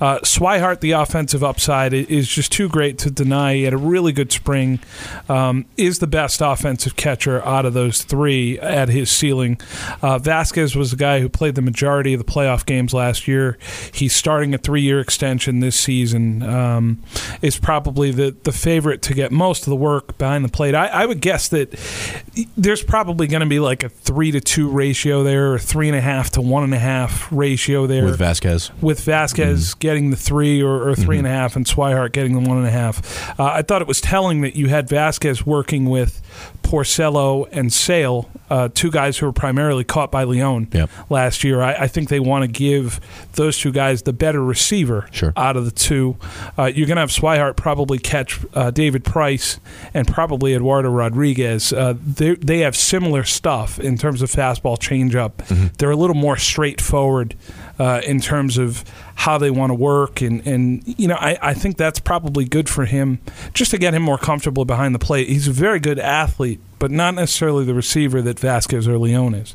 Uh, 0.00 0.18
Swihart, 0.20 0.80
the 0.80 0.92
offensive 0.92 1.44
upside, 1.44 1.94
is 1.94 2.28
just 2.28 2.50
too 2.50 2.68
great 2.68 2.98
to 2.98 3.10
deny. 3.10 3.54
He 3.54 3.62
had 3.62 3.74
a 3.74 3.78
really 3.78 4.12
good 4.12 4.32
spring, 4.32 4.80
um, 5.28 5.66
is 5.76 6.00
the 6.00 6.06
best 6.08 6.40
offensive 6.40 6.96
catcher 6.96 7.44
out 7.44 7.64
of 7.64 7.74
those 7.74 8.02
three 8.02 8.58
at 8.58 8.88
his 8.88 9.10
ceiling. 9.10 9.60
Uh, 10.02 10.18
Vazquez 10.18 10.74
was 10.74 10.90
the 10.90 10.96
guy 10.96 11.20
who 11.20 11.28
played 11.28 11.54
the 11.54 11.62
majority 11.62 12.14
of 12.14 12.18
the 12.18 12.30
playoff 12.30 12.66
games 12.66 12.92
last 12.92 13.27
year. 13.28 13.58
He's 13.92 14.14
starting 14.14 14.54
a 14.54 14.58
three-year 14.58 14.98
extension 14.98 15.60
this 15.60 15.78
season. 15.78 16.42
Um, 16.42 17.02
is 17.42 17.58
probably 17.58 18.10
the 18.10 18.34
the 18.42 18.52
favorite 18.52 19.02
to 19.02 19.14
get 19.14 19.30
most 19.30 19.62
of 19.66 19.70
the 19.70 19.76
work 19.76 20.18
behind 20.18 20.44
the 20.44 20.48
plate. 20.48 20.74
I, 20.74 20.86
I 20.86 21.06
would 21.06 21.20
guess 21.20 21.48
that 21.48 21.78
there's 22.56 22.82
probably 22.82 23.26
going 23.26 23.40
to 23.40 23.46
be 23.46 23.60
like 23.60 23.84
a 23.84 23.88
three 23.88 24.30
to 24.32 24.40
two 24.40 24.68
ratio 24.68 25.22
there, 25.22 25.52
or 25.52 25.58
three 25.58 25.88
and 25.88 25.96
a 25.96 26.00
half 26.00 26.30
to 26.30 26.40
one 26.40 26.64
and 26.64 26.74
a 26.74 26.78
half 26.78 27.30
ratio 27.30 27.86
there 27.86 28.04
with 28.04 28.18
Vazquez. 28.18 28.70
with 28.82 29.00
Vazquez 29.04 29.78
getting 29.78 30.10
the 30.10 30.16
three 30.16 30.62
or, 30.62 30.88
or 30.88 30.94
3 30.94 31.18
and 31.18 31.26
a 31.26 31.30
half 31.30 31.56
and 31.56 31.66
Swihart 31.66 32.12
getting 32.12 32.32
the 32.32 32.48
one 32.48 32.58
and 32.58 32.66
a 32.66 32.70
half. 32.70 33.38
Uh, 33.38 33.44
I 33.44 33.62
thought 33.62 33.82
it 33.82 33.88
was 33.88 34.00
telling 34.00 34.40
that 34.40 34.56
you 34.56 34.68
had 34.68 34.88
Vazquez 34.88 35.44
working 35.44 35.86
with 35.86 36.22
Porcello 36.68 37.48
and 37.50 37.72
Sale, 37.72 38.30
uh, 38.50 38.68
two 38.74 38.90
guys 38.90 39.16
who 39.16 39.24
were 39.26 39.32
primarily 39.32 39.84
caught 39.84 40.12
by 40.12 40.24
Leon 40.24 40.68
Yep. 40.72 40.90
last 41.08 41.42
year. 41.42 41.62
I, 41.62 41.72
I 41.84 41.88
think 41.88 42.10
they 42.10 42.20
want 42.20 42.42
to 42.42 42.48
give 42.48 43.00
those 43.32 43.56
two 43.58 43.72
guys 43.72 44.02
the 44.02 44.12
better 44.12 44.44
receiver 44.44 45.08
Sure. 45.10 45.32
out 45.34 45.56
of 45.56 45.64
the 45.64 45.70
two. 45.70 46.18
Uh, 46.58 46.64
you're 46.66 46.86
going 46.86 46.96
to 46.96 47.00
have 47.00 47.10
Swihart 47.10 47.56
probably 47.56 47.98
catch 47.98 48.38
uh, 48.52 48.70
David 48.70 49.02
Price 49.02 49.60
and 49.94 50.06
probably 50.06 50.54
Eduardo 50.54 50.90
Rodriguez. 50.90 51.72
Uh, 51.72 51.94
they, 52.06 52.34
they 52.34 52.58
have 52.58 52.76
similar 52.76 53.24
stuff 53.24 53.80
in 53.80 53.96
terms 53.96 54.20
of 54.20 54.30
fastball 54.30 54.76
changeup. 54.78 55.32
They're 55.78 55.90
a 55.90 55.96
little 55.96 56.16
more 56.16 56.36
straightforward 56.36 57.34
uh, 57.78 58.02
in 58.04 58.20
terms 58.20 58.58
of 58.58 58.84
how 59.14 59.38
they 59.38 59.50
want 59.50 59.70
to 59.70 59.74
work, 59.74 60.20
and 60.20 60.46
and 60.46 60.82
you 60.86 61.08
know 61.08 61.16
I, 61.16 61.36
I 61.42 61.54
think 61.54 61.76
that's 61.76 61.98
probably 61.98 62.44
good 62.44 62.68
for 62.68 62.84
him 62.84 63.18
just 63.52 63.70
to 63.72 63.78
get 63.78 63.94
him 63.94 64.02
more 64.02 64.18
comfortable 64.18 64.64
behind 64.64 64.94
the 64.94 64.98
plate. 65.00 65.28
He's 65.28 65.48
a 65.48 65.52
very 65.52 65.80
good 65.80 65.98
athlete, 65.98 66.57
but 66.78 66.90
not 66.90 67.14
necessarily 67.14 67.64
the 67.64 67.74
receiver 67.74 68.22
that 68.22 68.38
Vazquez 68.38 68.86
or 68.86 68.98
Leon 68.98 69.34
is. 69.34 69.54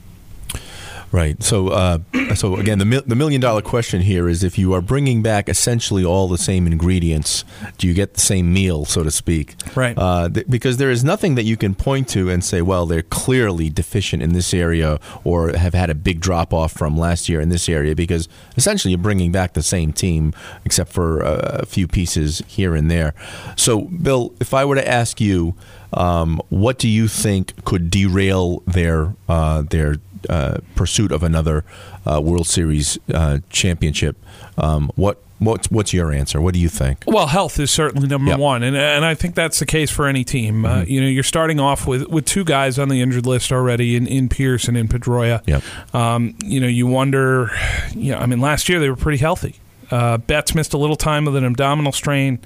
Right. 1.13 1.41
So, 1.43 1.67
uh, 1.67 1.99
so 2.33 2.55
again, 2.55 2.79
the 2.79 3.03
the 3.05 3.15
million 3.15 3.39
dollar 3.39 3.61
question 3.61 4.01
here 4.01 4.27
is: 4.27 4.43
if 4.43 4.57
you 4.57 4.73
are 4.73 4.81
bringing 4.81 5.21
back 5.21 5.47
essentially 5.47 6.03
all 6.03 6.27
the 6.27 6.39
same 6.39 6.65
ingredients, 6.65 7.45
do 7.77 7.87
you 7.87 7.93
get 7.93 8.15
the 8.15 8.19
same 8.19 8.51
meal, 8.51 8.83
so 8.85 9.03
to 9.03 9.11
speak? 9.11 9.53
Right. 9.75 9.95
Uh, 9.95 10.27
th- 10.27 10.47
because 10.49 10.77
there 10.77 10.89
is 10.89 11.03
nothing 11.03 11.35
that 11.35 11.43
you 11.43 11.55
can 11.55 11.75
point 11.75 12.09
to 12.09 12.31
and 12.31 12.43
say, 12.43 12.63
well, 12.63 12.87
they're 12.87 13.03
clearly 13.03 13.69
deficient 13.69 14.23
in 14.23 14.33
this 14.33 14.55
area 14.55 14.99
or 15.23 15.55
have 15.55 15.75
had 15.75 15.91
a 15.91 15.95
big 15.95 16.19
drop 16.19 16.51
off 16.51 16.71
from 16.71 16.97
last 16.97 17.29
year 17.29 17.39
in 17.39 17.49
this 17.49 17.69
area. 17.69 17.93
Because 17.93 18.27
essentially, 18.57 18.91
you're 18.93 18.97
bringing 18.97 19.31
back 19.31 19.53
the 19.53 19.61
same 19.61 19.93
team, 19.93 20.33
except 20.65 20.91
for 20.91 21.23
uh, 21.23 21.59
a 21.61 21.67
few 21.67 21.87
pieces 21.87 22.41
here 22.47 22.73
and 22.73 22.89
there. 22.89 23.13
So, 23.55 23.81
Bill, 23.81 24.33
if 24.39 24.51
I 24.51 24.65
were 24.65 24.75
to 24.77 24.87
ask 24.89 25.21
you, 25.21 25.53
um, 25.93 26.41
what 26.49 26.79
do 26.79 26.87
you 26.87 27.07
think 27.07 27.63
could 27.65 27.91
derail 27.91 28.63
their 28.65 29.13
uh, 29.29 29.61
their 29.61 29.97
uh, 30.29 30.57
pursuit 30.75 31.11
of 31.11 31.23
another 31.23 31.63
uh, 32.05 32.21
World 32.21 32.47
Series 32.47 32.97
uh, 33.13 33.39
championship. 33.49 34.15
Um, 34.57 34.91
what 34.95 35.19
what's 35.39 35.69
what's 35.71 35.93
your 35.93 36.11
answer? 36.11 36.39
What 36.39 36.53
do 36.53 36.59
you 36.59 36.69
think? 36.69 37.03
Well, 37.07 37.27
health 37.27 37.59
is 37.59 37.69
certainly 37.71 38.07
number 38.07 38.31
Yep. 38.31 38.39
one, 38.39 38.63
and 38.63 38.75
and 38.77 39.03
I 39.03 39.13
think 39.15 39.35
that's 39.35 39.59
the 39.59 39.65
case 39.65 39.89
for 39.91 40.07
any 40.07 40.23
team. 40.23 40.65
Uh, 40.65 40.83
you 40.83 41.01
know, 41.01 41.07
you're 41.07 41.23
starting 41.23 41.59
off 41.59 41.85
with, 41.87 42.07
with 42.07 42.25
two 42.25 42.43
guys 42.45 42.79
on 42.79 42.87
the 42.89 43.01
injured 43.01 43.25
list 43.25 43.51
already 43.51 43.95
in, 43.95 44.07
in 44.07 44.29
Pearce 44.29 44.67
and 44.67 44.77
in 44.77 44.87
Pedroia. 44.87 45.41
Yep. 45.45 45.63
Um, 45.95 46.35
you 46.43 46.59
know, 46.59 46.67
you 46.67 46.87
wonder. 46.87 47.51
You 47.95 48.13
know, 48.13 48.19
I 48.19 48.25
mean, 48.25 48.39
last 48.41 48.69
year 48.69 48.79
they 48.79 48.89
were 48.89 48.95
pretty 48.95 49.17
healthy. 49.19 49.55
Uh, 49.93 50.17
Betts 50.17 50.55
missed 50.55 50.73
a 50.73 50.77
little 50.77 50.95
time 50.95 51.25
with 51.25 51.35
an 51.35 51.45
abdominal 51.45 51.91
strain. 51.91 52.39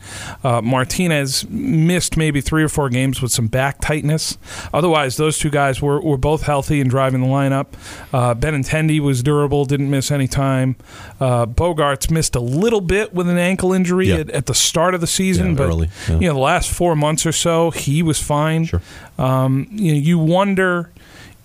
Uh, 0.43 0.61
Martinez 0.61 1.47
missed 1.49 2.17
maybe 2.17 2.41
three 2.41 2.61
or 2.61 2.67
four 2.67 2.89
games 2.89 3.21
with 3.21 3.31
some 3.31 3.47
back 3.47 3.79
tightness. 3.79 4.37
Otherwise, 4.73 5.15
those 5.15 5.37
two 5.39 5.49
guys 5.49 5.81
were, 5.81 6.01
were 6.01 6.17
both 6.17 6.41
healthy 6.43 6.81
and 6.81 6.89
driving 6.89 7.21
the 7.21 7.27
lineup. 7.27 7.67
Uh, 8.11 8.35
Benintendi 8.35 8.99
was 8.99 9.23
durable, 9.23 9.63
didn't 9.63 9.89
miss 9.89 10.11
any 10.11 10.27
time. 10.27 10.75
Uh, 11.21 11.45
Bogaerts 11.45 12.11
missed 12.11 12.35
a 12.35 12.41
little 12.41 12.81
bit 12.81 13.13
with 13.13 13.29
an 13.29 13.37
ankle 13.37 13.71
injury 13.71 14.09
Yeah. 14.09 14.15
at, 14.17 14.29
at 14.31 14.45
the 14.47 14.53
start 14.53 14.93
of 14.93 14.99
the 15.01 15.07
season, 15.07 15.51
Yeah, 15.51 15.55
but 15.55 15.67
early, 15.67 15.89
yeah. 16.09 16.15
you 16.19 16.27
know 16.27 16.33
the 16.33 16.39
last 16.39 16.69
four 16.69 16.95
months 16.97 17.25
or 17.25 17.31
so 17.31 17.71
he 17.71 18.03
was 18.03 18.21
fine. 18.21 18.65
Sure. 18.65 18.81
Um, 19.17 19.67
you 19.71 19.93
know, 19.93 19.99
you 19.99 20.19
wonder 20.19 20.91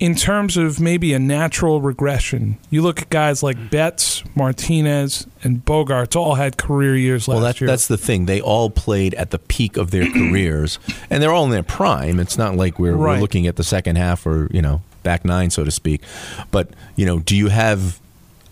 in 0.03 0.17
terms 0.17 0.57
of 0.57 0.81
maybe 0.81 1.15
a 1.15 1.19
natural 1.21 1.81
regression. 1.81 2.59
You 2.71 2.83
look 2.83 3.01
at 3.01 3.09
guys 3.09 3.41
like 3.41 3.57
mm. 3.57 3.71
Betts, 3.71 4.25
Martinez, 4.35 5.29
and 5.45 5.65
Bogaerts 5.65 6.17
all 6.17 6.35
had 6.35 6.57
career 6.57 6.97
years 6.97 7.29
last 7.29 7.37
Well, 7.37 7.45
that, 7.45 7.61
year. 7.61 7.69
that's 7.69 7.87
the 7.87 7.97
thing. 7.97 8.27
They 8.27 8.41
all 8.41 8.69
played 8.69 9.15
at 9.15 9.31
the 9.31 9.39
peak 9.39 9.77
of 9.77 9.93
their 9.93 10.11
careers, 10.13 10.81
and 11.09 11.23
they're 11.23 11.33
all 11.33 11.45
in 11.45 11.53
their 11.53 11.63
prime. 11.63 12.19
It's 12.19 12.37
not 12.37 12.57
like 12.57 12.81
we're, 12.81 12.97
we're 12.97 13.21
looking 13.21 13.47
at 13.47 13.55
the 13.55 13.63
second 13.63 13.95
half 13.95 14.27
or 14.27 14.49
you 14.51 14.61
know 14.61 14.83
back 15.05 15.25
nine, 15.25 15.51
so 15.51 15.63
to 15.63 15.71
speak. 15.71 16.03
But 16.51 16.71
you 16.97 17.07
know, 17.07 17.21
do 17.21 17.37
you 17.37 17.47
have 17.47 18.01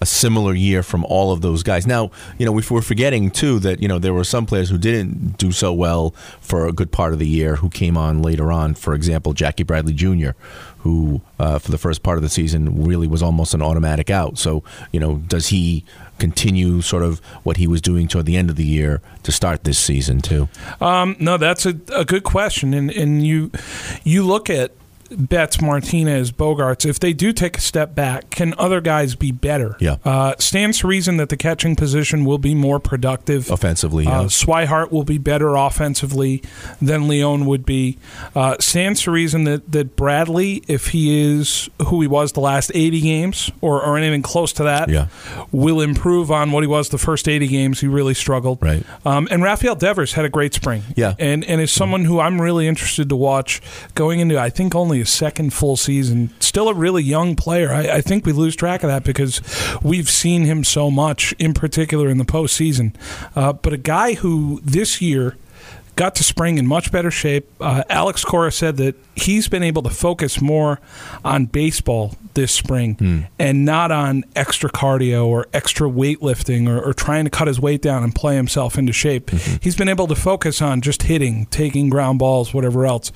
a 0.01 0.07
similar 0.07 0.55
year 0.55 0.83
from 0.83 1.05
all 1.07 1.33
of 1.33 1.41
those 1.41 1.63
guys? 1.65 1.85
Now, 1.85 2.13
you 2.39 2.47
know, 2.47 2.53
we're 2.53 2.81
forgetting 2.81 3.31
too 3.31 3.59
that 3.59 3.83
you 3.83 3.89
know 3.89 3.99
there 3.99 4.15
were 4.15 4.23
some 4.23 4.47
players 4.47 4.71
who 4.71 4.79
didn't 4.79 5.37
do 5.37 5.51
so 5.51 5.73
well 5.73 6.11
for 6.41 6.67
a 6.67 6.73
good 6.73 6.93
part 6.93 7.13
of 7.13 7.19
the 7.19 7.27
year 7.29 7.57
who 7.57 7.69
came 7.69 7.97
on 7.97 8.23
later 8.23 8.53
on. 8.53 8.75
For 8.75 8.95
example, 8.95 9.33
Jackie 9.33 9.65
Bradley 9.65 9.93
Jr., 9.93 10.31
who 10.83 11.21
uh, 11.39 11.59
for 11.59 11.71
the 11.71 11.79
first 11.79 12.03
part 12.03 12.17
of 12.17 12.23
the 12.23 12.29
season 12.29 12.85
really 12.85 13.07
was 13.07 13.23
almost 13.23 13.53
an 13.55 13.63
automatic 13.63 14.09
out. 14.09 14.39
So, 14.39 14.63
you 14.93 15.01
know, 15.01 15.17
does 15.17 15.49
he 15.49 15.85
continue 16.19 16.81
sort 16.81 17.03
of 17.03 17.19
what 17.43 17.59
he 17.59 17.67
was 17.67 17.81
doing 17.81 18.09
toward 18.09 18.27
the 18.27 18.37
end 18.37 18.51
of 18.51 18.57
the 18.57 18.65
year 18.65 19.03
to 19.25 19.33
start 19.33 19.65
this 19.65 19.79
season 19.79 20.21
too? 20.21 20.49
Um, 20.81 21.17
no, 21.19 21.37
that's 21.37 21.67
a, 21.67 21.75
a 21.95 22.05
good 22.05 22.25
question, 22.25 22.73
and 22.73 22.91
and 22.91 23.27
you 23.27 23.51
you 24.05 24.27
look 24.27 24.49
at 24.49 24.73
Betts, 25.11 25.61
Martinez, 25.61 26.31
Bogaerts. 26.33 26.87
If 26.87 27.01
they 27.01 27.13
do 27.13 27.33
take 27.33 27.59
a 27.59 27.61
step 27.61 27.95
back, 27.95 28.31
can 28.31 28.55
other 28.59 28.81
guys 28.81 29.15
be 29.15 29.33
better? 29.33 29.77
Yeah. 29.81 29.97
Uh, 30.05 30.35
stands 30.39 30.79
to 30.81 30.87
reason 30.87 31.17
that 31.17 31.29
the 31.29 31.37
catching 31.37 31.75
position 31.77 32.25
will 32.25 32.39
be 32.39 32.55
more 32.55 32.79
productive. 32.81 33.51
Offensively, 33.51 34.07
Uh. 34.07 34.25
Swihart 34.25 34.91
will 34.93 35.03
be 35.05 35.19
better 35.19 35.57
offensively 35.57 36.43
than 36.81 37.09
Leon 37.09 37.47
would 37.47 37.67
be. 37.67 37.99
Uh, 38.35 38.57
stands 38.61 39.03
to 39.03 39.11
reason 39.11 39.45
that, 39.45 39.73
that 39.73 39.97
Bradley, 39.97 40.63
if 40.69 40.89
he 40.89 41.21
is 41.21 41.69
who 41.87 42.01
he 42.01 42.07
was 42.07 42.33
the 42.33 42.41
last 42.41 42.71
80 42.75 43.01
games 43.01 43.51
or, 43.61 43.83
or 43.83 43.97
anything 43.99 44.23
close 44.23 44.53
to 44.55 44.63
that, 44.65 44.89
Yeah. 44.89 45.07
will 45.51 45.81
improve 45.81 46.31
on 46.31 46.53
what 46.53 46.63
he 46.63 46.69
was 46.69 46.89
the 46.91 46.99
first 46.99 47.29
80 47.29 47.49
games. 47.49 47.81
He 47.81 47.87
really 47.87 48.15
struggled. 48.15 48.59
Right. 48.63 48.85
Um, 49.05 49.27
and 49.31 49.43
Rafael 49.43 49.75
Devers 49.75 50.13
had 50.13 50.25
a 50.25 50.29
great 50.29 50.55
spring. 50.55 50.83
Yeah. 50.97 51.15
And, 51.19 51.45
and 51.45 51.61
is 51.61 51.73
someone 51.73 52.05
who 52.05 52.21
I'm 52.21 52.41
really 52.41 52.69
interested 52.69 53.09
to 53.09 53.17
watch 53.17 53.61
going 53.95 54.21
into, 54.21 54.39
I 54.39 54.51
think, 54.51 54.75
only 54.75 55.00
a 55.01 55.07
second 55.07 55.53
full 55.53 55.77
season. 55.77 56.31
Still 56.41 56.69
a 56.69 56.75
really 56.75 57.03
young 57.03 57.37
player. 57.37 57.73
I, 57.73 57.97
I 57.97 58.01
think 58.01 58.27
we 58.27 58.33
lose 58.33 58.57
track 58.57 58.83
of 58.83 58.89
that 58.89 59.05
because 59.05 59.41
we've 59.83 60.09
seen 60.09 60.45
him 60.45 60.65
so 60.65 60.91
much, 60.91 61.33
in 61.39 61.55
particular 61.55 62.09
in 62.09 62.19
the 62.19 62.25
postseason. 62.25 62.95
Uh, 63.35 63.53
but 63.53 63.73
a 63.73 63.79
guy 63.79 64.15
who 64.15 64.61
this 64.63 65.01
year 65.01 65.37
got 65.97 66.15
to 66.15 66.25
spring 66.25 66.57
in 66.57 66.67
much 66.67 66.91
better 66.91 67.11
shape. 67.11 67.47
Uh, 67.61 67.83
Alex 67.91 68.25
Cora 68.25 68.51
said 68.51 68.79
that 68.79 68.95
he's 69.17 69.49
been 69.49 69.63
able 69.63 69.83
to 69.83 69.91
focus 69.91 70.41
more 70.41 70.81
on 71.25 71.45
baseball 71.45 72.15
this 72.33 72.53
spring 72.53 73.27
and 73.39 73.65
not 73.67 73.91
on 73.91 74.25
extra 74.35 74.71
cardio 74.71 75.27
or 75.27 75.47
extra 75.53 75.89
weightlifting 75.91 76.69
or, 76.69 76.81
or 76.81 76.95
trying 76.95 77.25
to 77.25 77.31
cut 77.31 77.49
his 77.49 77.61
weight 77.61 77.83
down 77.83 78.03
and 78.03 78.15
play 78.15 78.37
himself 78.37 78.79
into 78.79 78.95
shape. 78.95 79.31
He's 79.61 79.77
been 79.77 79.89
able 79.89 80.07
to 80.07 80.15
focus 80.15 80.63
on 80.63 80.81
just 80.81 81.03
hitting, 81.03 81.47
taking 81.47 81.91
ground 81.91 82.19
balls, 82.19 82.55
whatever 82.55 82.87
else. 82.87 83.13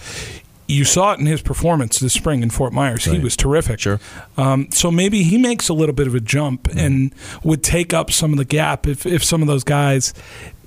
You 0.67 0.85
saw 0.85 1.13
it 1.13 1.21
in 1.21 1.27
his 1.27 1.43
performance 1.43 1.99
this 1.99 2.15
spring 2.15 2.43
in 2.43 2.51
Fort 2.51 2.73
Myers. 2.73 3.05
He 3.05 3.19
was 3.19 3.37
terrific. 3.37 3.81
Sure. 3.81 4.01
Um, 4.37 4.69
so 4.71 4.91
maybe 4.91 5.23
he 5.23 5.37
makes 5.37 5.69
a 5.69 5.75
little 5.75 5.95
bit 5.95 6.07
of 6.07 6.15
a 6.15 6.21
jump 6.21 6.69
and 6.75 7.15
would 7.43 7.63
take 7.63 7.93
up 7.93 8.11
some 8.11 8.33
of 8.33 8.39
the 8.39 8.45
gap 8.47 8.87
if, 8.87 9.05
if 9.05 9.23
some 9.23 9.43
of 9.43 9.49
those 9.49 9.65
guys 9.65 10.15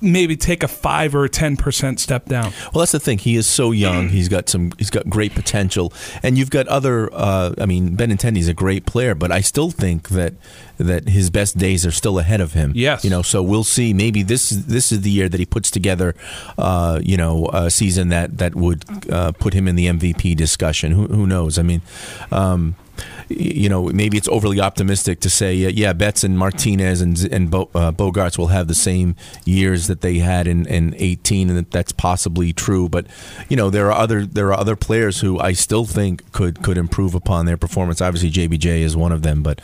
maybe 0.00 0.36
take 0.36 0.62
a 0.62 0.68
five 0.68 1.14
or 1.14 1.24
a 1.24 1.28
ten 1.28 1.56
percent 1.56 2.00
step 2.00 2.26
down. 2.26 2.52
Well, 2.72 2.80
that's 2.80 2.92
the 2.92 3.00
thing. 3.00 3.18
He 3.18 3.36
is 3.36 3.46
so 3.46 3.70
young. 3.70 4.08
He's 4.08 4.28
got 4.28 4.48
some. 4.48 4.72
He's 4.78 4.90
got 4.90 5.08
great 5.08 5.34
potential, 5.34 5.92
and 6.22 6.36
you've 6.38 6.50
got 6.50 6.66
other. 6.68 7.08
Uh, 7.12 7.54
I 7.58 7.66
mean, 7.66 7.96
Benintendi's 7.96 8.48
a 8.48 8.54
great 8.54 8.86
player, 8.86 9.14
but 9.14 9.32
I 9.32 9.40
still 9.40 9.70
think 9.70 10.10
that 10.10 10.34
that 10.78 11.08
his 11.08 11.30
best 11.30 11.58
days 11.58 11.84
are 11.84 11.90
still 11.90 12.18
ahead 12.18 12.40
of 12.40 12.52
him. 12.52 12.72
Yes. 12.74 13.04
you 13.04 13.10
know. 13.10 13.22
So 13.22 13.42
we'll 13.42 13.64
see. 13.64 13.92
Maybe 13.92 14.22
this 14.22 14.50
this 14.50 14.92
is 14.92 15.00
the 15.02 15.10
year 15.10 15.28
that 15.28 15.38
he 15.38 15.46
puts 15.46 15.70
together. 15.70 16.14
Uh, 16.56 17.00
you 17.02 17.16
know, 17.16 17.48
a 17.52 17.70
season 17.70 18.08
that 18.10 18.38
that 18.38 18.54
would 18.54 18.84
uh, 19.10 19.32
put 19.32 19.54
him 19.54 19.68
in 19.68 19.76
the 19.76 19.86
MVP 19.86 20.36
discussion. 20.36 20.92
Who, 20.92 21.06
who 21.06 21.26
knows? 21.26 21.58
I 21.58 21.62
mean. 21.62 21.82
Um, 22.30 22.76
you 23.28 23.68
know, 23.68 23.84
maybe 23.88 24.16
it's 24.16 24.28
overly 24.28 24.60
optimistic 24.60 25.20
to 25.20 25.30
say, 25.30 25.64
uh, 25.64 25.68
yeah, 25.68 25.92
Betts 25.92 26.24
and 26.24 26.38
Martinez 26.38 27.00
and 27.00 27.22
and 27.32 27.50
Bo, 27.50 27.68
uh, 27.74 27.92
Bogaerts 27.92 28.38
will 28.38 28.48
have 28.48 28.68
the 28.68 28.74
same 28.74 29.14
years 29.44 29.86
that 29.86 30.00
they 30.00 30.18
had 30.18 30.46
in, 30.46 30.66
in 30.66 30.94
18, 30.98 31.48
and 31.50 31.58
that 31.58 31.70
that's 31.70 31.92
possibly 31.92 32.52
true. 32.52 32.88
But 32.88 33.06
you 33.48 33.56
know, 33.56 33.70
there 33.70 33.86
are 33.92 33.98
other 34.00 34.24
there 34.26 34.48
are 34.48 34.58
other 34.58 34.76
players 34.76 35.20
who 35.20 35.38
I 35.38 35.52
still 35.52 35.84
think 35.84 36.30
could 36.32 36.62
could 36.62 36.78
improve 36.78 37.14
upon 37.14 37.46
their 37.46 37.56
performance. 37.56 38.00
Obviously, 38.00 38.30
JBJ 38.30 38.80
is 38.80 38.96
one 38.96 39.12
of 39.12 39.22
them, 39.22 39.42
but 39.42 39.60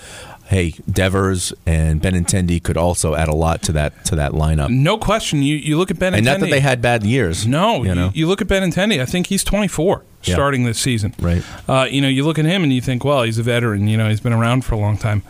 hey, 0.48 0.74
Devers 0.90 1.54
and 1.64 2.02
Benintendi 2.02 2.62
could 2.62 2.76
also 2.76 3.14
add 3.14 3.28
a 3.28 3.34
lot 3.34 3.62
to 3.62 3.72
that 3.72 4.04
to 4.06 4.16
that 4.16 4.32
lineup. 4.32 4.68
No 4.70 4.98
question. 4.98 5.42
You 5.42 5.56
you 5.56 5.78
look 5.78 5.90
at 5.90 5.96
Benintendi. 5.96 6.16
And 6.16 6.24
not 6.26 6.40
that 6.40 6.50
they 6.50 6.60
had 6.60 6.82
bad 6.82 7.02
years. 7.04 7.46
no. 7.46 7.82
you 7.82 7.88
You, 7.88 7.94
know, 7.94 8.10
you 8.14 8.26
look 8.26 8.40
at 8.42 8.46
Benintendi. 8.48 9.00
I 9.00 9.06
think 9.06 9.28
he's 9.28 9.42
24 9.42 10.02
Yeah. 10.22 10.34
starting 10.34 10.64
this 10.64 10.78
season. 10.78 11.14
right? 11.18 11.42
Uh, 11.68 11.86
you 11.90 12.00
know, 12.00 12.08
you 12.08 12.24
look 12.24 12.38
at 12.38 12.44
him 12.44 12.62
and 12.62 12.72
you 12.72 12.80
think, 12.82 13.04
well, 13.04 13.22
he's 13.22 13.38
a 13.38 13.42
veteran. 13.54 13.88
You 13.88 13.96
know, 13.96 14.08
he's 14.08 14.20
been 14.20 14.32
around 14.32 14.64
for 14.64 14.74
a 14.74 14.78
long 14.78 14.96
time. 14.98 15.22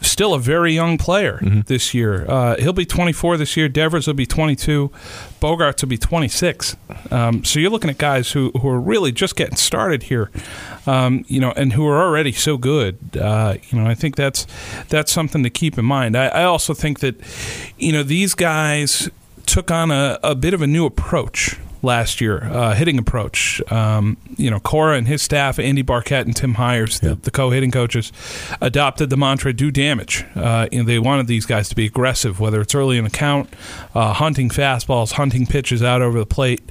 Still 0.00 0.32
a 0.32 0.38
very 0.38 0.72
young 0.72 0.96
player 0.96 1.38
Mm-hmm. 1.42 1.60
this 1.66 1.92
year. 1.92 2.24
Uh, 2.28 2.56
he'll 2.58 2.72
be 2.72 2.86
24 2.86 3.36
this 3.36 3.54
year. 3.56 3.68
Devers 3.68 4.06
will 4.06 4.14
be 4.14 4.24
22. 4.26 4.90
Bogaerts 5.40 5.82
will 5.82 5.90
be 5.90 5.98
26. 5.98 6.76
Um, 7.10 7.44
so 7.44 7.60
you're 7.60 7.70
looking 7.70 7.90
at 7.90 7.98
guys 7.98 8.32
who, 8.32 8.50
who 8.60 8.68
are 8.68 8.80
really 8.80 9.12
just 9.12 9.36
getting 9.36 9.56
started 9.56 10.04
here, 10.04 10.30
um, 10.86 11.24
you 11.28 11.38
know, 11.38 11.52
and 11.56 11.74
who 11.74 11.86
are 11.86 12.00
already 12.02 12.32
so 12.32 12.56
good. 12.56 12.96
Uh, 13.14 13.56
you 13.70 13.78
know, 13.78 13.86
I 13.86 13.94
think 13.94 14.16
that's 14.16 14.46
that's 14.88 15.12
something 15.12 15.42
to 15.42 15.50
keep 15.50 15.76
in 15.78 15.84
mind. 15.84 16.16
I, 16.16 16.28
I 16.28 16.44
also 16.44 16.72
think 16.72 17.00
that, 17.00 17.14
you 17.78 17.92
know, 17.92 18.02
these 18.02 18.34
guys 18.34 19.10
took 19.44 19.70
on 19.70 19.90
a, 19.90 20.18
a 20.22 20.34
bit 20.34 20.54
of 20.54 20.62
a 20.62 20.66
new 20.66 20.86
approach 20.86 21.58
last 21.84 22.20
year, 22.20 22.44
uh, 22.44 22.74
hitting 22.74 22.98
approach. 22.98 23.62
Um, 23.70 24.16
you 24.36 24.50
know, 24.50 24.58
Cora 24.58 24.96
and 24.96 25.06
his 25.06 25.22
staff, 25.22 25.58
Andy 25.58 25.82
Barkett 25.82 26.26
and 26.26 26.34
Tim 26.34 26.54
Hyers, 26.54 26.98
the, 27.00 27.10
Yeah. 27.10 27.14
the 27.22 27.30
co-hitting 27.30 27.70
coaches, 27.70 28.10
adopted 28.60 29.10
the 29.10 29.16
mantra 29.16 29.52
"do 29.52 29.70
damage." 29.70 30.24
Uh, 30.34 30.66
know, 30.78 30.84
they 30.84 30.98
wanted 30.98 31.26
these 31.28 31.46
guys 31.46 31.68
to 31.68 31.76
be 31.76 31.86
aggressive, 31.86 32.40
whether 32.40 32.60
it's 32.60 32.74
early 32.74 32.98
in 32.98 33.04
the 33.04 33.10
count, 33.10 33.48
uh, 33.94 34.12
hunting 34.14 34.48
fastballs, 34.48 35.12
hunting 35.12 35.46
pitches 35.46 35.82
out 35.82 36.02
over 36.02 36.18
the 36.18 36.26
plate. 36.26 36.62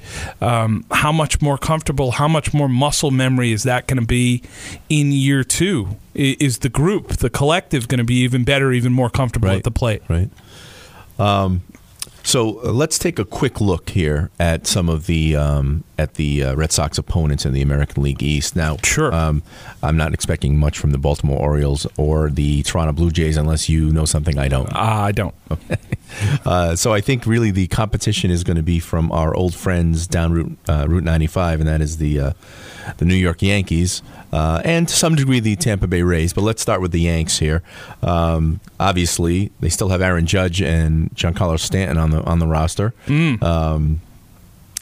Um, 0.41 0.84
how 0.91 1.12
much 1.12 1.41
more 1.41 1.58
comfortable, 1.58 2.12
how 2.12 2.28
much 2.28 2.54
more 2.54 2.67
muscle 2.67 3.12
memory 3.12 3.52
is 3.54 3.63
that 3.63 3.88
going 3.88 3.99
to 3.99 4.06
be 4.06 4.41
in 4.89 5.12
year 5.12 5.43
two? 5.43 5.95
Is 6.15 6.60
the 6.60 6.69
group, 6.69 7.08
the 7.17 7.30
collective, 7.30 7.88
going 7.88 7.97
to 7.99 8.04
be 8.04 8.15
even 8.21 8.43
better, 8.43 8.71
even 8.71 8.91
more 8.93 9.10
comfortable 9.10 9.47
Right. 9.49 9.58
at 9.58 9.63
the 9.63 9.71
plate? 9.71 10.02
Right. 10.10 10.30
So 12.26 12.62
uh, 12.64 12.72
let's 12.72 12.98
take 12.98 13.20
a 13.20 13.26
quick 13.26 13.60
look 13.60 13.90
here 13.90 14.32
at 14.40 14.66
some 14.66 14.88
of 14.88 15.08
the 15.08 15.36
um, 15.36 15.84
at 15.98 16.14
the 16.16 16.44
uh, 16.44 16.56
Red 16.56 16.72
Sox 16.72 16.98
opponents 16.98 17.46
in 17.46 17.52
the 17.54 17.62
American 17.62 18.02
League 18.02 18.24
East. 18.24 18.56
Now, 18.56 18.78
Sure. 18.84 19.14
um, 19.14 19.44
I'm 19.84 19.98
not 19.98 20.14
expecting 20.14 20.58
much 20.58 20.80
from 20.80 20.92
the 20.92 20.98
Baltimore 20.98 21.38
Orioles 21.40 21.86
or 21.98 22.30
the 22.30 22.64
Toronto 22.64 22.94
Blue 22.94 23.12
Jays 23.12 23.36
unless 23.36 23.68
you 23.68 23.92
know 23.92 24.06
something 24.06 24.40
I 24.40 24.48
don't. 24.48 24.74
I 24.74 25.12
don't. 25.12 25.36
Uh, 26.46 26.76
so 26.76 26.94
I 26.94 27.02
think 27.02 27.26
really 27.26 27.50
the 27.50 27.66
competition 27.68 28.30
is 28.30 28.44
going 28.44 28.58
to 28.58 28.62
be 28.64 28.80
from 28.80 29.12
our 29.12 29.34
old 29.34 29.56
friends 29.56 30.06
down 30.06 30.32
Route 30.32 30.58
uh, 30.70 30.86
Route 30.88 31.04
95, 31.04 31.60
and 31.62 31.68
that 31.68 31.82
is 31.82 31.98
the 31.98 32.20
uh, 32.20 32.34
the 32.98 33.06
New 33.06 33.15
York 33.15 33.41
Yankees, 33.41 34.02
uh, 34.32 34.62
and 34.63 34.88
to 34.88 34.96
some 34.96 35.15
degree 35.15 35.39
the 35.39 35.56
Tampa 35.56 35.88
Bay 35.88 36.02
Rays. 36.02 36.34
But 36.34 36.41
let's 36.41 36.62
start 36.62 36.82
with 36.82 36.91
the 36.91 37.02
Yanks 37.02 37.39
here. 37.39 37.62
Um, 38.02 38.60
obviously, 38.80 39.52
they 39.60 39.69
still 39.69 39.89
have 39.89 40.02
Aaron 40.02 40.26
Judge 40.26 40.62
and 40.62 41.12
Giancarlo 41.15 41.60
Stanton 41.60 41.98
on 41.98 42.12
the 42.12 42.22
on 42.24 42.39
the 42.39 42.48
roster. 42.48 42.93
Um, 43.08 44.02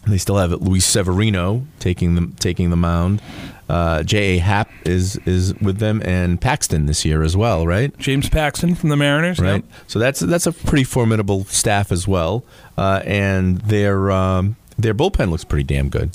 they 0.07 0.17
still 0.17 0.37
have 0.37 0.51
Luis 0.51 0.85
Severino 0.85 1.65
taking 1.79 2.15
the 2.15 2.31
taking 2.39 2.69
the 2.71 2.75
mound. 2.77 3.21
Uh, 3.69 4.03
J. 4.03 4.17
A. 4.17 4.37
Happ 4.39 4.69
is 4.83 5.15
is 5.25 5.53
with 5.61 5.77
them, 5.77 6.01
and 6.03 6.41
Paxton 6.41 6.87
this 6.87 7.05
year 7.05 7.23
as 7.23 7.37
well, 7.37 7.65
right? 7.65 7.97
James 7.97 8.27
Paxton 8.27 8.75
from 8.75 8.89
the 8.89 8.97
Mariners. 8.97 9.39
right? 9.39 9.63
yep. 9.63 9.65
So 9.87 9.99
that's 9.99 10.19
that's 10.19 10.45
a 10.47 10.51
pretty 10.51 10.83
formidable 10.83 11.45
staff 11.45 11.91
as 11.91 12.05
well, 12.07 12.43
uh, 12.77 13.01
and 13.05 13.59
their 13.59 14.11
um, 14.11 14.57
their 14.77 14.93
bullpen 14.93 15.29
looks 15.29 15.43
pretty 15.43 15.63
damn 15.63 15.89
good. 15.89 16.11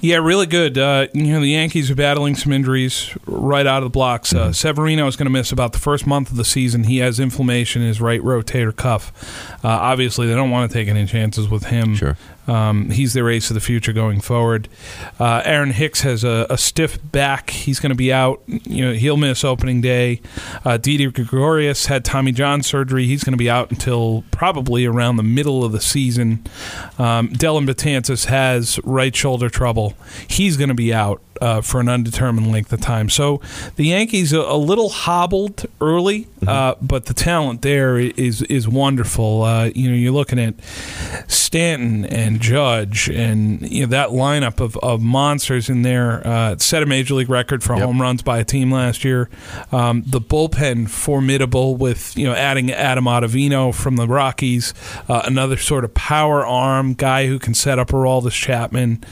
Yeah, 0.00 0.16
really 0.16 0.46
good. 0.46 0.78
Uh, 0.78 1.06
you 1.12 1.32
know, 1.32 1.40
the 1.40 1.48
Yankees 1.48 1.90
are 1.90 1.94
battling 1.94 2.34
some 2.34 2.52
injuries 2.52 3.16
right 3.26 3.66
out 3.66 3.78
of 3.78 3.84
the 3.84 3.90
blocks. 3.90 4.34
Uh, 4.34 4.52
Severino 4.52 5.06
is 5.06 5.16
going 5.16 5.26
to 5.26 5.30
miss 5.30 5.52
about 5.52 5.72
the 5.72 5.78
first 5.78 6.06
month 6.06 6.30
of 6.30 6.36
the 6.36 6.44
season. 6.44 6.84
He 6.84 6.98
has 6.98 7.20
inflammation 7.20 7.82
in 7.82 7.88
his 7.88 8.00
right 8.00 8.20
rotator 8.20 8.74
cuff. 8.74 9.12
Uh, 9.64 9.68
obviously, 9.68 10.26
they 10.26 10.34
don't 10.34 10.50
want 10.50 10.70
to 10.70 10.76
take 10.76 10.88
any 10.88 11.06
chances 11.06 11.48
with 11.48 11.64
him. 11.66 11.94
Sure. 11.94 12.16
Um, 12.46 12.90
he's 12.90 13.12
their 13.12 13.28
ace 13.30 13.50
of 13.50 13.54
the 13.54 13.60
future 13.60 13.92
going 13.92 14.20
forward. 14.20 14.68
Uh, 15.18 15.42
Aaron 15.44 15.70
Hicks 15.70 16.00
has 16.02 16.24
a, 16.24 16.46
a 16.50 16.58
stiff 16.58 16.98
back. 17.12 17.50
He's 17.50 17.78
going 17.80 17.90
to 17.90 17.96
be 17.96 18.12
out. 18.12 18.42
You 18.46 18.86
know, 18.86 18.92
he'll 18.92 19.16
miss 19.16 19.44
opening 19.44 19.80
day. 19.80 20.20
Uh, 20.64 20.76
Didi 20.76 21.06
Gregorius 21.10 21.86
had 21.86 22.04
Tommy 22.04 22.32
John 22.32 22.62
surgery. 22.62 23.06
He's 23.06 23.24
going 23.24 23.32
to 23.32 23.38
be 23.38 23.50
out 23.50 23.70
until 23.70 24.24
probably 24.30 24.84
around 24.84 25.16
the 25.16 25.22
middle 25.22 25.64
of 25.64 25.72
the 25.72 25.80
season. 25.80 26.44
Um, 26.98 27.28
Dellin 27.28 27.66
Betances 27.66 28.26
has 28.26 28.80
right 28.84 29.14
shoulder 29.14 29.48
trouble. 29.48 29.94
He's 30.28 30.56
going 30.56 30.68
to 30.68 30.74
be 30.74 30.92
out 30.92 31.22
uh, 31.42 31.60
for 31.60 31.80
an 31.80 31.88
undetermined 31.88 32.50
length 32.52 32.72
of 32.72 32.80
time. 32.80 33.08
So 33.08 33.40
the 33.76 33.86
Yankees 33.86 34.32
are 34.32 34.46
a 34.48 34.56
little 34.56 34.88
hobbled 34.90 35.66
early, 35.80 36.28
uh, 36.46 36.76
but 36.80 37.06
the 37.06 37.14
talent 37.14 37.62
there 37.62 37.98
is 37.98 38.42
is 38.42 38.68
wonderful. 38.68 39.42
Uh, 39.42 39.70
you 39.74 39.90
know, 39.90 39.96
you're 39.96 40.12
looking 40.12 40.38
at 40.38 40.54
Stanton 41.28 42.04
and 42.04 42.40
Judge, 42.40 43.08
and 43.08 43.60
you 43.70 43.82
know 43.82 43.88
that 43.88 44.08
lineup 44.10 44.60
of, 44.60 44.76
of 44.78 45.00
monsters 45.02 45.68
in 45.68 45.82
there 45.82 46.26
uh, 46.26 46.56
set 46.58 46.82
a 46.82 46.86
major 46.86 47.14
league 47.14 47.28
record 47.30 47.62
for 47.62 47.72
Yep. 47.74 47.84
home 47.86 48.00
runs 48.02 48.22
by 48.22 48.38
a 48.38 48.44
team 48.44 48.70
last 48.70 49.02
year. 49.04 49.28
Um, 49.72 50.02
the 50.06 50.20
bullpen 50.20 50.88
formidable 50.90 51.74
with 51.76 52.16
you 52.16 52.26
know 52.26 52.34
adding 52.34 52.70
Adam 52.70 53.04
Ottavino 53.04 53.74
from 53.74 53.96
the 53.96 54.06
Rockies, 54.06 54.74
uh, 55.08 55.22
another 55.24 55.56
sort 55.56 55.84
of 55.84 55.94
power 55.94 56.46
arm 56.46 56.94
guy 56.94 57.26
who 57.26 57.38
can 57.38 57.54
set 57.54 57.78
up 57.78 57.88
Aroldis 57.88 58.32
Chapman. 58.32 59.02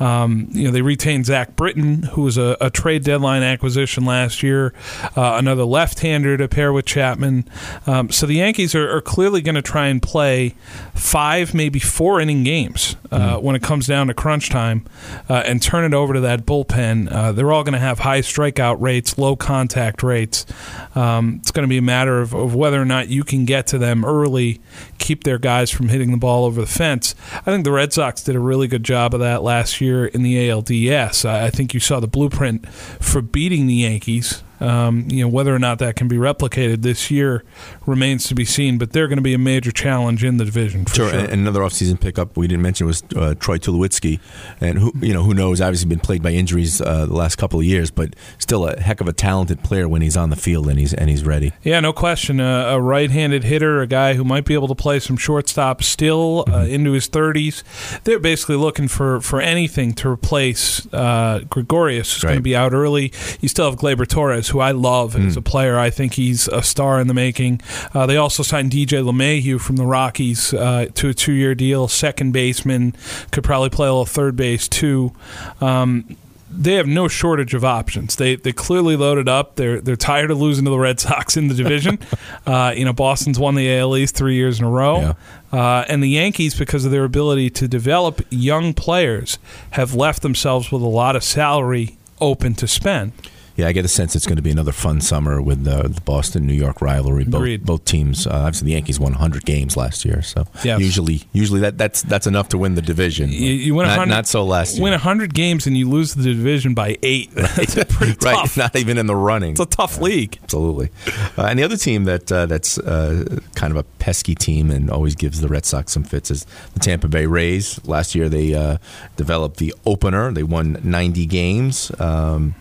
Um, 0.00 0.48
you 0.50 0.64
know 0.64 0.70
they 0.70 0.82
retain 0.82 1.24
Zach 1.24 1.56
Britton, 1.56 1.75
who 1.76 2.22
was 2.22 2.38
a, 2.38 2.56
a 2.60 2.70
trade 2.70 3.04
deadline 3.04 3.42
acquisition 3.42 4.04
last 4.04 4.42
year, 4.42 4.72
uh, 5.16 5.36
another 5.38 5.64
left-hander 5.64 6.36
to 6.36 6.48
pair 6.48 6.72
with 6.72 6.86
Chapman. 6.86 7.48
Um, 7.86 8.10
so 8.10 8.26
the 8.26 8.36
Yankees 8.36 8.74
are, 8.74 8.96
are 8.96 9.00
clearly 9.00 9.42
going 9.42 9.54
to 9.54 9.62
try 9.62 9.88
and 9.88 10.02
play 10.02 10.54
five, 10.94 11.54
maybe 11.54 11.78
four 11.78 12.20
inning 12.20 12.44
games 12.44 12.96
uh, 13.10 13.38
when 13.38 13.54
it 13.54 13.62
comes 13.62 13.86
down 13.86 14.06
to 14.06 14.14
crunch 14.14 14.48
time, 14.48 14.86
uh, 15.28 15.42
and 15.44 15.62
turn 15.62 15.84
it 15.84 15.94
over 15.94 16.14
to 16.14 16.20
that 16.20 16.46
bullpen. 16.46 17.10
Uh, 17.12 17.32
they're 17.32 17.52
all 17.52 17.64
going 17.64 17.74
to 17.74 17.78
have 17.78 18.00
high 18.00 18.20
strikeout 18.20 18.80
rates, 18.80 19.18
low 19.18 19.36
contact 19.36 20.02
rates. 20.02 20.46
Um, 20.94 21.36
it's 21.40 21.50
going 21.50 21.64
to 21.64 21.68
be 21.68 21.78
a 21.78 21.82
matter 21.82 22.20
of, 22.20 22.34
of 22.34 22.54
whether 22.54 22.80
or 22.80 22.84
not 22.84 23.08
you 23.08 23.22
can 23.24 23.44
get 23.44 23.66
to 23.68 23.78
them 23.78 24.04
early, 24.04 24.60
keep 24.98 25.24
their 25.24 25.38
guys 25.38 25.70
from 25.70 25.88
hitting 25.88 26.10
the 26.10 26.16
ball 26.16 26.44
over 26.44 26.60
the 26.60 26.66
fence. 26.66 27.14
I 27.32 27.40
think 27.40 27.64
the 27.64 27.72
Red 27.72 27.92
Sox 27.92 28.22
did 28.22 28.34
a 28.34 28.40
really 28.40 28.66
good 28.66 28.84
job 28.84 29.14
of 29.14 29.20
that 29.20 29.42
last 29.42 29.80
year 29.80 30.06
in 30.06 30.22
the 30.22 30.36
ALDS. 30.48 31.24
I 31.24 31.50
think 31.56 31.72
you 31.72 31.80
saw 31.80 31.98
the 32.00 32.06
blueprint 32.06 32.68
for 32.68 33.22
beating 33.22 33.66
the 33.66 33.74
Yankees. 33.74 34.44
Um, 34.60 35.06
you 35.10 35.22
know 35.22 35.28
whether 35.28 35.54
or 35.54 35.58
not 35.58 35.78
that 35.80 35.96
can 35.96 36.08
be 36.08 36.16
replicated 36.16 36.82
this 36.82 37.10
year 37.10 37.44
remains 37.86 38.26
to 38.28 38.34
be 38.34 38.44
seen, 38.44 38.78
but 38.78 38.92
they're 38.92 39.08
going 39.08 39.18
to 39.18 39.22
be 39.22 39.34
a 39.34 39.38
major 39.38 39.70
challenge 39.72 40.24
in 40.24 40.36
the 40.38 40.44
division 40.44 40.84
for 40.84 40.94
Sure. 40.94 41.10
sure. 41.10 41.18
And 41.18 41.32
another 41.32 41.60
offseason 41.60 42.00
pickup 42.00 42.36
we 42.36 42.46
didn't 42.46 42.62
mention 42.62 42.86
was 42.86 43.02
uh, 43.14 43.34
Troy 43.38 43.58
Tulowitzki, 43.58 44.20
and 44.60 44.78
who 44.78 44.92
you 45.00 45.12
know 45.12 45.22
who 45.22 45.34
knows 45.34 45.60
obviously 45.60 45.88
been 45.88 46.00
plagued 46.00 46.22
by 46.22 46.30
injuries 46.30 46.80
uh, 46.80 47.06
the 47.06 47.14
last 47.14 47.36
couple 47.36 47.60
of 47.60 47.66
years, 47.66 47.90
but 47.90 48.14
still 48.38 48.66
a 48.66 48.78
heck 48.80 49.00
of 49.00 49.08
a 49.08 49.12
talented 49.12 49.62
player 49.62 49.88
when 49.88 50.02
he's 50.02 50.16
on 50.16 50.30
the 50.30 50.36
field 50.36 50.68
and 50.68 50.78
he's 50.78 50.94
and 50.94 51.10
he's 51.10 51.24
ready. 51.24 51.52
Yeah, 51.62 51.80
no 51.80 51.92
question. 51.92 52.40
Uh, 52.40 52.66
a 52.70 52.80
right-handed 52.80 53.44
hitter, 53.44 53.80
a 53.82 53.86
guy 53.86 54.14
who 54.14 54.24
might 54.24 54.44
be 54.44 54.54
able 54.54 54.68
to 54.68 54.74
play 54.74 54.98
some 55.00 55.16
shortstop 55.16 55.82
still 55.82 56.44
uh, 56.48 56.64
into 56.64 56.92
his 56.92 57.08
30s. 57.08 57.62
They're 58.04 58.18
basically 58.18 58.56
looking 58.56 58.88
for, 58.88 59.20
for 59.20 59.40
anything 59.40 59.92
to 59.94 60.08
replace 60.08 60.86
uh, 60.92 61.40
Gregorius, 61.50 62.14
who's 62.14 62.22
going 62.22 62.36
to 62.36 62.40
be 62.42 62.56
out 62.56 62.72
early. 62.72 63.12
You 63.40 63.48
still 63.48 63.68
have 63.70 63.78
Gleyber 63.78 64.06
Torres, 64.06 64.45
who 64.48 64.60
I 64.60 64.72
love 64.72 65.16
as 65.16 65.36
a 65.36 65.42
player. 65.42 65.78
I 65.78 65.90
think 65.90 66.14
he's 66.14 66.48
a 66.48 66.62
star 66.62 67.00
in 67.00 67.06
the 67.06 67.14
making. 67.14 67.60
Uh, 67.94 68.06
they 68.06 68.16
also 68.16 68.42
signed 68.42 68.70
DJ 68.70 69.02
LeMahieu 69.02 69.60
from 69.60 69.76
the 69.76 69.86
Rockies 69.86 70.54
uh, 70.54 70.86
to 70.94 71.08
a 71.08 71.14
two-year 71.14 71.54
deal. 71.54 71.88
Second 71.88 72.32
baseman 72.32 72.94
could 73.30 73.44
probably 73.44 73.70
play 73.70 73.88
a 73.88 73.90
little 73.90 74.06
third 74.06 74.36
base 74.36 74.68
too. 74.68 75.12
Um, 75.60 76.16
they 76.58 76.74
have 76.74 76.86
no 76.86 77.08
shortage 77.08 77.54
of 77.54 77.64
options. 77.64 78.16
They 78.16 78.36
they 78.36 78.52
clearly 78.52 78.96
loaded 78.96 79.28
up. 79.28 79.56
They're 79.56 79.80
they're 79.80 79.96
tired 79.96 80.30
of 80.30 80.40
losing 80.40 80.64
to 80.64 80.70
the 80.70 80.78
Red 80.78 81.00
Sox 81.06 81.36
in 81.36 81.48
the 81.48 81.54
division. 81.54 81.98
uh, 82.46 82.72
you 82.76 82.84
know, 82.84 82.92
Boston's 82.92 83.38
won 83.38 83.54
the 83.54 83.78
AL 83.78 83.96
East 83.96 84.16
three 84.16 84.34
years 84.34 84.58
in 84.58 84.64
a 84.64 84.70
row, 84.70 85.16
uh, 85.52 85.84
and 85.88 86.02
the 86.02 86.08
Yankees, 86.08 86.54
because 86.54 86.84
of 86.84 86.90
their 86.90 87.04
ability 87.04 87.50
to 87.50 87.68
develop 87.68 88.22
young 88.30 88.72
players, 88.74 89.38
have 89.70 89.94
left 89.94 90.22
themselves 90.22 90.72
with 90.72 90.82
a 90.82 90.86
lot 90.86 91.16
of 91.16 91.24
salary 91.24 91.98
open 92.20 92.54
to 92.54 92.66
spend. 92.66 93.12
Yeah, 93.56 93.68
I 93.68 93.72
get 93.72 93.84
a 93.84 93.88
sense 93.88 94.14
it's 94.14 94.26
going 94.26 94.36
to 94.36 94.42
be 94.42 94.50
another 94.50 94.72
fun 94.72 95.00
summer 95.00 95.40
with 95.40 95.64
the, 95.64 95.88
the 95.88 96.00
Boston 96.02 96.46
New 96.46 96.52
York 96.54 96.82
rivalry. 96.82 97.24
Both 97.24 97.34
Agreed. 97.40 97.64
both 97.64 97.84
teams, 97.84 98.26
uh, 98.26 98.30
obviously 98.30 98.66
the 98.66 98.72
Yankees 98.72 99.00
won 99.00 99.12
100 99.12 99.44
games 99.44 99.76
last 99.76 100.04
year, 100.04 100.20
so 100.22 100.46
Yes. 100.62 100.80
usually 100.80 101.22
usually 101.32 101.60
that 101.60 101.78
that's 101.78 102.02
that's 102.02 102.26
enough 102.26 102.48
to 102.50 102.58
win 102.58 102.74
the 102.74 102.82
division. 102.82 103.30
You, 103.30 103.50
you 103.52 103.74
win 103.74 103.86
a 103.86 103.88
not, 103.88 103.98
hundred, 103.98 104.10
not 104.14 104.26
so 104.26 104.44
last 104.44 104.74
year. 104.74 104.82
Win 104.84 104.92
hundred 104.94 105.32
games 105.34 105.66
and 105.66 105.76
you 105.76 105.88
lose 105.88 106.14
the 106.14 106.22
division 106.22 106.74
by 106.74 106.96
eight. 107.02 107.30
That's 107.34 107.74
pretty 107.94 108.16
right, 108.24 108.34
tough. 108.34 108.56
not 108.56 108.76
even 108.76 108.98
in 108.98 109.06
the 109.06 109.16
running. 109.16 109.52
It's 109.52 109.60
a 109.60 109.66
tough 109.66 110.00
league. 110.00 110.38
Absolutely. 110.42 110.90
Uh, 111.38 111.42
and 111.46 111.58
the 111.58 111.62
other 111.64 111.76
team 111.76 112.04
that 112.04 112.30
uh, 112.30 112.46
that's 112.46 112.78
uh, 112.78 113.38
kind 113.54 113.70
of 113.70 113.76
a 113.76 113.82
pesky 113.98 114.34
team 114.34 114.70
and 114.70 114.90
always 114.90 115.14
gives 115.14 115.40
the 115.40 115.48
Red 115.48 115.64
Sox 115.64 115.92
some 115.92 116.04
fits 116.04 116.30
is 116.30 116.44
the 116.74 116.80
Tampa 116.80 117.08
Bay 117.08 117.26
Rays. 117.26 117.80
Last 117.86 118.14
year 118.14 118.28
they 118.28 118.54
uh, 118.54 118.78
developed 119.16 119.56
the 119.58 119.74
opener. 119.86 120.32
They 120.32 120.42
won 120.42 120.78
90 120.82 121.26
games. 121.26 121.90
Um, 122.00 122.54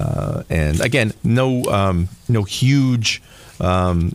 uh, 0.00 0.42
and 0.48 0.80
again, 0.80 1.12
no 1.22 1.62
um, 1.66 2.08
no 2.28 2.42
huge 2.42 3.22
um, 3.60 4.14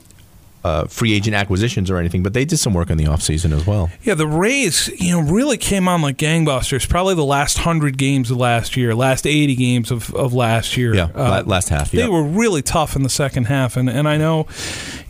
uh, 0.63 0.85
free 0.87 1.13
agent 1.13 1.35
acquisitions 1.35 1.91
or 1.91 1.97
anything, 1.97 2.23
but 2.23 2.33
they 2.33 2.43
did 2.43 2.57
some 2.57 2.73
work 2.73 2.89
in 2.89 2.97
the 2.97 3.03
offseason 3.03 3.55
as 3.55 3.67
well. 3.67 3.91
Yeah, 4.01 4.15
the 4.15 4.25
Rays, 4.25 4.87
you 4.99 5.11
know, 5.11 5.21
really 5.21 5.57
came 5.57 5.87
on 5.87 6.01
like 6.01 6.17
gangbusters. 6.17 6.89
Probably 6.89 7.13
the 7.13 7.23
last 7.23 7.59
hundred 7.59 7.99
games 7.99 8.31
of 8.31 8.37
last 8.37 8.75
year, 8.75 8.95
last 8.95 9.27
eighty 9.27 9.53
games 9.55 9.91
of, 9.91 10.11
of 10.15 10.33
last 10.33 10.75
year. 10.75 10.95
Yeah, 10.95 11.09
Uh, 11.13 11.43
last 11.45 11.69
half. 11.69 11.91
They 11.91 12.07
were 12.07 12.23
really 12.23 12.63
tough 12.63 12.95
in 12.95 13.03
the 13.03 13.09
second 13.09 13.45
half, 13.45 13.77
and, 13.77 13.87
and 13.87 14.07
I 14.07 14.17
know, 14.17 14.47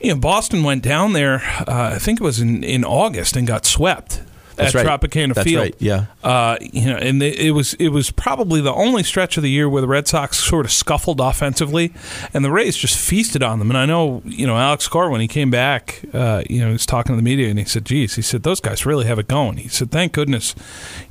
you 0.01 0.13
know, 0.13 0.19
Boston 0.19 0.63
went 0.63 0.83
down 0.83 1.13
there. 1.13 1.41
Uh, 1.65 1.93
I 1.95 1.99
think 1.99 2.19
it 2.19 2.23
was 2.23 2.41
in, 2.41 2.61
in 2.63 2.83
August 2.83 3.37
and 3.37 3.47
got 3.47 3.65
swept 3.65 4.21
That's 4.55 4.75
at 4.75 4.85
right. 4.85 4.99
Tropicana 5.01 5.33
That's 5.33 5.47
Field. 5.47 5.61
right, 5.61 5.75
yeah. 5.79 6.05
Uh, 6.23 6.57
you 6.61 6.85
know, 6.85 6.97
and 6.97 7.21
it 7.21 7.51
was 7.51 7.73
it 7.75 7.89
was 7.89 8.11
probably 8.11 8.61
the 8.61 8.73
only 8.73 9.03
stretch 9.03 9.37
of 9.37 9.43
the 9.43 9.49
year 9.49 9.69
where 9.69 9.81
the 9.81 9.87
Red 9.87 10.07
Sox 10.07 10.37
sort 10.37 10.65
of 10.65 10.71
scuffled 10.71 11.19
offensively, 11.19 11.93
and 12.33 12.43
the 12.43 12.51
Rays 12.51 12.75
just 12.75 12.97
feasted 12.97 13.43
on 13.43 13.59
them. 13.59 13.69
And 13.69 13.77
I 13.77 13.85
know, 13.85 14.21
you 14.25 14.47
know, 14.47 14.57
Alex 14.57 14.87
Cora 14.87 15.09
when 15.09 15.21
he 15.21 15.27
came 15.27 15.51
back, 15.51 16.01
uh, 16.13 16.43
you 16.49 16.59
know, 16.61 16.67
he 16.67 16.73
was 16.73 16.85
talking 16.85 17.13
to 17.13 17.17
the 17.17 17.23
media, 17.23 17.49
and 17.49 17.59
he 17.59 17.65
said, 17.65 17.85
"Geez," 17.85 18.15
he 18.15 18.21
said, 18.21 18.43
"those 18.43 18.59
guys 18.59 18.85
really 18.85 19.05
have 19.05 19.19
it 19.19 19.27
going." 19.27 19.57
He 19.57 19.67
said, 19.67 19.91
"Thank 19.91 20.13
goodness, 20.13 20.55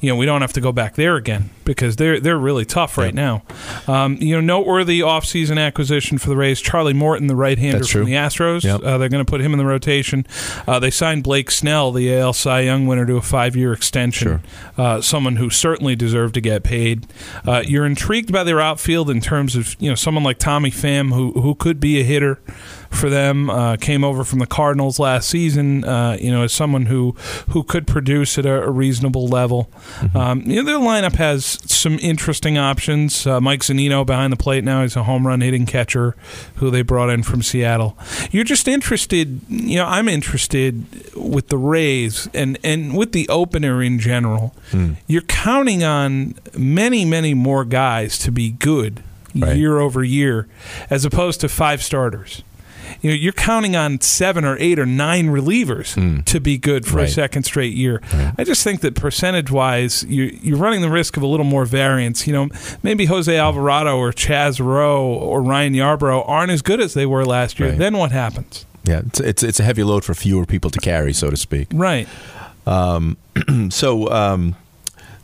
you 0.00 0.10
know, 0.10 0.16
we 0.16 0.26
don't 0.26 0.40
have 0.40 0.52
to 0.54 0.60
go 0.60 0.72
back 0.72 0.94
there 0.94 1.16
again 1.16 1.50
because 1.64 1.96
they're 1.96 2.20
they're 2.20 2.38
really 2.38 2.64
tough 2.64 2.98
right 2.98 3.14
now." 3.14 3.42
Um, 3.86 4.16
you 4.20 4.34
know, 4.34 4.40
noteworthy 4.40 5.00
offseason 5.00 5.58
acquisition 5.58 6.18
for 6.18 6.28
the 6.28 6.36
Rays: 6.36 6.60
Charlie 6.60 6.94
Morton, 6.94 7.26
the 7.26 7.36
right-hander 7.36 7.84
from 7.84 8.04
the 8.06 8.12
Astros. 8.12 8.64
Yep. 8.64 8.82
Uh, 8.82 8.98
they're 8.98 9.08
going 9.08 9.24
to 9.24 9.30
put 9.30 9.40
him 9.40 9.52
in 9.52 9.58
the 9.58 9.64
rotation. 9.64 10.26
Uh, 10.66 10.78
they 10.78 10.90
signed 10.90 11.22
Blake 11.22 11.50
Snell, 11.50 11.92
the 11.92 12.14
AL 12.14 12.32
Cy 12.32 12.60
Young 12.60 12.86
winner, 12.86 13.06
to 13.06 13.16
a 13.16 13.22
five-year 13.34 13.72
extension. 13.72 14.28
Sure. 14.28 14.40
Uh, 14.78 15.00
someone 15.00 15.34
who 15.34 15.50
certainly 15.50 15.96
deserved 15.96 16.34
to 16.34 16.40
get 16.40 16.62
paid. 16.62 17.04
Uh, 17.44 17.64
you're 17.66 17.84
intrigued 17.84 18.32
by 18.32 18.44
their 18.44 18.60
outfield 18.60 19.10
in 19.10 19.20
terms 19.20 19.56
of 19.56 19.74
you 19.80 19.88
know 19.88 19.96
someone 19.96 20.22
like 20.22 20.38
Tommy 20.38 20.70
Pham, 20.70 21.12
who 21.12 21.32
who 21.40 21.56
could 21.56 21.80
be 21.80 21.98
a 21.98 22.04
hitter 22.04 22.38
for 22.94 23.10
them. 23.10 23.50
Uh, 23.50 23.76
came 23.76 24.04
over 24.04 24.24
from 24.24 24.38
the 24.38 24.46
Cardinals 24.46 24.98
last 24.98 25.28
season. 25.28 25.84
Uh, 25.84 26.16
you 26.20 26.30
know, 26.30 26.42
as 26.42 26.52
someone 26.52 26.86
who 26.86 27.12
who 27.50 27.62
could 27.62 27.86
produce 27.86 28.38
at 28.38 28.46
a, 28.46 28.62
a 28.62 28.70
reasonable 28.70 29.26
level. 29.28 29.70
Mm-hmm. 30.00 30.16
Um, 30.16 30.40
you 30.42 30.56
know, 30.56 30.62
their 30.64 30.78
lineup 30.78 31.16
has 31.16 31.44
some 31.70 31.98
interesting 32.00 32.58
options. 32.58 33.26
Uh, 33.26 33.40
Mike 33.40 33.60
Zunino 33.60 34.04
behind 34.06 34.32
the 34.32 34.36
plate 34.36 34.64
now. 34.64 34.82
He's 34.82 34.96
a 34.96 35.04
home 35.04 35.26
run 35.26 35.40
hitting 35.40 35.66
catcher 35.66 36.14
who 36.56 36.70
they 36.70 36.82
brought 36.82 37.10
in 37.10 37.22
from 37.22 37.42
Seattle. 37.42 37.96
You're 38.30 38.44
just 38.44 38.68
interested. 38.68 39.40
You 39.48 39.76
know, 39.78 39.86
I'm 39.86 40.08
interested 40.08 40.84
with 41.14 41.48
the 41.48 41.58
Rays 41.58 42.28
and 42.34 42.58
and 42.64 42.96
with 42.96 43.12
the 43.12 43.28
opener 43.28 43.82
in 43.82 43.98
general. 43.98 44.54
Hmm. 44.70 44.92
You're 45.06 45.22
counting 45.22 45.84
on 45.84 46.34
many 46.56 47.04
many 47.04 47.34
more 47.34 47.64
guys 47.64 48.18
to 48.18 48.30
be 48.32 48.50
good 48.50 49.02
Right. 49.36 49.56
year 49.56 49.80
over 49.80 50.04
year, 50.04 50.46
as 50.90 51.04
opposed 51.04 51.40
to 51.40 51.48
five 51.48 51.82
starters. 51.82 52.44
You 53.02 53.10
know, 53.10 53.16
you're 53.16 53.32
counting 53.32 53.76
on 53.76 54.00
seven 54.00 54.44
or 54.44 54.56
eight 54.58 54.78
or 54.78 54.86
nine 54.86 55.28
relievers 55.28 56.24
to 56.26 56.40
be 56.40 56.58
good 56.58 56.86
for 56.86 56.98
a 56.98 57.04
Hmm. 57.06 57.10
Second 57.10 57.42
straight 57.44 57.74
year. 57.74 58.00
I 58.38 58.44
just 58.44 58.64
think 58.64 58.80
that 58.80 58.94
percentage 58.94 59.50
wise, 59.50 60.04
you, 60.08 60.36
you're 60.42 60.58
running 60.58 60.80
the 60.80 60.90
risk 60.90 61.16
of 61.16 61.22
a 61.22 61.26
little 61.26 61.44
more 61.46 61.64
variance. 61.64 62.26
You 62.26 62.32
know, 62.32 62.48
maybe 62.82 63.04
Jose 63.06 63.36
Alvarado 63.36 63.96
or 63.96 64.12
Chaz 64.12 64.64
Roe 64.64 65.04
or 65.06 65.42
Ryan 65.42 65.74
Yarbrough 65.74 66.28
aren't 66.28 66.50
as 66.52 66.62
good 66.62 66.80
as 66.80 66.94
they 66.94 67.06
were 67.06 67.24
last 67.24 67.58
year. 67.60 67.70
Right. 67.70 67.78
Then 67.78 67.96
what 67.96 68.10
happens? 68.12 68.66
Yeah, 68.84 69.00
it's, 69.06 69.20
it's 69.20 69.42
it's 69.42 69.60
a 69.60 69.64
heavy 69.64 69.82
load 69.82 70.04
for 70.04 70.14
fewer 70.14 70.44
people 70.44 70.70
to 70.70 70.78
carry, 70.78 71.12
so 71.14 71.30
to 71.30 71.36
speak. 71.36 71.68
Right. 71.72 72.08
So 73.70 74.10
um, 74.10 74.56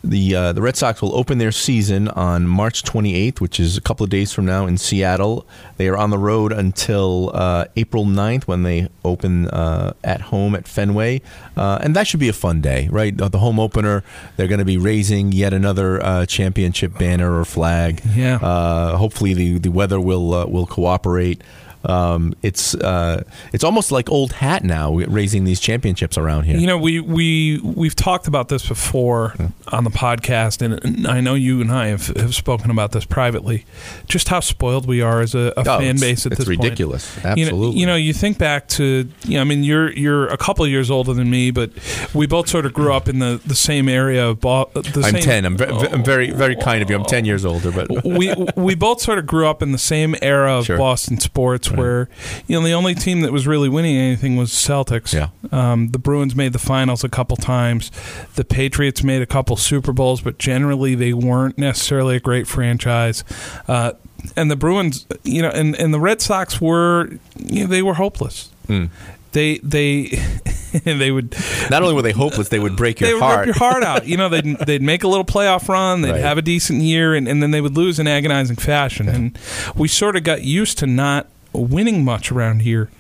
the 0.03 0.35
uh, 0.35 0.53
the 0.53 0.63
Red 0.63 0.77
Sox 0.77 1.03
will 1.03 1.15
open 1.15 1.39
their 1.39 1.53
season 1.53 2.09
on 2.09 2.47
March 2.47 2.83
28th, 2.83 3.41
which 3.41 3.61
is 3.61 3.77
a 3.77 3.81
couple 3.81 4.05
of 4.05 4.11
days 4.11 4.33
from 4.33 4.47
now 4.47 4.67
in 4.67 4.79
Seattle. 4.79 5.47
They 5.77 5.89
are 5.89 5.97
on 5.97 6.11
the 6.11 6.19
road 6.19 6.53
until 6.53 7.31
uh, 7.35 7.67
April 7.77 8.05
9th 8.05 8.45
when 8.45 8.63
they 8.63 8.89
open 9.05 9.49
uh, 9.49 9.93
at 10.03 10.23
home 10.23 10.55
at 10.55 10.67
Fenway, 10.67 11.21
uh, 11.57 11.79
and 11.83 11.95
that 11.97 12.07
should 12.07 12.21
be 12.21 12.29
a 12.29 12.35
fun 12.35 12.61
day, 12.61 12.89
right? 12.91 13.17
The 13.17 13.39
home 13.39 13.61
opener, 13.61 14.03
they're 14.37 14.49
going 14.49 14.59
to 14.59 14.65
be 14.65 14.79
raising 14.79 15.33
yet 15.33 15.53
another 15.53 16.03
uh, 16.03 16.27
championship 16.27 16.97
banner 16.99 17.39
or 17.39 17.45
flag. 17.45 18.03
Yeah. 18.15 18.37
Uh, 18.37 18.97
hopefully 18.97 19.35
the 19.35 19.59
the 19.59 19.71
weather 19.71 20.01
will 20.01 20.35
uh, 20.35 20.47
will 20.47 20.67
cooperate. 20.67 21.43
Um, 21.85 22.35
it's 22.43 22.75
uh, 22.75 23.23
it's 23.53 23.65
almost 23.65 23.91
like 23.91 24.11
old 24.11 24.33
hat 24.33 24.65
now, 24.65 24.93
raising 24.95 25.45
these 25.45 25.61
championships 25.61 26.19
around 26.19 26.45
here. 26.45 26.57
You 26.59 26.67
know, 26.67 26.77
we 26.79 27.01
we 27.01 27.59
we've 27.63 27.97
talked 27.97 28.27
about 28.29 28.49
this 28.49 28.67
before 28.69 29.35
on 29.69 29.85
the 29.85 29.91
podcast, 29.91 30.61
and- 30.63 31.07
I 31.07 31.21
know 31.21 31.35
you 31.35 31.61
and 31.61 31.73
I 31.73 31.87
have, 31.89 32.09
have 32.09 32.35
spoken 32.35 32.71
about 32.71 32.93
this 32.93 33.05
privately. 33.05 33.65
Just 34.07 34.29
how 34.29 34.41
spoiled 34.41 34.87
we 34.87 35.01
are 35.01 35.21
as 35.23 35.35
a, 35.35 35.53
a 35.57 35.61
Oh, 35.61 35.79
fan 35.79 35.99
base 35.99 36.27
at 36.27 36.33
it's 36.33 36.39
this 36.41 36.49
point. 36.49 36.63
ridiculous. 36.63 37.17
You 37.17 37.23
know- 37.23 37.31
Absolutely. 37.31 37.81
You 37.81 37.87
know, 37.87 37.97
you 37.97 38.13
think 38.13 38.37
back 38.39 38.69
to, 38.69 39.09
you 39.25 39.35
know, 39.35 39.41
I 39.41 39.45
mean, 39.45 39.65
you're 39.65 39.93
you're 39.93 40.27
a 40.29 40.37
couple 40.37 40.65
of 40.65 40.71
years 40.71 40.91
older 40.91 41.15
than 41.15 41.31
me, 41.31 41.51
but 41.51 41.71
we 42.15 42.27
both 42.27 42.49
sort 42.49 42.67
of 42.67 42.73
grew 42.75 42.93
up 42.93 43.09
in 43.09 43.19
the, 43.21 43.41
the 43.47 43.55
same 43.55 43.89
area 43.89 44.29
of 44.29 44.41
Boston. 44.41 44.83
The 44.83 45.03
I'm 45.05 45.13
same, 45.15 45.23
10. 45.23 45.45
I'm, 45.47 45.57
ve- 45.57 45.65
I'm 45.65 46.05
very, 46.05 46.31
very 46.31 46.57
kind 46.57 46.83
of 46.83 46.91
you. 46.91 46.97
I'm 46.97 47.05
10 47.05 47.25
years 47.25 47.45
older, 47.45 47.73
but 47.73 47.89
we 48.05 48.35
we 48.57 48.75
both 48.75 49.01
sort 49.01 49.19
of 49.19 49.27
grew 49.27 49.47
up 49.47 49.63
in 49.63 49.73
the 49.73 49.79
same 49.79 50.15
era 50.21 50.59
of 50.59 50.67
Sure. 50.67 50.77
Boston 50.77 51.19
sports, 51.19 51.70
where 51.71 52.09
you 52.47 52.59
know 52.59 52.65
the 52.67 52.73
only 52.73 52.95
team 52.95 53.21
that 53.21 53.33
was 53.33 53.47
really 53.47 53.69
winning 53.69 53.97
anything 53.97 54.37
was 54.37 54.51
Celtics. 54.51 55.13
Yeah. 55.15 55.29
Um, 55.53 55.89
the 55.89 55.99
Bruins 55.99 56.35
made 56.37 56.53
the 56.53 56.59
finals 56.59 57.05
a 57.05 57.09
couple 57.09 57.37
times. 57.37 57.91
The 58.35 58.45
Patriots 58.45 59.03
made 59.03 59.23
a 59.23 59.27
couple 59.27 59.57
Super 59.57 59.93
Bowls, 59.93 60.21
but 60.21 60.39
generally 60.39 60.95
they 60.95 61.13
weren't 61.13 61.59
necessarily 61.59 62.17
a 62.17 62.21
great 62.21 62.47
franchise. 62.47 63.25
Uh, 63.69 63.93
and 64.37 64.51
the 64.51 64.57
Bruins, 64.57 65.07
you 65.25 65.41
know, 65.43 65.49
and, 65.51 65.75
and 65.77 65.95
the 65.95 66.01
Red 66.01 66.21
Sox 66.21 66.61
were, 66.61 67.09
you 67.39 67.63
know, 67.63 67.67
they 67.67 67.83
were 67.83 67.95
hopeless. 67.95 68.51
Hmm. 68.67 68.87
They 69.33 69.59
they 69.59 70.07
they 70.85 71.11
would 71.13 71.35
not 71.71 71.83
only 71.83 71.95
were 71.95 72.03
they 72.03 72.11
hopeless, 72.13 72.49
they 72.49 72.59
would 72.59 72.77
break 72.77 72.99
they 72.99 73.09
your 73.11 73.17
would 73.17 73.23
heart. 73.23 73.39
rip 73.39 73.47
your 73.47 73.55
heart 73.55 73.83
out. 73.85 74.07
You 74.07 74.17
know, 74.17 74.29
they'd 74.29 74.59
they'd 74.67 74.83
make 74.83 75.05
a 75.05 75.09
little 75.09 75.25
playoff 75.25 75.69
run, 75.69 76.03
they'd 76.03 76.11
Right. 76.13 76.21
have 76.21 76.37
a 76.37 76.43
decent 76.43 76.83
year, 76.83 77.15
and, 77.15 77.29
and 77.29 77.41
then 77.43 77.51
they 77.53 77.61
would 77.61 77.77
lose 77.77 77.99
in 78.01 78.07
agonizing 78.09 78.57
fashion. 78.57 79.09
And 79.09 79.39
we 79.77 79.87
sort 79.89 80.17
of 80.17 80.25
got 80.25 80.43
used 80.43 80.79
to 80.79 80.87
not 80.87 81.29
winning 81.53 82.05
much 82.05 82.31
around 82.33 82.61
here. 82.63 82.91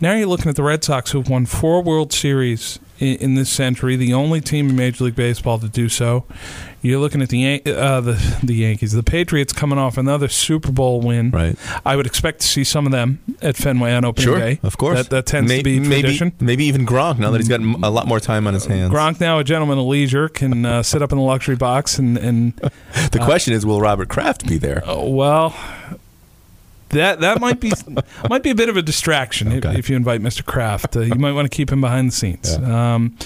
Now 0.00 0.14
you're 0.14 0.26
looking 0.26 0.48
at 0.48 0.56
the 0.56 0.64
Red 0.64 0.82
Sox, 0.82 1.12
who've 1.12 1.28
won 1.28 1.46
four 1.46 1.80
World 1.80 2.12
Series 2.12 2.80
in, 2.98 3.16
in 3.18 3.34
this 3.36 3.50
century, 3.50 3.94
the 3.94 4.12
only 4.12 4.40
team 4.40 4.68
in 4.70 4.74
Major 4.74 5.04
League 5.04 5.14
Baseball 5.14 5.60
to 5.60 5.68
do 5.68 5.88
so. 5.88 6.24
You're 6.82 6.98
looking 6.98 7.22
at 7.22 7.28
the 7.28 7.62
uh, 7.64 8.00
the 8.00 8.38
the 8.42 8.54
Yankees, 8.56 8.90
the 8.90 9.04
Patriots 9.04 9.52
coming 9.52 9.78
off 9.78 9.96
another 9.96 10.26
Super 10.26 10.72
Bowl 10.72 11.00
win. 11.00 11.30
Right. 11.30 11.56
I 11.86 11.94
would 11.94 12.06
expect 12.06 12.40
to 12.40 12.48
see 12.48 12.64
some 12.64 12.84
of 12.86 12.90
them 12.90 13.20
at 13.40 13.56
Fenway 13.56 13.92
on 13.92 14.04
opening 14.04 14.24
Sure, 14.24 14.38
day. 14.40 14.58
of 14.64 14.76
course. 14.76 14.98
That, 14.98 15.10
that 15.10 15.26
tends 15.26 15.48
May- 15.48 15.58
to 15.58 15.62
be 15.62 15.78
maybe, 15.78 16.00
tradition. 16.02 16.32
Maybe 16.40 16.64
even 16.64 16.84
Gronk, 16.84 17.20
now 17.20 17.30
that 17.30 17.38
he's 17.38 17.48
got 17.48 17.60
a 17.60 17.90
lot 17.90 18.08
more 18.08 18.18
time 18.18 18.48
on 18.48 18.54
his 18.54 18.66
hands. 18.66 18.92
Gronk 18.92 19.20
now 19.20 19.38
a 19.38 19.44
gentleman 19.44 19.78
of 19.78 19.84
leisure 19.84 20.28
can 20.28 20.66
uh, 20.66 20.82
sit 20.82 21.00
up 21.02 21.12
in 21.12 21.18
the 21.18 21.24
luxury 21.24 21.54
box 21.54 21.98
and 22.00 22.18
and 22.18 22.56
The 23.12 23.20
question 23.22 23.54
is, 23.54 23.64
will 23.64 23.80
Robert 23.80 24.08
Kraft 24.08 24.48
be 24.48 24.58
there? 24.58 24.82
oh, 24.84 25.08
well 25.08 25.54
that 26.92 27.20
that 27.20 27.40
might 27.40 27.60
be 27.60 27.72
might 28.30 28.42
be 28.42 28.50
a 28.50 28.54
bit 28.54 28.68
of 28.68 28.76
a 28.76 28.82
distraction 28.82 29.52
if, 29.52 29.64
Okay. 29.64 29.78
if 29.78 29.90
you 29.90 29.96
invite 29.96 30.20
Mr. 30.22 30.44
Kraft. 30.44 30.96
Uh, 30.96 31.00
you 31.00 31.16
might 31.16 31.32
want 31.32 31.50
to 31.50 31.54
keep 31.54 31.70
him 31.70 31.80
behind 31.80 32.08
the 32.08 32.12
scenes. 32.12 32.56
Um, 32.58 33.16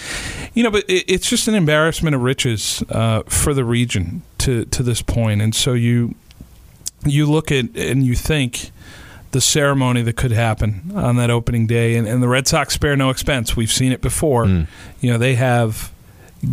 you 0.54 0.62
know, 0.64 0.70
but 0.70 0.84
it, 0.88 1.04
it's 1.06 1.28
just 1.28 1.46
an 1.48 1.54
embarrassment 1.54 2.16
of 2.16 2.22
riches 2.22 2.82
uh, 2.90 3.22
for 3.28 3.54
the 3.54 3.64
region 3.64 4.22
to 4.38 4.64
to 4.66 4.82
this 4.82 5.02
point, 5.02 5.42
and 5.42 5.54
so 5.54 5.74
you 5.74 6.14
you 7.04 7.26
look 7.26 7.52
at 7.52 7.76
and 7.76 8.04
you 8.04 8.14
think 8.14 8.70
the 9.32 9.40
ceremony 9.40 10.02
that 10.02 10.16
could 10.16 10.32
happen 10.32 10.90
on 10.94 11.16
that 11.16 11.30
opening 11.30 11.66
day, 11.66 11.96
and, 11.96 12.06
and 12.08 12.22
the 12.22 12.28
Red 12.28 12.46
Sox 12.48 12.72
spare 12.74 12.96
no 12.96 13.10
expense. 13.10 13.54
We've 13.56 13.70
seen 13.72 13.92
it 13.92 14.00
before. 14.00 14.44
Mm. 14.46 14.66
You 15.00 15.12
know, 15.12 15.18
they 15.18 15.34
have 15.34 15.92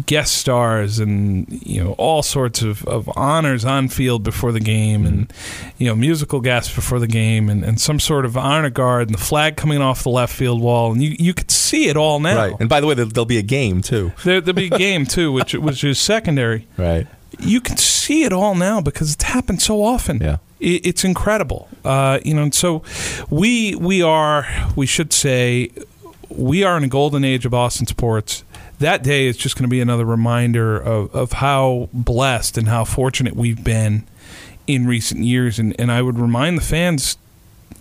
guest 0.06 0.34
stars 0.36 0.98
and 1.00 1.46
you 1.66 1.84
know 1.84 1.92
all 2.00 2.24
sorts 2.24 2.62
of, 2.64 2.84
of 2.88 3.10
honors 3.16 3.64
on 3.64 3.88
field 3.88 4.24
before 4.24 4.52
the 4.52 4.60
game 4.60 5.06
and 5.06 5.32
you 5.78 5.88
know 5.88 5.96
musical 5.96 6.42
guests 6.42 6.74
before 6.74 7.00
the 7.00 7.08
game 7.08 7.50
and, 7.50 7.64
and 7.64 7.80
some 7.80 8.00
sort 8.00 8.26
of 8.26 8.36
honor 8.36 8.70
guard 8.72 9.08
and 9.08 9.14
the 9.18 9.22
flag 9.24 9.56
coming 9.56 9.82
off 9.82 10.02
the 10.04 10.10
left 10.10 10.34
field 10.36 10.60
wall 10.62 10.92
and 10.92 11.04
you, 11.04 11.16
you 11.20 11.34
could 11.34 11.52
see 11.52 11.88
it 11.90 11.96
all 11.98 12.20
now 12.20 12.36
Right. 12.36 12.56
And 12.60 12.68
by 12.70 12.82
the 12.82 12.88
way, 12.88 12.96
there, 12.96 13.06
there'll 13.06 13.26
be 13.26 13.38
a 13.38 13.44
game, 13.44 13.82
too. 13.82 14.12
there, 14.24 14.42
there'll 14.42 14.56
be 14.56 14.66
a 14.74 14.78
game 14.78 15.06
too 15.06 15.32
which 15.32 15.54
which 15.68 15.84
is 15.84 16.00
secondary 16.00 16.68
Right. 16.78 17.06
you 17.40 17.62
can 17.62 17.78
see 17.78 18.24
it 18.24 18.34
all 18.34 18.56
now 18.56 18.82
because 18.82 19.14
it's 19.14 19.24
happened 19.24 19.62
so 19.62 19.84
often. 19.84 20.20
Yeah. 20.20 20.38
It, 20.60 20.86
it's 20.88 21.04
incredible. 21.04 21.68
Uh, 21.86 22.20
you 22.26 22.34
know, 22.34 22.44
and 22.44 22.54
so 22.54 22.82
we 23.30 23.76
we 23.76 24.02
are 24.02 24.48
we 24.76 24.86
should 24.86 25.14
say 25.14 25.70
we 26.30 26.64
are 26.64 26.78
in 26.78 26.84
a 26.84 26.88
golden 26.88 27.24
age 27.24 27.46
of 27.46 27.52
Boston 27.52 27.86
sports. 27.86 28.44
That 28.84 29.02
day 29.02 29.28
is 29.28 29.38
just 29.38 29.56
going 29.56 29.64
to 29.64 29.70
be 29.70 29.80
another 29.80 30.04
reminder 30.04 30.78
of, 30.78 31.16
of 31.16 31.32
how 31.32 31.88
blessed 31.94 32.58
and 32.58 32.68
how 32.68 32.84
fortunate 32.84 33.34
we've 33.34 33.64
been 33.64 34.04
in 34.68 34.86
recent 34.86 35.22
years. 35.24 35.58
And, 35.58 35.74
and 35.80 35.90
I 35.90 36.02
would 36.02 36.20
remind 36.20 36.58
the 36.58 36.62
fans, 36.62 37.18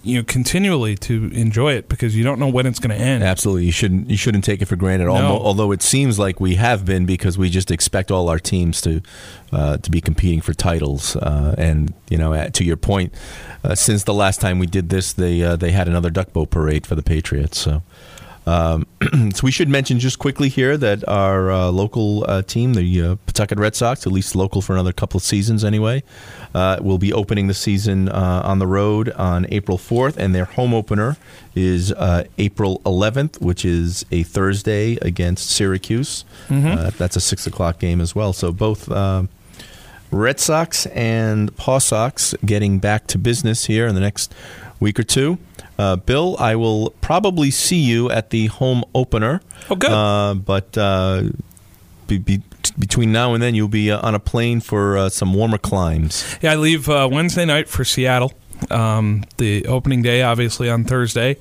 you 0.04 0.18
know, 0.18 0.22
continually 0.24 0.94
to 0.96 1.26
enjoy 1.32 1.72
it 1.72 1.88
because 1.88 2.14
you 2.14 2.22
don't 2.22 2.38
know 2.38 2.48
when 2.48 2.66
it's 2.66 2.78
going 2.78 2.96
to 2.96 3.04
end. 3.04 3.24
Absolutely, 3.24 3.64
you 3.66 3.72
shouldn't 3.72 4.10
you 4.10 4.16
shouldn't 4.16 4.44
take 4.44 4.62
it 4.62 4.66
for 4.66 4.76
granted. 4.76 5.06
No. 5.06 5.14
Almo- 5.16 5.40
Although 5.40 5.72
it 5.72 5.82
seems 5.82 6.20
like 6.20 6.38
we 6.38 6.54
have 6.54 6.84
been 6.84 7.04
because 7.04 7.36
we 7.36 7.50
just 7.50 7.72
expect 7.72 8.12
all 8.12 8.28
our 8.28 8.38
teams 8.38 8.80
to 8.82 9.02
uh, 9.50 9.78
to 9.78 9.90
be 9.90 10.00
competing 10.00 10.40
for 10.40 10.54
titles. 10.54 11.16
Uh, 11.16 11.56
and 11.58 11.92
you 12.10 12.16
know, 12.16 12.48
to 12.48 12.64
your 12.64 12.76
point, 12.76 13.12
uh, 13.64 13.74
since 13.74 14.04
the 14.04 14.14
last 14.14 14.40
time 14.40 14.60
we 14.60 14.66
did 14.66 14.88
this, 14.88 15.12
they 15.12 15.42
uh, 15.42 15.56
they 15.56 15.72
had 15.72 15.88
another 15.88 16.10
duck 16.10 16.32
boat 16.32 16.50
parade 16.50 16.86
for 16.86 16.94
the 16.94 17.02
Patriots. 17.02 17.58
So. 17.58 17.82
Um, 18.46 18.86
so 19.34 19.44
we 19.44 19.50
should 19.50 19.68
mention 19.68 19.98
just 19.98 20.18
quickly 20.18 20.48
here 20.48 20.76
that 20.76 21.06
our 21.08 21.50
uh, 21.50 21.70
local 21.70 22.24
uh, 22.28 22.42
team, 22.42 22.74
the 22.74 23.02
uh, 23.02 23.16
Pawtucket 23.26 23.58
Red 23.58 23.76
Sox, 23.76 24.06
at 24.06 24.12
least 24.12 24.34
local 24.34 24.60
for 24.60 24.72
another 24.72 24.92
couple 24.92 25.18
of 25.18 25.22
seasons 25.22 25.64
anyway, 25.64 26.02
uh, 26.54 26.78
will 26.80 26.98
be 26.98 27.12
opening 27.12 27.46
the 27.46 27.54
season 27.54 28.08
uh, 28.08 28.42
on 28.44 28.58
the 28.58 28.66
road 28.66 29.10
on 29.10 29.46
April 29.50 29.78
4th, 29.78 30.16
and 30.16 30.34
their 30.34 30.44
home 30.44 30.74
opener 30.74 31.16
is 31.54 31.92
uh, 31.92 32.24
April 32.38 32.80
11th, 32.84 33.40
which 33.40 33.64
is 33.64 34.04
a 34.10 34.22
Thursday 34.24 34.96
against 35.02 35.50
Syracuse. 35.50 36.24
Uh, 36.72 36.90
that's 36.90 37.16
a 37.16 37.20
six 37.20 37.46
o'clock 37.46 37.78
game 37.78 38.00
as 38.00 38.14
well. 38.14 38.32
So 38.32 38.52
both. 38.52 38.88
Red 40.10 40.38
Sox 40.38 40.84
and 40.88 41.56
Paw 41.56 41.78
Sox 41.78 42.34
getting 42.44 42.80
back 42.80 43.06
to 43.06 43.16
business 43.18 43.64
here 43.64 43.86
in 43.86 43.94
the 43.94 44.00
next 44.02 44.34
week 44.82 44.98
or 44.98 45.04
two. 45.04 45.38
Uh, 45.78 45.96
Bill, 45.96 46.36
I 46.38 46.54
will 46.56 46.90
probably 47.00 47.50
see 47.50 47.78
you 47.78 48.10
at 48.10 48.30
the 48.30 48.46
home 48.46 48.84
opener. 48.94 49.40
Oh, 49.70 49.76
good. 49.76 49.90
Uh, 49.90 50.34
but 50.34 50.76
uh, 50.76 51.24
be, 52.06 52.18
be, 52.18 52.42
between 52.78 53.10
now 53.12 53.32
and 53.32 53.42
then, 53.42 53.54
you'll 53.54 53.68
be 53.68 53.90
uh, 53.90 54.06
on 54.06 54.14
a 54.14 54.18
plane 54.18 54.60
for 54.60 54.98
uh, 54.98 55.08
some 55.08 55.32
warmer 55.32 55.58
climes. 55.58 56.38
Yeah, 56.42 56.52
I 56.52 56.56
leave 56.56 56.88
uh, 56.88 57.08
Wednesday 57.10 57.44
night 57.46 57.68
for 57.68 57.84
Seattle. 57.84 58.32
Um, 58.70 59.24
the 59.38 59.66
opening 59.66 60.02
day, 60.02 60.22
obviously, 60.22 60.70
on 60.70 60.84
Thursday. 60.84 61.36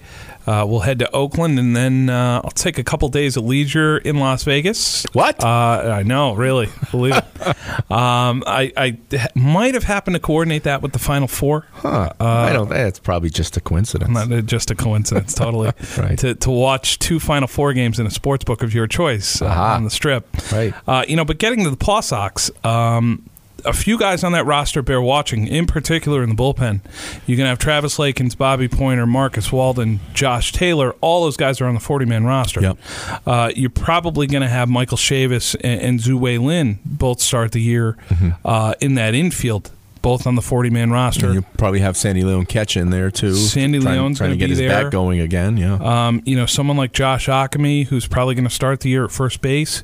Uh, 0.47 0.65
we'll 0.67 0.79
head 0.79 0.97
to 0.99 1.11
Oakland, 1.11 1.59
and 1.59 1.75
then 1.75 2.09
uh, 2.09 2.41
I'll 2.43 2.49
take 2.51 2.79
a 2.79 2.83
couple 2.83 3.07
days 3.09 3.37
of 3.37 3.45
leisure 3.45 3.99
in 3.99 4.17
Las 4.17 4.43
Vegas. 4.43 5.05
What? 5.13 5.43
Uh, 5.43 5.47
I 5.47 6.01
know, 6.01 6.33
really, 6.33 6.67
believe 6.89 7.15
it. 7.15 7.47
um, 7.91 8.43
I, 8.47 8.71
I 8.75 8.97
might 9.35 9.75
have 9.75 9.83
happened 9.83 10.15
to 10.15 10.19
coordinate 10.19 10.63
that 10.63 10.81
with 10.81 10.93
the 10.93 10.99
Final 10.99 11.27
Four. 11.27 11.67
Huh. 11.73 12.11
I 12.19 12.53
don't. 12.53 12.71
It's 12.71 12.97
probably 12.97 13.29
just 13.29 13.55
a 13.55 13.61
coincidence. 13.61 14.09
Not 14.09 14.31
uh, 14.31 14.41
just 14.41 14.71
a 14.71 14.75
coincidence, 14.75 15.33
totally. 15.33 15.71
Right. 15.97 16.17
To, 16.19 16.35
to 16.35 16.49
watch 16.49 16.99
two 16.99 17.19
Final 17.19 17.47
Four 17.47 17.73
games 17.73 17.99
in 17.99 18.07
a 18.07 18.11
sports 18.11 18.43
book 18.43 18.63
of 18.63 18.73
your 18.73 18.87
choice 18.87 19.41
uh, 19.41 19.47
Aha. 19.47 19.75
on 19.75 19.83
the 19.83 19.89
strip. 19.89 20.25
Right. 20.51 20.73
Uh, 20.87 21.05
you 21.07 21.15
know, 21.15 21.25
but 21.25 21.37
getting 21.37 21.63
to 21.65 21.69
the 21.69 21.77
Paw 21.77 21.99
Sox, 21.99 22.49
um, 22.63 23.29
a 23.65 23.73
few 23.73 23.97
guys 23.97 24.23
on 24.23 24.31
that 24.33 24.45
roster 24.45 24.81
bear 24.81 25.01
watching, 25.01 25.47
in 25.47 25.65
particular 25.67 26.23
in 26.23 26.29
the 26.29 26.35
bullpen. 26.35 26.81
You 27.25 27.35
can 27.35 27.45
have 27.45 27.59
Travis 27.59 27.97
Lakins, 27.97 28.37
Bobby 28.37 28.67
Poyner, 28.67 29.07
Marcus 29.07 29.51
Walden, 29.51 29.99
Josh 30.13 30.51
Taylor. 30.51 30.95
All 31.01 31.23
those 31.23 31.37
guys 31.37 31.61
are 31.61 31.65
on 31.65 31.73
the 31.73 31.79
40 31.79 32.05
man 32.05 32.23
roster. 32.25 32.61
Yep. 32.61 32.77
Uh, 33.25 33.51
you're 33.55 33.69
probably 33.69 34.27
going 34.27 34.41
to 34.43 34.49
have 34.49 34.69
Michael 34.69 34.97
Chavis 34.97 35.55
and, 35.63 35.81
and 35.81 35.99
Tzu-Wei 35.99 36.37
Lin 36.37 36.79
both 36.85 37.21
start 37.21 37.51
the 37.51 37.61
year 37.61 37.97
Mm-hmm. 38.09 38.29
uh, 38.45 38.73
in 38.81 38.95
that 38.95 39.13
infield, 39.15 39.71
both 40.01 40.25
on 40.27 40.35
the 40.35 40.41
40 40.41 40.69
man 40.69 40.91
roster. 40.91 41.27
And 41.27 41.35
you 41.35 41.41
probably 41.57 41.79
have 41.79 41.95
Sandy 41.97 42.23
Leon 42.23 42.45
catch 42.45 42.75
in 42.77 42.89
there 42.89 43.09
too. 43.11 43.33
Sandy 43.35 43.79
trying, 43.79 43.99
Leon's 43.99 44.17
trying 44.17 44.31
to 44.31 44.37
get 44.37 44.45
be 44.45 44.49
his 44.51 44.59
there. 44.59 44.69
back 44.83 44.91
going 44.91 45.19
again. 45.19 45.57
Yeah. 45.57 45.75
Um, 46.07 46.21
you 46.25 46.35
know, 46.35 46.45
someone 46.45 46.77
like 46.77 46.91
Josh 46.93 47.27
Ockimey, 47.27 47.85
who's 47.87 48.07
probably 48.07 48.35
going 48.35 48.47
to 48.47 48.53
start 48.53 48.81
the 48.81 48.89
year 48.89 49.05
at 49.05 49.11
first 49.11 49.41
base, 49.41 49.83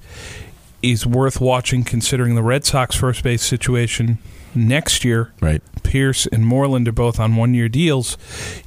is 0.81 1.05
worth 1.05 1.41
watching 1.41 1.83
considering 1.83 2.35
the 2.35 2.43
Red 2.43 2.65
Sox 2.65 2.95
first 2.95 3.23
base 3.23 3.41
situation 3.43 4.17
next 4.55 5.03
year. 5.05 5.33
right. 5.41 5.61
Pearce 5.83 6.25
and 6.27 6.45
Moreland 6.45 6.87
are 6.87 6.91
both 6.93 7.19
on 7.19 7.35
one 7.37 7.53
year 7.53 7.69
deals. 7.69 8.17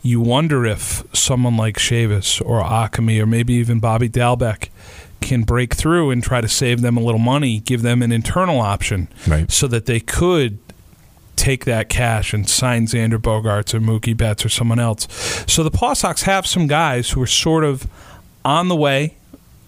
You 0.03 0.21
wonder 0.21 0.65
if 0.65 1.05
someone 1.13 1.57
like 1.57 1.77
Chavis 1.77 2.41
or 2.45 2.63
Ockimey 2.63 3.21
or 3.21 3.27
maybe 3.27 3.53
even 3.55 3.79
Bobby 3.79 4.09
Dalbec 4.09 4.71
can 5.21 5.43
break 5.43 5.75
through 5.75 6.11
and 6.11 6.23
try 6.23 6.41
to 6.41 6.49
save 6.49 6.81
them 6.81 6.97
a 6.97 7.01
little 7.01 7.19
money, 7.19 7.61
give 7.61 7.83
them 7.83 8.01
an 8.03 8.11
internal 8.13 8.61
option 8.61 9.09
Right. 9.29 9.51
so 9.53 9.67
that 9.67 9.85
they 9.87 10.01
could 10.01 10.59
take 11.37 11.65
that 11.67 11.89
cash 11.91 12.33
and 12.33 12.49
sign 12.49 12.87
Xander 12.87 13.19
Bogaerts 13.19 13.75
or 13.75 13.81
Mookie 13.81 14.17
Betts 14.17 14.45
or 14.45 14.49
someone 14.49 14.79
else. 14.79 15.07
So 15.47 15.63
the 15.63 15.71
Paw 15.71 15.93
Sox 15.93 16.23
have 16.23 16.47
some 16.47 16.67
guys 16.67 17.11
who 17.11 17.21
are 17.23 17.27
sort 17.27 17.65
of 17.65 17.87
on 18.47 18.69
the 18.69 18.77
way, 18.77 19.17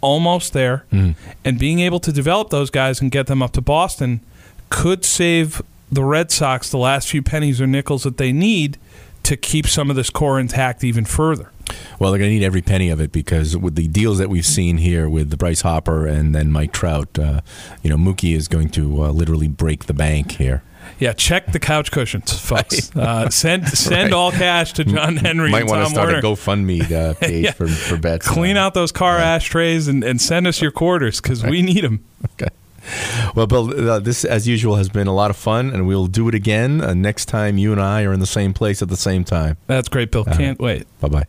almost 0.03 0.53
there, 0.53 0.85
and 0.91 1.59
being 1.59 1.81
able 1.81 2.01
to 2.01 2.13
develop 2.13 2.51
those 2.51 2.69
guys 2.69 3.01
and 3.01 3.11
get 3.11 3.27
them 3.27 3.43
up 3.43 3.53
to 3.53 3.63
Boston 3.63 4.21
could 4.69 5.05
save 5.05 5.63
the 5.91 6.05
Red 6.05 6.31
Sox 6.31 6.71
the 6.71 6.79
last 6.79 7.09
few 7.09 7.23
pennies 7.23 7.61
or 7.61 7.67
nickels 7.67 8.03
that 8.03 8.17
they 8.17 8.33
need 8.33 8.79
to 9.23 9.37
keep 9.37 9.67
some 9.67 9.89
of 9.89 9.97
this 9.97 10.11
core 10.11 10.41
intact 10.41 10.83
even 10.83 11.05
further. 11.05 11.51
Well, 11.99 12.11
they're 12.11 12.19
going 12.19 12.31
to 12.31 12.35
need 12.35 12.45
every 12.45 12.63
penny 12.63 12.91
of 12.91 13.01
it 13.01 13.13
because 13.13 13.57
with 13.57 13.77
the 13.77 13.87
deals 13.89 14.19
that 14.19 14.29
we've 14.29 14.47
seen 14.47 14.79
here 14.79 15.09
with 15.09 15.31
the 15.31 15.37
Bryce 15.37 15.61
Harper 15.61 16.07
and 16.07 16.35
then 16.35 16.51
Mike 16.51 16.73
Trout, 16.73 17.19
uh, 17.19 17.41
you 17.83 17.91
know, 17.91 17.97
Mookie 17.97 18.35
is 18.35 18.49
going 18.49 18.69
to 18.71 19.05
uh, 19.05 19.11
literally 19.11 19.49
break 19.49 19.87
the 19.87 19.95
bank 19.95 20.33
here. 20.33 20.63
Yeah, 20.99 21.13
check 21.15 21.51
the 21.53 21.59
couch 21.59 21.91
cushions, 21.91 22.33
folks. 22.39 22.95
Uh, 22.97 23.29
send 23.31 23.69
send 23.69 24.15
all 24.15 24.31
cash 24.31 24.73
to 24.75 24.85
John 24.85 25.17
Henry 25.17 25.51
Might 25.51 25.67
want 25.67 25.85
to 25.85 25.91
start 25.91 26.09
Warner. 26.13 26.19
a 26.19 26.23
GoFundMe 26.23 26.91
uh, 26.93 27.15
page 27.21 27.45
Yeah. 27.47 27.51
for, 27.53 27.67
for 27.67 27.97
Betts. 27.97 28.29
Clean 28.29 28.57
out 28.57 28.75
those 28.75 28.93
car 28.93 29.19
ashtrays 29.19 29.89
and, 29.89 30.05
and 30.05 30.21
send 30.21 30.47
us 30.47 30.63
your 30.63 30.71
quarters 30.71 31.21
because 31.21 31.43
we 31.45 31.63
need 31.63 31.83
them. 31.85 32.05
Okay. 32.35 32.49
Well, 33.37 33.47
Bill, 33.47 33.91
uh, 33.91 34.01
this, 34.01 34.25
as 34.25 34.49
usual, 34.49 34.75
has 34.77 34.89
been 34.89 35.07
a 35.07 35.15
lot 35.15 35.31
of 35.31 35.37
fun, 35.37 35.71
and 35.71 35.87
we'll 35.87 36.09
do 36.09 36.29
it 36.29 36.35
again 36.35 36.81
uh, 36.81 36.95
next 36.95 37.27
time 37.27 37.57
you 37.57 37.71
and 37.73 37.81
I 37.81 38.03
are 38.03 38.13
in 38.13 38.19
the 38.21 38.27
same 38.27 38.53
place 38.53 38.83
at 38.83 38.89
the 38.89 38.97
same 38.97 39.23
time. 39.25 39.57
That's 39.69 39.89
great, 39.89 40.11
Bill. 40.11 40.25
Can't 40.25 40.59
wait. 40.61 40.87
Bye 41.01 41.09
bye. 41.09 41.25